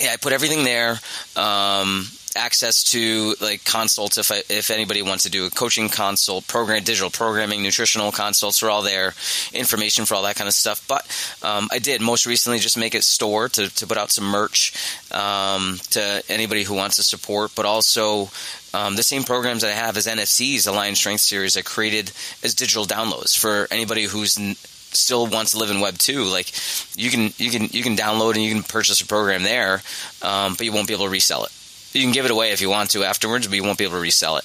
yeah 0.00 0.12
I 0.14 0.16
put 0.16 0.32
everything 0.32 0.64
there 0.64 0.98
um, 1.36 2.06
access 2.38 2.82
to 2.84 3.34
like 3.40 3.64
consults 3.64 4.16
if 4.16 4.30
if 4.50 4.70
anybody 4.70 5.02
wants 5.02 5.24
to 5.24 5.30
do 5.30 5.46
a 5.46 5.50
coaching 5.50 5.88
consult, 5.88 6.46
program, 6.46 6.82
digital 6.84 7.10
programming, 7.10 7.62
nutritional 7.62 8.12
consults 8.12 8.62
are 8.62 8.70
all 8.70 8.82
there, 8.82 9.14
information 9.52 10.04
for 10.04 10.14
all 10.14 10.22
that 10.22 10.36
kind 10.36 10.48
of 10.48 10.54
stuff. 10.54 10.86
But 10.88 11.04
um, 11.42 11.68
I 11.70 11.78
did 11.78 12.00
most 12.00 12.26
recently 12.26 12.58
just 12.58 12.78
make 12.78 12.94
a 12.94 13.02
store 13.02 13.48
to, 13.50 13.68
to 13.74 13.86
put 13.86 13.98
out 13.98 14.10
some 14.10 14.24
merch 14.24 14.72
um, 15.12 15.78
to 15.90 16.22
anybody 16.28 16.62
who 16.62 16.74
wants 16.74 16.96
to 16.96 17.02
support, 17.02 17.52
but 17.54 17.66
also 17.66 18.30
um, 18.72 18.96
the 18.96 19.02
same 19.02 19.24
programs 19.24 19.62
that 19.62 19.70
I 19.70 19.74
have 19.74 19.96
as 19.96 20.06
NFTs, 20.06 20.72
Lion 20.72 20.94
Strength 20.94 21.20
Series, 21.20 21.56
I 21.56 21.62
created 21.62 22.12
as 22.42 22.54
digital 22.54 22.84
downloads 22.84 23.36
for 23.36 23.66
anybody 23.70 24.04
who's 24.04 24.38
n- 24.38 24.56
still 24.90 25.26
wants 25.26 25.52
to 25.52 25.58
live 25.58 25.70
in 25.70 25.80
Web 25.80 25.98
two. 25.98 26.24
Like 26.24 26.52
you 26.96 27.10
can 27.10 27.32
you 27.36 27.50
can 27.50 27.68
you 27.72 27.82
can 27.82 27.96
download 27.96 28.34
and 28.34 28.42
you 28.42 28.54
can 28.54 28.62
purchase 28.62 29.00
a 29.00 29.06
program 29.06 29.42
there, 29.42 29.82
um, 30.22 30.54
but 30.54 30.62
you 30.62 30.72
won't 30.72 30.88
be 30.88 30.94
able 30.94 31.06
to 31.06 31.10
resell 31.10 31.44
it 31.44 31.52
you 31.92 32.02
can 32.02 32.12
give 32.12 32.24
it 32.24 32.30
away 32.30 32.52
if 32.52 32.60
you 32.60 32.68
want 32.68 32.90
to 32.90 33.04
afterwards, 33.04 33.46
but 33.46 33.56
you 33.56 33.64
won't 33.64 33.78
be 33.78 33.84
able 33.84 33.96
to 33.96 34.00
resell 34.00 34.36
it. 34.36 34.44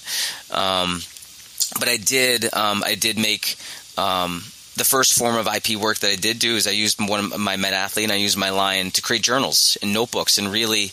Um, 0.52 1.02
but 1.80 1.90
I 1.90 1.98
did, 1.98 2.54
um, 2.54 2.84
I 2.86 2.96
did 2.96 3.18
make 3.18 3.56
um, 3.98 4.44
the 4.76 4.84
first 4.84 5.18
form 5.18 5.36
of 5.36 5.48
IP 5.48 5.78
work 5.78 6.00
that 6.00 6.12
I 6.12 6.16
did 6.16 6.40
do 6.40 6.56
is 6.56 6.68
I 6.68 6.72
used 6.72 7.00
one 7.00 7.20
of 7.20 7.40
my 7.40 7.58
MetaAthlete 7.58 8.04
and 8.04 8.12
I 8.12 8.16
used 8.16 8.38
my 8.38 8.50
Lion 8.50 8.92
to 8.92 9.02
create 9.02 9.24
journals 9.24 9.78
and 9.82 9.94
notebooks 9.94 10.38
and 10.38 10.52
really, 10.52 10.92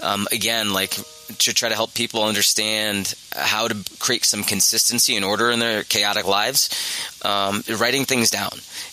um, 0.00 0.26
again, 0.32 0.72
like 0.72 0.96
to 1.38 1.54
try 1.54 1.68
to 1.68 1.74
help 1.74 1.94
people 1.94 2.24
understand 2.24 3.14
how 3.34 3.68
to 3.68 3.76
create 3.98 4.24
some 4.24 4.42
consistency 4.42 5.16
and 5.16 5.24
order 5.24 5.50
in 5.50 5.60
their 5.60 5.82
chaotic 5.84 6.26
lives, 6.26 6.68
um, 7.24 7.62
writing 7.78 8.04
things 8.04 8.30
down. 8.30 8.52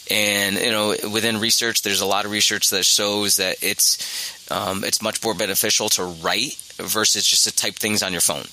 And 0.09 0.55
you 0.55 0.71
know, 0.71 0.95
within 1.11 1.39
research, 1.39 1.81
there's 1.81 2.01
a 2.01 2.05
lot 2.05 2.25
of 2.25 2.31
research 2.31 2.69
that 2.69 2.85
shows 2.85 3.37
that 3.37 3.57
it's 3.61 4.38
um, 4.49 4.83
it's 4.83 5.01
much 5.01 5.23
more 5.23 5.33
beneficial 5.33 5.89
to 5.89 6.03
write 6.03 6.55
versus 6.77 7.25
just 7.25 7.43
to 7.45 7.55
type 7.55 7.75
things 7.75 8.01
on 8.01 8.11
your 8.11 8.21
phone. 8.21 8.45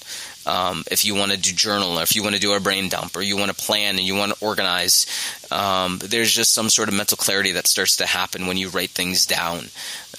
Um, 0.47 0.85
if 0.91 1.05
you 1.05 1.15
want 1.15 1.33
to 1.33 1.39
do 1.39 1.53
journal 1.53 1.99
or 1.99 2.03
if 2.03 2.15
you 2.15 2.23
want 2.23 2.37
to 2.37 2.41
do 2.41 2.53
a 2.53 2.61
brain 2.61 2.89
dump 2.89 3.17
or 3.17 3.23
you 3.23 3.37
want 3.37 3.51
to 3.51 3.65
plan 3.65 3.97
and 3.97 4.07
you 4.07 4.15
want 4.15 4.33
to 4.33 4.45
organize, 4.45 5.07
um, 5.51 5.99
there's 5.99 6.33
just 6.33 6.53
some 6.53 6.69
sort 6.69 6.89
of 6.89 6.95
mental 6.95 7.17
clarity 7.17 7.53
that 7.53 7.67
starts 7.67 7.97
to 7.97 8.07
happen 8.07 8.47
when 8.47 8.57
you 8.57 8.69
write 8.69 8.91
things 8.91 9.27
down 9.27 9.67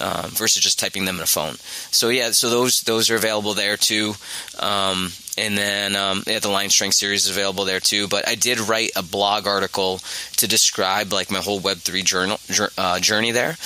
um, 0.00 0.30
versus 0.30 0.62
just 0.62 0.78
typing 0.78 1.06
them 1.06 1.16
in 1.16 1.22
a 1.22 1.26
phone. 1.26 1.54
So 1.90 2.10
yeah, 2.10 2.32
so 2.32 2.50
those 2.50 2.82
those 2.82 3.10
are 3.10 3.16
available 3.16 3.54
there 3.54 3.76
too. 3.76 4.14
Um, 4.58 5.12
and 5.38 5.56
then 5.56 5.96
um, 5.96 6.24
yeah, 6.26 6.40
the 6.40 6.48
Lion 6.48 6.70
Strength 6.70 6.96
series 6.96 7.24
is 7.24 7.30
available 7.30 7.64
there 7.64 7.80
too. 7.80 8.06
But 8.08 8.28
I 8.28 8.34
did 8.34 8.60
write 8.60 8.90
a 8.96 9.02
blog 9.02 9.46
article 9.46 10.00
to 10.36 10.46
describe 10.46 11.12
like 11.12 11.30
my 11.30 11.40
whole 11.40 11.60
Web 11.60 11.78
three 11.78 12.02
journal 12.02 12.38
uh, 12.76 13.00
journey 13.00 13.30
there. 13.30 13.56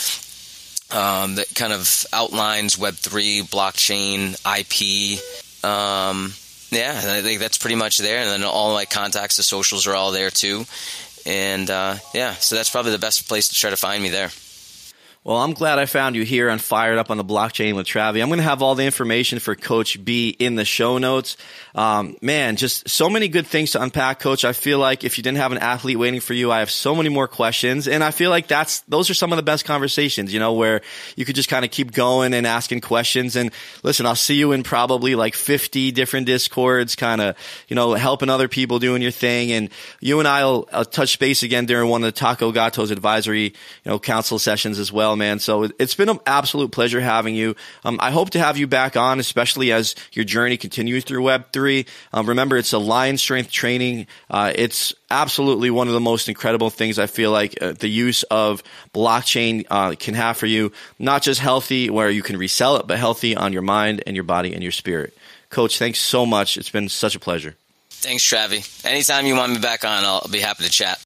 Um, 0.95 1.37
that 1.37 1.55
kind 1.55 1.73
of 1.73 2.05
outlines 2.13 2.77
Web 2.77 2.95
three, 2.95 3.43
blockchain, 3.43 4.35
IP. 4.45 5.19
Um, 5.65 6.35
yeah, 6.71 7.01
I 7.03 7.23
think 7.23 7.41
that's 7.41 7.59
pretty 7.59 7.77
much 7.77 7.99
there. 7.99 8.19
And 8.19 8.29
then 8.29 8.45
all 8.45 8.75
my 8.75 8.85
contacts, 8.85 9.37
the 9.37 9.43
socials 9.43 9.87
are 9.87 9.95
all 9.95 10.13
there 10.13 10.31
too. 10.31 10.65
And 11.25 11.71
uh, 11.71 11.97
yeah, 12.15 12.35
so 12.35 12.57
that's 12.57 12.71
probably 12.71 12.93
the 12.93 12.99
best 12.99 13.29
place 13.29 13.49
to 13.49 13.55
try 13.55 13.71
to 13.71 13.77
find 13.77 14.03
me 14.03 14.11
there. 14.11 14.31
Well, 15.25 15.37
I'm 15.37 15.53
glad 15.53 15.79
I 15.79 15.87
found 15.87 16.17
you 16.17 16.25
here 16.25 16.51
on 16.51 16.59
Fired 16.59 16.99
Up 16.99 17.09
on 17.09 17.17
the 17.17 17.25
Blockchain 17.25 17.77
with 17.77 17.87
Travie. 17.87 18.21
I'm 18.21 18.29
going 18.29 18.39
to 18.39 18.43
have 18.43 18.61
all 18.61 18.75
the 18.75 18.85
information 18.85 19.39
for 19.39 19.55
Coach 19.55 20.05
B 20.05 20.31
in 20.31 20.57
the 20.57 20.65
show 20.65 20.99
notes. 20.99 21.37
Um, 21.77 22.17
man, 22.21 22.57
just 22.57 22.89
so 22.89 23.09
many 23.09 23.29
good 23.29 23.47
things 23.47 23.71
to 23.71 23.83
unpack, 23.83 24.19
Coach. 24.19 24.45
I 24.45 24.53
feel 24.53 24.81
like 24.81 25.05
if 25.05 25.19
you 25.19 25.23
didn't 25.23 25.39
have 25.39 25.53
an 25.53 25.59
athlete 25.59 25.97
waiting 25.97 26.19
for 26.19 26.35
you, 26.35 26.51
I 26.51 26.59
have 26.59 26.73
so 26.73 26.97
many 26.97 27.09
more 27.09 27.29
questions, 27.29 27.87
and 27.87 28.03
I 28.03 28.11
feel 28.11 28.31
like 28.31 28.49
that's 28.49 28.81
those 28.81 29.11
are 29.11 29.15
some 29.15 29.33
of 29.33 29.37
the 29.37 29.45
best 29.45 29.65
conversations. 29.65 30.35
You 30.35 30.41
know, 30.41 30.55
where 30.55 30.81
you 31.15 31.25
could 31.25 31.37
just 31.37 31.49
kind 31.49 31.65
of 31.65 31.71
keep 31.71 31.93
going 31.93 32.35
and 32.35 32.45
asking 32.45 32.81
questions. 32.81 33.37
And 33.37 33.53
listen, 33.85 34.07
I'll 34.07 34.17
see 34.17 34.35
you 34.35 34.51
in 34.51 34.65
probably 34.65 35.15
like 35.15 35.37
50 35.37 35.93
different 35.93 36.27
discords, 36.27 36.97
kind 36.97 37.21
of 37.21 37.37
you 37.69 37.77
know 37.77 37.95
helping 37.95 38.29
other 38.29 38.49
people 38.49 38.81
doing 38.81 39.03
your 39.03 39.13
thing. 39.13 39.53
And 39.53 39.71
you 40.01 40.19
and 40.19 40.27
I'll, 40.27 40.69
I'll 40.73 40.85
touch 40.85 41.21
base 41.21 41.45
again 41.45 41.67
during 41.67 41.89
one 41.89 42.03
of 42.03 42.07
the 42.07 42.19
Taco 42.19 42.51
Gatos 42.51 42.91
advisory 42.91 43.45
you 43.45 43.53
know 43.87 44.01
council 44.01 44.41
sessions 44.41 44.81
as 44.81 44.91
well 44.91 45.12
well, 45.13 45.17
man. 45.19 45.39
So 45.41 45.69
it's 45.79 45.95
been 45.95 46.09
an 46.09 46.21
absolute 46.25 46.73
pleasure 46.73 47.01
having 47.01 47.35
you. 47.35 47.55
Um, 47.85 47.99
I 48.01 48.11
hope 48.11 48.31
to 48.31 48.39
have 48.39 48.57
you 48.57 48.67
back 48.67 48.97
on, 48.97 49.21
especially 49.21 49.71
as 49.71 49.95
your 50.13 50.25
journey 50.25 50.57
continues 50.57 51.05
through 51.05 51.23
Web3. 51.23 51.87
Um, 52.15 52.27
remember, 52.27 52.57
it's 52.57 52.73
a 52.73 52.79
lion 52.79 53.19
strength 53.19 53.51
training. 53.51 54.07
Uh, 54.31 54.53
it's 54.55 54.95
absolutely 55.11 55.71
one 55.71 55.87
of 55.87 55.93
the 55.93 56.01
most 56.01 56.31
incredible 56.31 56.71
things 56.71 56.99
I 56.99 57.07
feel 57.09 57.31
like 57.31 57.63
uh, 57.63 57.73
the 57.73 57.89
use 57.89 58.23
of 58.25 58.63
blockchain 58.95 59.67
uh, 59.69 59.95
can 59.99 60.15
have 60.15 60.39
for 60.39 60.47
you. 60.47 60.73
Not 60.99 61.21
just 61.21 61.41
healthy 61.41 61.91
where 61.91 62.09
you 62.09 62.23
can 62.23 62.39
resell 62.39 62.77
it, 62.77 62.87
but 62.87 62.99
healthy 62.99 63.37
on 63.37 63.53
your 63.53 63.61
mind 63.61 64.03
and 64.07 64.17
your 64.17 64.25
body 64.25 64.55
and 64.55 64.63
your 64.63 64.73
spirit. 64.73 65.15
Coach, 65.51 65.79
thanks 65.79 65.99
so 65.99 66.25
much. 66.25 66.57
It's 66.57 66.71
been 66.71 66.89
such 66.89 67.15
a 67.15 67.21
pleasure. 67.21 67.55
Thanks, 67.91 68.25
Travie. 68.25 68.65
Anytime 68.87 69.27
you 69.27 69.37
want 69.37 69.53
me 69.53 69.59
back 69.59 69.85
on, 69.85 70.05
I'll 70.05 70.27
be 70.31 70.41
happy 70.41 70.65
to 70.65 70.71
chat. 70.71 71.05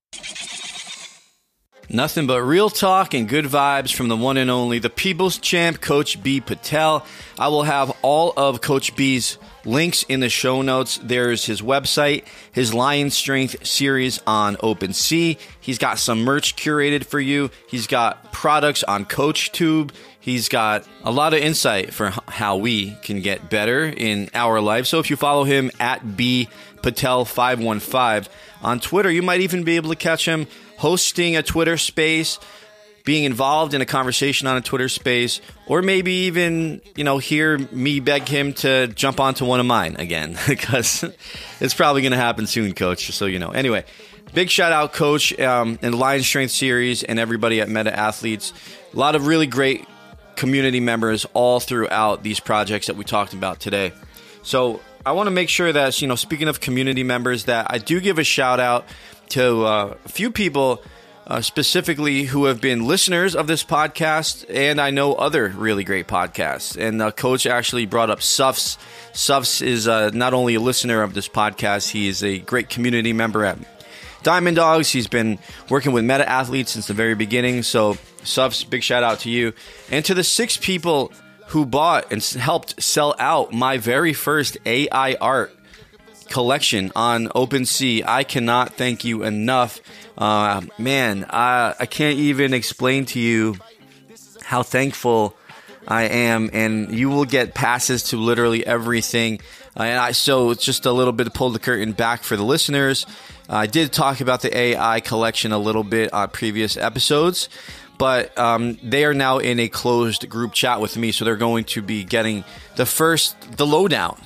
Nothing 1.89 2.27
but 2.27 2.43
real 2.43 2.69
talk 2.69 3.15
and 3.15 3.29
good 3.29 3.45
vibes 3.45 3.95
from 3.95 4.09
the 4.09 4.17
one 4.17 4.37
and 4.37 4.51
only, 4.51 4.81
the 4.81 4.91
People's 4.91 5.39
Champ, 5.39 5.81
Coach 5.81 6.21
B. 6.21 6.41
Patel. 6.41 7.07
I 7.39 7.47
will 7.47 7.63
have 7.63 7.97
all 8.03 8.33
of 8.37 8.61
Coach 8.61 8.97
B's 8.97 9.39
links 9.65 10.03
in 10.03 10.19
the 10.19 10.29
show 10.29 10.63
notes. 10.63 10.99
There's 11.01 11.45
his 11.45 11.63
website, 11.63 12.25
his 12.51 12.75
Lion 12.75 13.11
Strength 13.11 13.65
series 13.65 14.21
on 14.27 14.57
OpenSea. 14.57 15.39
He's 15.61 15.79
got 15.79 16.01
some 16.01 16.23
merch 16.23 16.57
curated 16.57 17.05
for 17.05 17.21
you. 17.21 17.51
He's 17.69 17.87
got 17.87 18.33
products 18.33 18.83
on 18.83 19.05
CoachTube. 19.05 19.93
He's 20.19 20.49
got 20.49 20.85
a 21.05 21.13
lot 21.13 21.35
of 21.35 21.41
insight 21.41 21.95
for 21.95 22.13
how 22.27 22.57
we 22.57 22.97
can 23.03 23.21
get 23.21 23.49
better 23.49 23.85
in 23.85 24.29
our 24.35 24.61
life. 24.61 24.87
So 24.87 24.99
if 24.99 25.09
you 25.09 25.15
follow 25.15 25.45
him 25.45 25.71
at 25.79 26.17
B 26.17 26.49
Patel 26.83 27.25
515 27.25 28.33
on 28.61 28.81
Twitter, 28.81 29.11
you 29.11 29.23
might 29.23 29.41
even 29.41 29.63
be 29.63 29.77
able 29.77 29.91
to 29.91 29.97
catch 29.97 30.27
him 30.27 30.49
hosting 30.77 31.37
a 31.37 31.43
Twitter 31.43 31.77
space, 31.77 32.39
being 33.05 33.25
involved 33.25 33.73
in 33.73 33.81
a 33.81 33.87
conversation 33.87 34.47
on 34.47 34.57
a 34.57 34.61
Twitter 34.61 34.89
space, 34.89 35.41
or 35.67 35.81
maybe 35.81 36.13
even, 36.27 36.81
you 36.97 37.05
know, 37.05 37.19
hear 37.19 37.59
me 37.59 38.01
beg 38.01 38.29
him 38.29 38.53
to 38.53 38.89
jump 38.89 39.21
onto 39.21 39.45
one 39.45 39.61
of 39.61 39.67
mine 39.67 39.97
again, 39.99 40.37
because 40.49 41.05
it's 41.61 41.75
probably 41.75 42.03
going 42.03 42.13
to 42.13 42.19
happen 42.19 42.47
soon, 42.47 42.75
coach, 42.75 43.13
so 43.13 43.27
you 43.27 43.39
know. 43.39 43.51
Anyway, 43.51 43.85
big 44.35 44.51
shout 44.51 44.73
out, 44.73 44.93
coach, 44.93 45.39
um, 45.39 45.79
and 45.83 45.95
Lion 45.95 46.23
Strength 46.23 46.53
Series 46.53 47.03
and 47.03 47.19
everybody 47.19 47.61
at 47.61 47.69
Meta 47.69 47.97
Athletes. 47.97 48.53
A 48.93 48.97
lot 48.97 49.15
of 49.15 49.27
really 49.27 49.47
great 49.47 49.87
community 50.37 50.81
members 50.81 51.27
all 51.33 51.61
throughout 51.61 52.23
these 52.23 52.41
projects 52.41 52.89
that 52.89 52.97
we 52.97 53.05
talked 53.05 53.33
about 53.33 53.61
today. 53.61 53.93
So 54.43 54.81
I 55.07 55.13
want 55.13 55.29
to 55.29 55.31
make 55.31 55.49
sure 55.49 55.73
that, 55.73 56.03
you 56.03 56.09
know, 56.09 56.17
speaking 56.17 56.49
of 56.49 56.61
community 56.61 57.05
members, 57.05 57.45
that 57.45 57.69
I 57.71 57.79
do 57.79 58.01
give 58.01 58.19
a 58.19 58.25
shout 58.25 58.59
out 58.59 58.85
to 59.29 59.65
uh, 59.65 59.97
a 60.05 60.09
few 60.09 60.33
people 60.33 60.83
uh, 61.29 61.43
specifically 61.43 62.25
who 62.25 62.47
have 62.47 62.61
been 62.61 62.89
listeners 62.89 63.37
of 63.37 63.47
this 63.47 63.63
podcast, 63.63 64.45
and 64.53 64.81
I 64.81 64.91
know 64.91 65.15
other 65.15 65.47
really 65.47 65.85
great 65.85 66.09
podcasts. 66.09 66.77
And 66.77 67.01
uh, 67.01 67.13
Coach 67.13 67.47
actually 67.47 67.87
brought 67.87 68.11
up 68.11 68.21
Suffs. 68.21 68.79
Suffs 69.13 69.63
is 69.63 69.87
uh, 69.87 70.11
not 70.11 70.35
only 70.35 70.57
a 70.57 70.61
listener 70.61 71.03
of 71.03 71.15
this 71.15 71.29
podcast, 71.29 71.91
he 71.91 72.09
is 72.09 72.25
a 72.25 72.41
great 72.41 72.69
community 72.69 73.13
member 73.13 73.45
at 73.45 73.59
Diamond 74.25 74.57
Dawgs. 74.57 74.91
He's 74.91 75.07
been 75.07 75.39
working 75.71 75.93
with 75.93 76.05
Meta 76.05 76.29
Athletes 76.29 76.73
since 76.73 76.89
the 76.89 76.95
very 76.95 77.15
beginning. 77.15 77.63
So, 77.63 77.97
Suffs, 78.25 78.65
big 78.65 78.83
shout 78.83 79.05
out 79.05 79.21
to 79.21 79.31
you. 79.31 79.53
And 79.89 80.05
to 80.05 80.15
the 80.15 80.25
six 80.25 80.57
people 80.57 81.13
who 81.49 81.65
bought 81.65 82.13
and 82.13 82.23
helped 82.23 82.83
sell 82.83 83.15
out 83.19 83.53
my 83.53 83.79
very 83.79 84.13
first 84.13 84.59
AI 84.67 85.15
art 85.21 85.57
collection 86.29 86.91
on 86.97 87.29
OpenSea. 87.29 88.05
I 88.07 88.25
cannot 88.25 88.75
thank 88.75 89.05
you 89.05 89.23
enough. 89.23 89.81
Uh, 90.19 90.63
man, 90.79 91.27
I, 91.31 91.75
I 91.79 91.87
can't 91.87 92.19
even 92.19 92.53
explain 92.53 93.07
to 93.07 93.21
you 93.21 93.57
how 94.43 94.63
thankful 94.63 95.37
I 95.87 96.05
am, 96.05 96.51
and 96.53 96.93
you 96.93 97.11
will 97.11 97.25
get 97.25 97.55
passes 97.55 98.05
to 98.05 98.17
literally 98.17 98.67
everything. 98.67 99.41
Uh, 99.79 99.85
and 99.85 99.99
I, 100.01 100.13
so 100.13 100.51
it's 100.51 100.65
just 100.65 100.87
a 100.87 100.93
little 100.93 101.13
bit 101.13 101.25
to 101.25 101.31
pull 101.31 101.51
the 101.51 101.59
curtain 101.59 101.93
back 101.93 102.25
for 102.25 102.37
the 102.37 102.43
listeners. 102.43 103.07
I 103.49 103.67
did 103.67 103.93
talk 103.93 104.21
about 104.21 104.43
the 104.43 104.57
AI 104.57 105.01
collection 105.01 105.53
a 105.53 105.59
little 105.59 105.85
bit 105.85 106.13
on 106.13 106.31
previous 106.31 106.77
episodes, 106.77 107.49
but 107.99 108.37
um, 108.39 108.79
they 108.83 109.05
are 109.05 109.15
now 109.15 109.39
in 109.39 109.59
a 109.59 109.69
closed 109.69 110.29
group 110.29 110.53
chat 110.53 110.81
with 110.81 110.97
me, 110.97 111.13
so 111.13 111.25
they're 111.25 111.37
going 111.37 111.65
to 111.65 111.83
be 111.83 112.05
getting 112.05 112.45
the 112.77 112.87
first, 112.87 113.41
the 113.57 113.67
lowdown 113.67 114.21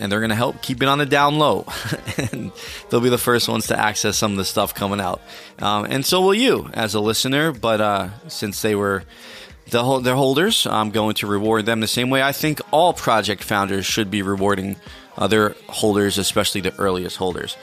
and 0.00 0.10
they're 0.10 0.20
going 0.20 0.30
to 0.30 0.36
help 0.36 0.62
keep 0.62 0.82
it 0.82 0.88
on 0.88 0.98
the 0.98 1.06
down 1.06 1.38
low. 1.38 1.66
and 2.32 2.50
they'll 2.88 3.00
be 3.00 3.10
the 3.10 3.18
first 3.18 3.48
ones 3.48 3.66
to 3.68 3.78
access 3.78 4.16
some 4.16 4.32
of 4.32 4.38
the 4.38 4.44
stuff 4.44 4.74
coming 4.74 4.98
out. 4.98 5.20
Um, 5.58 5.84
and 5.84 6.04
so 6.04 6.22
will 6.22 6.34
you 6.34 6.70
as 6.72 6.94
a 6.94 7.00
listener. 7.00 7.52
But 7.52 7.80
uh, 7.80 8.08
since 8.28 8.62
they 8.62 8.74
were 8.74 9.04
the, 9.68 10.00
their 10.00 10.14
holders, 10.14 10.66
I'm 10.66 10.90
going 10.90 11.14
to 11.16 11.26
reward 11.26 11.66
them 11.66 11.80
the 11.80 11.86
same 11.86 12.08
way 12.08 12.22
I 12.22 12.32
think 12.32 12.60
all 12.70 12.94
project 12.94 13.44
founders 13.44 13.84
should 13.84 14.10
be 14.10 14.22
rewarding 14.22 14.76
other 15.18 15.54
holders, 15.68 16.16
especially 16.16 16.62
the 16.62 16.74
earliest 16.78 17.16
holders. 17.16 17.56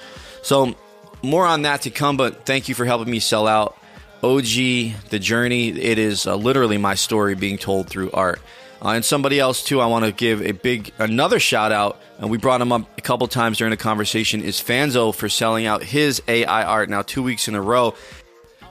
So, 0.43 0.75
more 1.23 1.47
on 1.47 1.63
that 1.63 1.81
to 1.81 1.89
come, 1.89 2.15
but 2.15 2.45
thank 2.45 2.69
you 2.69 2.75
for 2.75 2.85
helping 2.85 3.09
me 3.09 3.19
sell 3.19 3.47
out. 3.47 3.75
OG, 4.23 5.09
the 5.09 5.19
journey, 5.19 5.69
it 5.69 5.97
is 5.97 6.25
uh, 6.25 6.35
literally 6.35 6.77
my 6.77 6.95
story 6.95 7.35
being 7.35 7.57
told 7.57 7.89
through 7.89 8.11
art. 8.11 8.41
Uh, 8.81 8.89
and 8.89 9.05
somebody 9.05 9.39
else 9.39 9.63
too, 9.63 9.81
I 9.81 9.87
want 9.87 10.05
to 10.05 10.11
give 10.11 10.41
a 10.41 10.51
big 10.51 10.91
another 10.99 11.39
shout 11.39 11.71
out, 11.71 11.99
and 12.19 12.29
we 12.29 12.37
brought 12.37 12.61
him 12.61 12.71
up 12.71 12.97
a 12.97 13.01
couple 13.01 13.27
times 13.27 13.57
during 13.57 13.71
the 13.71 13.77
conversation. 13.77 14.41
Is 14.43 14.61
Fanzo 14.61 15.13
for 15.13 15.29
selling 15.29 15.65
out 15.65 15.83
his 15.83 16.21
AI 16.27 16.63
art 16.63 16.89
now 16.89 17.01
two 17.01 17.23
weeks 17.23 17.47
in 17.47 17.55
a 17.55 17.61
row? 17.61 17.95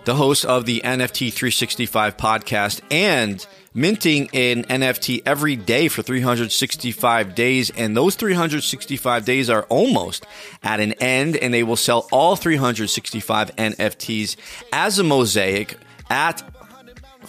The 0.05 0.15
host 0.15 0.45
of 0.45 0.67
the 0.67 0.81
NFT 0.85 1.33
365 1.33 2.17
podcast 2.17 2.81
and 2.93 3.45
minting 3.77 4.31
an 4.33 4.65
NFT 4.65 5.23
every 5.27 5.55
day 5.55 5.87
for 5.89 6.03
365 6.03 7.35
days. 7.35 7.71
And 7.71 7.97
those 7.97 8.17
365 8.17 9.25
days 9.25 9.51
are 9.51 9.65
almost 9.65 10.27
at 10.63 10.81
an 10.81 10.95
end, 10.95 11.37
and 11.37 11.53
they 11.53 11.63
will 11.63 11.77
sell 11.77 12.09
all 12.11 12.35
365 12.35 13.55
NFTs 13.55 14.37
as 14.73 14.99
a 14.99 15.05
mosaic 15.05 15.77
at 16.11 16.43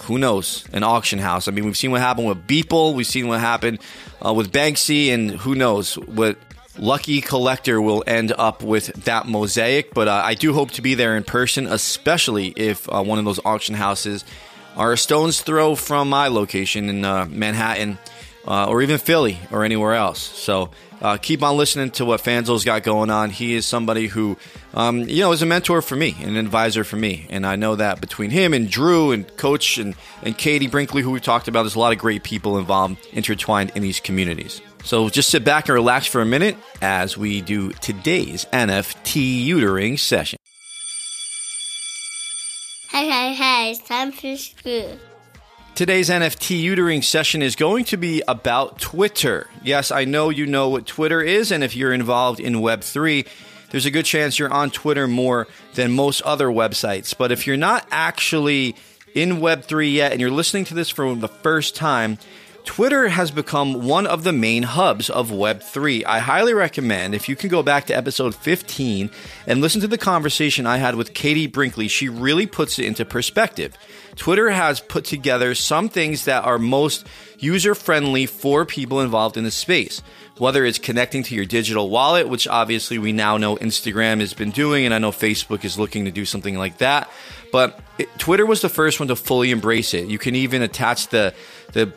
who 0.02 0.18
knows, 0.18 0.64
an 0.74 0.84
auction 0.84 1.18
house. 1.20 1.48
I 1.48 1.52
mean, 1.52 1.66
we've 1.66 1.76
seen 1.76 1.90
what 1.90 2.02
happened 2.02 2.28
with 2.28 2.46
Beeple, 2.48 2.94
we've 2.94 3.08
seen 3.08 3.28
what 3.28 3.40
happened 3.40 3.80
uh, 4.24 4.32
with 4.32 4.52
Banksy, 4.52 5.12
and 5.12 5.32
who 5.32 5.56
knows 5.56 5.96
what 5.96 6.38
lucky 6.78 7.20
collector 7.20 7.82
will 7.82 8.04
end 8.06 8.32
up 8.38 8.62
with 8.62 8.88
that 9.06 9.28
mosaic. 9.28 9.96
But 9.96 10.08
uh, 10.08 10.22
I 10.24 10.36
do 10.36 10.54
hope 10.54 10.72
to 10.72 10.84
be 10.84 10.94
there 10.94 11.18
in 11.18 11.24
person, 11.24 11.66
especially 11.66 12.50
if 12.50 12.88
uh, 12.94 13.04
one 13.04 13.18
of 13.18 13.26
those 13.26 13.40
auction 13.44 13.74
houses 13.74 14.24
are 14.78 14.94
a 14.94 14.98
stone's 14.98 15.42
throw 15.42 15.76
from 15.76 16.08
my 16.10 16.30
location 16.30 16.88
in 16.88 17.04
uh, 17.04 17.26
Manhattan 17.30 17.98
uh, 18.48 18.68
or 18.68 18.82
even 18.82 18.98
Philly 18.98 19.40
or 19.52 19.66
anywhere 19.66 19.94
else. 19.94 20.20
So 20.20 20.70
uh, 21.02 21.18
keep 21.18 21.44
on 21.44 21.58
listening 21.58 21.92
to 21.92 22.06
what 22.06 22.22
Fanzo's 22.24 22.64
got 22.64 22.84
going 22.84 23.10
on. 23.10 23.30
He 23.30 23.54
is 23.54 23.66
somebody 23.66 24.08
who, 24.08 24.38
um, 24.74 25.02
you 25.02 25.20
know, 25.20 25.32
is 25.32 25.42
a 25.42 25.46
mentor 25.46 25.82
for 25.82 25.96
me, 25.96 26.16
and 26.20 26.32
an 26.32 26.38
advisor 26.38 26.84
for 26.84 26.96
me. 26.96 27.28
And 27.30 27.46
I 27.46 27.56
know 27.56 27.76
that 27.76 28.02
between 28.02 28.30
him 28.30 28.54
and 28.54 28.70
Drew 28.70 29.12
and 29.12 29.28
Coach 29.38 29.78
and, 29.78 29.96
and 30.24 30.38
Katie 30.38 30.68
Brinkley, 30.68 31.02
who 31.02 31.12
we 31.12 31.20
talked 31.20 31.48
about, 31.48 31.64
there's 31.64 31.76
a 31.76 31.80
lot 31.80 31.92
of 31.92 32.00
great 32.00 32.24
people 32.24 32.58
involved, 32.58 32.98
intertwined 33.12 33.72
in 33.76 33.82
these 33.84 34.00
communities. 34.00 34.62
So 34.84 35.10
just 35.10 35.30
sit 35.30 35.44
back 35.44 35.68
and 35.68 35.74
relax 35.74 36.08
for 36.08 36.22
a 36.22 36.26
minute 36.26 36.56
as 36.82 37.18
we 37.18 37.42
do 37.42 37.72
today's 37.74 38.46
NFTutoring 38.46 40.00
session. 40.00 40.37
Hey, 42.90 43.10
hey, 43.10 43.34
hey, 43.34 43.72
it's 43.72 43.88
time 43.88 44.14
for 44.14 44.38
school. 44.38 44.98
Today's 45.76 46.10
NFTutoring 46.10 47.04
session 47.04 47.42
is 47.42 47.58
going 47.58 47.84
to 47.86 47.98
be 47.98 48.24
about 48.30 48.80
Twitter. 48.80 49.50
Yes, 49.62 49.92
I 49.92 50.06
know 50.06 50.30
you 50.30 50.46
know 50.46 50.70
what 50.70 50.88
Twitter 50.88 51.22
is, 51.22 51.52
and 51.52 51.66
if 51.66 51.76
you're 51.76 51.92
involved 51.94 52.40
in 52.40 52.56
Web3, 52.56 53.28
there's 53.72 53.86
a 53.86 53.92
good 53.92 54.06
chance 54.06 54.40
you're 54.40 54.52
on 54.52 54.72
Twitter 54.72 55.06
more 55.06 55.48
than 55.74 55.92
most 55.92 56.22
other 56.22 56.48
websites. 56.48 57.16
But 57.16 57.34
if 57.34 57.46
you're 57.46 57.58
not 57.58 57.86
actually 57.92 58.76
in 59.14 59.38
Web3 59.38 59.94
yet 59.94 60.14
and 60.14 60.22
you're 60.22 60.32
listening 60.32 60.64
to 60.66 60.74
this 60.74 60.90
for 60.90 61.14
the 61.14 61.28
first 61.28 61.76
time, 61.76 62.18
Twitter 62.68 63.08
has 63.08 63.32
become 63.32 63.86
one 63.88 64.06
of 64.06 64.26
the 64.26 64.34
main 64.34 64.62
hubs 64.62 65.10
of 65.10 65.32
Web3. 65.32 66.04
I 66.06 66.20
highly 66.20 66.54
recommend 66.54 67.16
if 67.16 67.30
you 67.30 67.36
can 67.36 67.50
go 67.50 67.64
back 67.64 67.86
to 67.86 67.96
episode 67.96 68.36
15 68.36 69.10
and 69.48 69.62
listen 69.62 69.80
to 69.82 69.88
the 69.88 69.98
conversation 69.98 70.68
I 70.68 70.78
had 70.78 70.96
with 70.96 71.14
Katie 71.14 71.48
Brinkley. 71.48 71.88
She 71.88 72.10
really 72.10 72.46
puts 72.46 72.78
it 72.78 72.86
into 72.86 73.06
perspective. 73.06 73.76
Twitter 74.18 74.52
has 74.52 74.82
put 74.82 75.06
together 75.06 75.56
some 75.56 75.88
things 75.88 76.26
that 76.26 76.44
are 76.44 76.60
most 76.60 77.08
user 77.40 77.74
friendly 77.74 78.26
for 78.26 78.66
people 78.66 79.00
involved 79.00 79.38
in 79.38 79.46
the 79.46 79.50
space. 79.50 80.02
Whether 80.38 80.66
it's 80.66 80.78
connecting 80.78 81.24
to 81.24 81.36
your 81.36 81.46
digital 81.46 81.90
wallet, 81.90 82.28
which 82.28 82.50
obviously 82.50 83.00
we 83.00 83.14
now 83.14 83.38
know 83.38 83.56
Instagram 83.56 84.20
has 84.20 84.34
been 84.34 84.52
doing, 84.52 84.86
and 84.86 84.94
I 84.94 85.00
know 85.00 85.12
Facebook 85.12 85.64
is 85.64 85.80
looking 85.80 86.06
to 86.06 86.12
do 86.12 86.26
something 86.26 86.58
like 86.58 86.80
that. 86.80 87.10
But 87.52 87.80
it, 87.98 88.10
Twitter 88.20 88.46
was 88.46 88.62
the 88.62 88.70
first 88.70 89.00
one 89.00 89.08
to 89.08 89.16
fully 89.16 89.52
embrace 89.52 89.94
it. 89.94 90.08
You 90.10 90.20
can 90.20 90.36
even 90.36 90.62
attach 90.62 91.08
the 91.08 91.34
the 91.72 91.92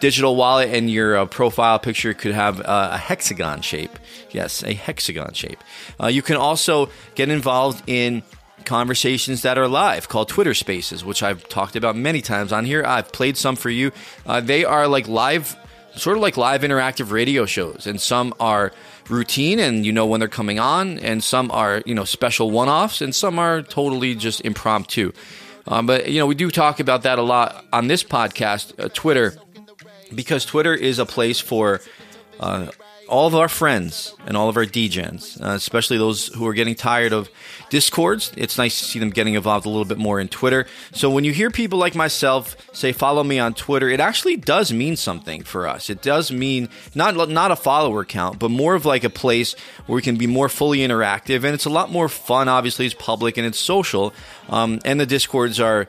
digital 0.00 0.36
wallet 0.36 0.70
and 0.70 0.90
your 0.90 1.16
uh, 1.16 1.26
profile 1.26 1.78
picture 1.78 2.14
could 2.14 2.32
have 2.32 2.60
uh, 2.60 2.90
a 2.92 2.98
hexagon 2.98 3.62
shape. 3.62 3.98
Yes, 4.30 4.62
a 4.62 4.74
hexagon 4.74 5.32
shape. 5.34 5.62
Uh, 6.00 6.06
you 6.08 6.22
can 6.22 6.36
also 6.36 6.90
get 7.14 7.28
involved 7.28 7.82
in 7.86 8.22
conversations 8.64 9.42
that 9.42 9.58
are 9.58 9.68
live 9.68 10.08
called 10.08 10.28
Twitter 10.28 10.54
Spaces, 10.54 11.04
which 11.04 11.22
I've 11.22 11.48
talked 11.48 11.76
about 11.76 11.96
many 11.96 12.20
times 12.20 12.52
on 12.52 12.64
here. 12.64 12.84
I've 12.84 13.12
played 13.12 13.36
some 13.36 13.56
for 13.56 13.70
you. 13.70 13.92
Uh, 14.26 14.40
they 14.40 14.64
are 14.64 14.88
like 14.88 15.06
live, 15.08 15.56
sort 15.94 16.16
of 16.16 16.22
like 16.22 16.36
live 16.36 16.62
interactive 16.62 17.10
radio 17.10 17.46
shows, 17.46 17.86
and 17.86 18.00
some 18.00 18.34
are 18.40 18.72
routine 19.08 19.58
and 19.58 19.84
you 19.84 19.92
know 19.92 20.06
when 20.06 20.18
they're 20.18 20.28
coming 20.28 20.58
on, 20.58 20.98
and 21.00 21.22
some 21.22 21.50
are 21.50 21.82
you 21.86 21.94
know 21.94 22.04
special 22.04 22.50
one 22.50 22.68
offs, 22.68 23.00
and 23.00 23.14
some 23.14 23.38
are 23.38 23.62
totally 23.62 24.14
just 24.14 24.40
impromptu. 24.42 25.12
Um, 25.66 25.86
but 25.86 26.10
you 26.10 26.18
know 26.18 26.26
we 26.26 26.34
do 26.34 26.50
talk 26.50 26.80
about 26.80 27.02
that 27.02 27.18
a 27.18 27.22
lot 27.22 27.64
on 27.72 27.86
this 27.86 28.02
podcast. 28.02 28.78
Uh, 28.82 28.88
Twitter 28.92 29.34
because 30.14 30.44
Twitter 30.44 30.74
is 30.74 30.98
a 30.98 31.06
place 31.06 31.40
for 31.40 31.80
uh, 32.40 32.68
all 33.08 33.26
of 33.26 33.34
our 33.34 33.48
friends 33.48 34.14
and 34.26 34.36
all 34.36 34.48
of 34.48 34.56
our 34.56 34.64
degens, 34.64 35.40
uh, 35.42 35.50
especially 35.50 35.98
those 35.98 36.28
who 36.28 36.46
are 36.46 36.54
getting 36.54 36.74
tired 36.74 37.12
of 37.12 37.28
discords. 37.68 38.32
It's 38.36 38.56
nice 38.56 38.78
to 38.78 38.84
see 38.84 38.98
them 38.98 39.10
getting 39.10 39.34
involved 39.34 39.66
a 39.66 39.68
little 39.68 39.84
bit 39.84 39.98
more 39.98 40.20
in 40.20 40.28
Twitter. 40.28 40.66
So 40.92 41.10
when 41.10 41.24
you 41.24 41.32
hear 41.32 41.50
people 41.50 41.78
like 41.78 41.94
myself 41.94 42.56
say 42.72 42.92
follow 42.92 43.22
me 43.22 43.38
on 43.38 43.54
Twitter, 43.54 43.88
it 43.88 44.00
actually 44.00 44.36
does 44.36 44.72
mean 44.72 44.96
something 44.96 45.42
for 45.42 45.68
us. 45.68 45.90
It 45.90 46.02
does 46.02 46.32
mean 46.32 46.68
not 46.94 47.28
not 47.28 47.50
a 47.50 47.56
follower 47.56 48.04
count, 48.04 48.38
but 48.38 48.50
more 48.50 48.74
of 48.74 48.84
like 48.84 49.04
a 49.04 49.10
place 49.10 49.54
where 49.86 49.96
we 49.96 50.02
can 50.02 50.16
be 50.16 50.26
more 50.26 50.48
fully 50.48 50.78
interactive, 50.78 51.44
and 51.44 51.54
it's 51.54 51.66
a 51.66 51.70
lot 51.70 51.90
more 51.90 52.08
fun. 52.08 52.48
Obviously, 52.48 52.86
it's 52.86 52.94
public 52.94 53.36
and 53.36 53.46
it's 53.46 53.58
social, 53.58 54.12
um, 54.48 54.80
and 54.84 54.98
the 54.98 55.06
discords 55.06 55.60
are 55.60 55.88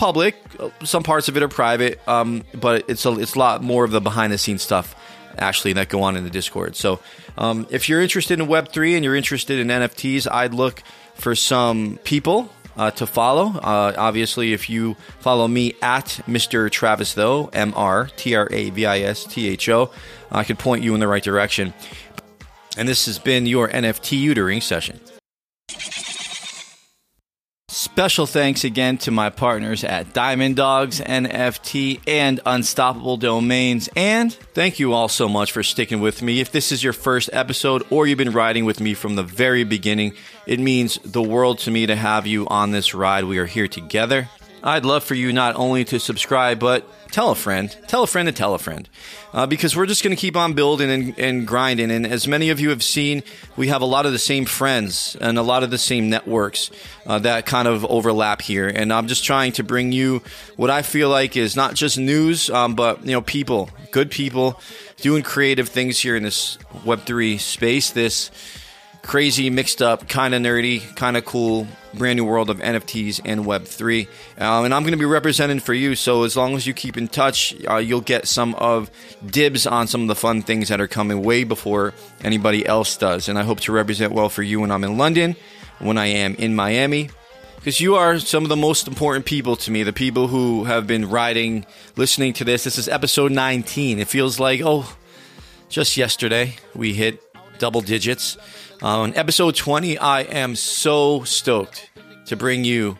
public. 0.00 0.34
Some 0.82 1.02
parts 1.02 1.28
of 1.28 1.36
it 1.36 1.42
are 1.42 1.48
private, 1.48 2.00
um, 2.08 2.42
but 2.54 2.88
it's 2.88 3.04
a, 3.04 3.12
it's 3.18 3.34
a 3.34 3.38
lot 3.38 3.62
more 3.62 3.84
of 3.84 3.90
the 3.90 4.00
behind 4.00 4.32
the 4.32 4.38
scenes 4.38 4.62
stuff 4.62 4.96
actually 5.36 5.74
that 5.74 5.90
go 5.90 6.02
on 6.02 6.16
in 6.16 6.24
the 6.24 6.30
Discord. 6.30 6.74
So 6.74 7.00
um, 7.36 7.66
if 7.68 7.86
you're 7.86 8.00
interested 8.00 8.40
in 8.40 8.46
Web 8.46 8.72
three 8.72 8.94
and 8.94 9.04
you're 9.04 9.14
interested 9.14 9.58
in 9.58 9.68
NFTs, 9.68 10.26
I'd 10.30 10.54
look 10.54 10.82
for 11.14 11.36
some 11.36 11.98
people. 12.02 12.50
Uh, 12.76 12.90
to 12.92 13.04
follow, 13.04 13.48
uh, 13.58 13.92
obviously, 13.98 14.54
if 14.54 14.70
you 14.70 14.94
follow 15.18 15.46
me 15.46 15.74
at 15.82 16.06
Mr. 16.26 16.70
Travis 16.70 17.12
Tho, 17.12 17.50
M 17.52 17.74
R 17.76 18.08
T 18.16 18.34
R 18.34 18.48
A 18.50 18.70
V 18.70 18.86
I 18.86 19.00
S 19.00 19.24
T 19.24 19.48
H 19.48 19.68
O, 19.68 19.90
I 20.30 20.44
could 20.44 20.58
point 20.58 20.82
you 20.82 20.94
in 20.94 21.00
the 21.00 21.08
right 21.08 21.22
direction. 21.22 21.74
And 22.78 22.88
this 22.88 23.04
has 23.04 23.18
been 23.18 23.44
your 23.44 23.68
NFTutoring 23.68 24.62
session. 24.62 25.00
Special 27.72 28.26
thanks 28.26 28.64
again 28.64 28.98
to 28.98 29.12
my 29.12 29.30
partners 29.30 29.84
at 29.84 30.12
Diamond 30.12 30.56
Dawgs, 30.56 31.00
NFT, 31.00 32.00
and 32.04 32.40
Unstoppable 32.44 33.16
Domains. 33.16 33.88
And 33.94 34.32
thank 34.32 34.80
you 34.80 34.92
all 34.92 35.06
so 35.06 35.28
much 35.28 35.52
for 35.52 35.62
sticking 35.62 36.00
with 36.00 36.20
me. 36.20 36.40
If 36.40 36.50
this 36.50 36.72
is 36.72 36.82
your 36.82 36.92
first 36.92 37.30
episode 37.32 37.84
or 37.88 38.08
you've 38.08 38.18
been 38.18 38.32
riding 38.32 38.64
with 38.64 38.80
me 38.80 38.94
from 38.94 39.14
the 39.14 39.22
very 39.22 39.62
beginning, 39.62 40.14
it 40.48 40.58
means 40.58 40.98
the 41.04 41.22
world 41.22 41.60
to 41.60 41.70
me 41.70 41.86
to 41.86 41.94
have 41.94 42.26
you 42.26 42.48
on 42.48 42.72
this 42.72 42.92
ride. 42.92 43.22
We 43.22 43.38
are 43.38 43.46
here 43.46 43.68
together. 43.68 44.28
I'd 44.62 44.84
love 44.84 45.04
for 45.04 45.14
you 45.14 45.32
not 45.32 45.56
only 45.56 45.84
to 45.86 45.98
subscribe, 45.98 46.58
but 46.58 46.86
tell 47.10 47.30
a 47.30 47.34
friend, 47.34 47.74
tell 47.88 48.02
a 48.02 48.06
friend 48.06 48.26
to 48.26 48.32
tell 48.32 48.54
a 48.54 48.58
friend, 48.58 48.88
uh, 49.32 49.46
because 49.46 49.76
we're 49.76 49.86
just 49.86 50.02
going 50.02 50.14
to 50.14 50.20
keep 50.20 50.36
on 50.36 50.52
building 50.52 50.90
and, 50.90 51.18
and, 51.18 51.46
grinding. 51.46 51.90
And 51.90 52.06
as 52.06 52.28
many 52.28 52.50
of 52.50 52.60
you 52.60 52.70
have 52.70 52.82
seen, 52.82 53.22
we 53.56 53.68
have 53.68 53.82
a 53.82 53.86
lot 53.86 54.06
of 54.06 54.12
the 54.12 54.18
same 54.18 54.44
friends 54.44 55.16
and 55.20 55.38
a 55.38 55.42
lot 55.42 55.62
of 55.62 55.70
the 55.70 55.78
same 55.78 56.10
networks 56.10 56.70
uh, 57.06 57.18
that 57.20 57.46
kind 57.46 57.66
of 57.66 57.84
overlap 57.86 58.42
here. 58.42 58.68
And 58.68 58.92
I'm 58.92 59.06
just 59.06 59.24
trying 59.24 59.52
to 59.52 59.64
bring 59.64 59.92
you 59.92 60.22
what 60.56 60.70
I 60.70 60.82
feel 60.82 61.08
like 61.08 61.36
is 61.36 61.56
not 61.56 61.74
just 61.74 61.98
news, 61.98 62.50
um, 62.50 62.74
but 62.74 63.04
you 63.04 63.12
know, 63.12 63.22
people, 63.22 63.70
good 63.90 64.10
people 64.10 64.60
doing 64.98 65.22
creative 65.22 65.68
things 65.68 65.98
here 65.98 66.16
in 66.16 66.22
this 66.22 66.58
Web3 66.84 67.40
space. 67.40 67.90
This 67.90 68.30
crazy, 69.02 69.50
mixed 69.50 69.82
up, 69.82 70.08
kind 70.08 70.34
of 70.34 70.42
nerdy, 70.42 70.94
kind 70.96 71.16
of 71.16 71.24
cool, 71.24 71.66
brand 71.94 72.16
new 72.16 72.24
world 72.24 72.50
of 72.50 72.58
NFTs 72.58 73.20
and 73.24 73.44
Web3. 73.44 74.06
Um, 74.38 74.64
and 74.64 74.74
I'm 74.74 74.82
going 74.82 74.92
to 74.92 74.98
be 74.98 75.04
representing 75.04 75.60
for 75.60 75.74
you. 75.74 75.94
So 75.94 76.24
as 76.24 76.36
long 76.36 76.54
as 76.54 76.66
you 76.66 76.74
keep 76.74 76.96
in 76.96 77.08
touch, 77.08 77.54
uh, 77.68 77.76
you'll 77.76 78.00
get 78.00 78.28
some 78.28 78.54
of 78.56 78.90
dibs 79.24 79.66
on 79.66 79.86
some 79.86 80.02
of 80.02 80.08
the 80.08 80.14
fun 80.14 80.42
things 80.42 80.68
that 80.68 80.80
are 80.80 80.88
coming 80.88 81.22
way 81.22 81.44
before 81.44 81.94
anybody 82.22 82.64
else 82.66 82.96
does. 82.96 83.28
And 83.28 83.38
I 83.38 83.42
hope 83.42 83.60
to 83.60 83.72
represent 83.72 84.12
well 84.12 84.28
for 84.28 84.42
you 84.42 84.60
when 84.60 84.70
I'm 84.70 84.84
in 84.84 84.96
London, 84.96 85.36
when 85.78 85.98
I 85.98 86.06
am 86.06 86.34
in 86.36 86.54
Miami. 86.54 87.10
Because 87.56 87.78
you 87.78 87.96
are 87.96 88.18
some 88.18 88.42
of 88.42 88.48
the 88.48 88.56
most 88.56 88.88
important 88.88 89.26
people 89.26 89.54
to 89.56 89.70
me, 89.70 89.82
the 89.82 89.92
people 89.92 90.28
who 90.28 90.64
have 90.64 90.86
been 90.86 91.10
riding, 91.10 91.66
listening 91.94 92.32
to 92.34 92.44
this. 92.44 92.64
This 92.64 92.78
is 92.78 92.88
episode 92.88 93.32
19. 93.32 93.98
It 93.98 94.08
feels 94.08 94.40
like, 94.40 94.62
oh, 94.64 94.96
just 95.68 95.96
yesterday 95.96 96.56
we 96.74 96.94
hit 96.94 97.22
double 97.58 97.82
digits. 97.82 98.38
Uh, 98.82 99.00
on 99.00 99.14
episode 99.14 99.54
20, 99.54 99.98
I 99.98 100.22
am 100.22 100.56
so 100.56 101.22
stoked 101.24 101.90
to 102.24 102.34
bring 102.34 102.64
you 102.64 102.96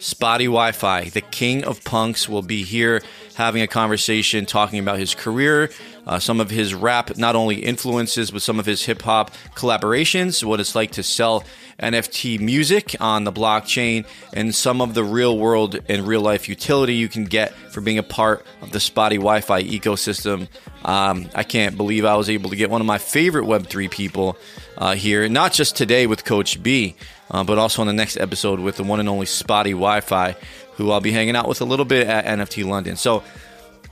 Spottie 0.00 0.46
Wi 0.46 0.72
Fi. 0.72 1.08
The 1.08 1.20
king 1.20 1.62
of 1.62 1.84
punks 1.84 2.28
will 2.28 2.42
be 2.42 2.64
here 2.64 3.00
having 3.42 3.62
a 3.62 3.66
conversation, 3.66 4.46
talking 4.46 4.78
about 4.78 4.98
his 4.98 5.14
career, 5.14 5.70
uh, 6.06 6.18
some 6.18 6.40
of 6.40 6.50
his 6.50 6.74
rap, 6.74 7.16
not 7.16 7.36
only 7.36 7.56
influences, 7.56 8.30
but 8.30 8.42
some 8.42 8.58
of 8.58 8.66
his 8.66 8.84
hip 8.84 9.02
hop 9.02 9.32
collaborations, 9.54 10.44
what 10.44 10.60
it's 10.60 10.74
like 10.74 10.92
to 10.92 11.02
sell 11.02 11.44
NFT 11.80 12.40
music 12.40 12.94
on 13.00 13.24
the 13.24 13.32
blockchain, 13.32 14.06
and 14.32 14.54
some 14.54 14.80
of 14.80 14.94
the 14.94 15.02
real 15.02 15.36
world 15.36 15.78
and 15.88 16.06
real 16.06 16.20
life 16.20 16.48
utility 16.48 16.94
you 16.94 17.08
can 17.08 17.24
get 17.24 17.52
for 17.72 17.80
being 17.80 17.98
a 17.98 18.02
part 18.02 18.46
of 18.60 18.70
the 18.70 18.78
Spottie 18.78 19.16
Wi 19.16 19.40
Fi 19.40 19.62
ecosystem. 19.64 20.48
Um, 20.84 21.28
I 21.34 21.42
can't 21.42 21.76
believe 21.76 22.04
I 22.04 22.16
was 22.16 22.30
able 22.30 22.50
to 22.50 22.56
get 22.56 22.70
one 22.70 22.80
of 22.80 22.86
my 22.86 22.98
favorite 22.98 23.44
Web3 23.44 23.90
people 23.90 24.36
uh, 24.78 24.94
here, 24.94 25.28
not 25.28 25.52
just 25.52 25.76
today 25.76 26.06
with 26.06 26.24
Coach 26.24 26.62
B, 26.62 26.96
uh, 27.30 27.44
but 27.44 27.58
also 27.58 27.80
on 27.80 27.86
the 27.86 27.92
next 27.92 28.16
episode 28.16 28.60
with 28.60 28.76
the 28.76 28.84
one 28.84 29.00
and 29.00 29.08
only 29.08 29.26
Spottie 29.26 29.72
Wi 29.72 30.00
Fi, 30.00 30.36
who 30.76 30.90
I'll 30.90 31.00
be 31.00 31.12
hanging 31.12 31.36
out 31.36 31.48
with 31.48 31.60
a 31.60 31.64
little 31.64 31.84
bit 31.84 32.06
at 32.06 32.24
NFT 32.24 32.64
London. 32.64 32.96
So 32.96 33.22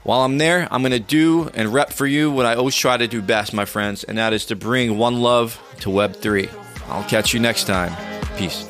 while 0.03 0.21
I'm 0.21 0.37
there, 0.37 0.67
I'm 0.71 0.81
going 0.81 0.91
to 0.91 0.99
do 0.99 1.49
and 1.53 1.71
rep 1.71 1.91
for 1.91 2.07
you 2.07 2.31
what 2.31 2.45
I 2.45 2.55
always 2.55 2.75
try 2.75 2.97
to 2.97 3.07
do 3.07 3.21
best, 3.21 3.53
my 3.53 3.65
friends, 3.65 4.03
and 4.03 4.17
that 4.17 4.33
is 4.33 4.45
to 4.47 4.55
bring 4.55 4.97
one 4.97 5.21
love 5.21 5.61
to 5.81 5.89
Web3. 5.89 6.49
I'll 6.87 7.07
catch 7.07 7.33
you 7.33 7.39
next 7.39 7.65
time. 7.65 7.95
Peace. 8.37 8.67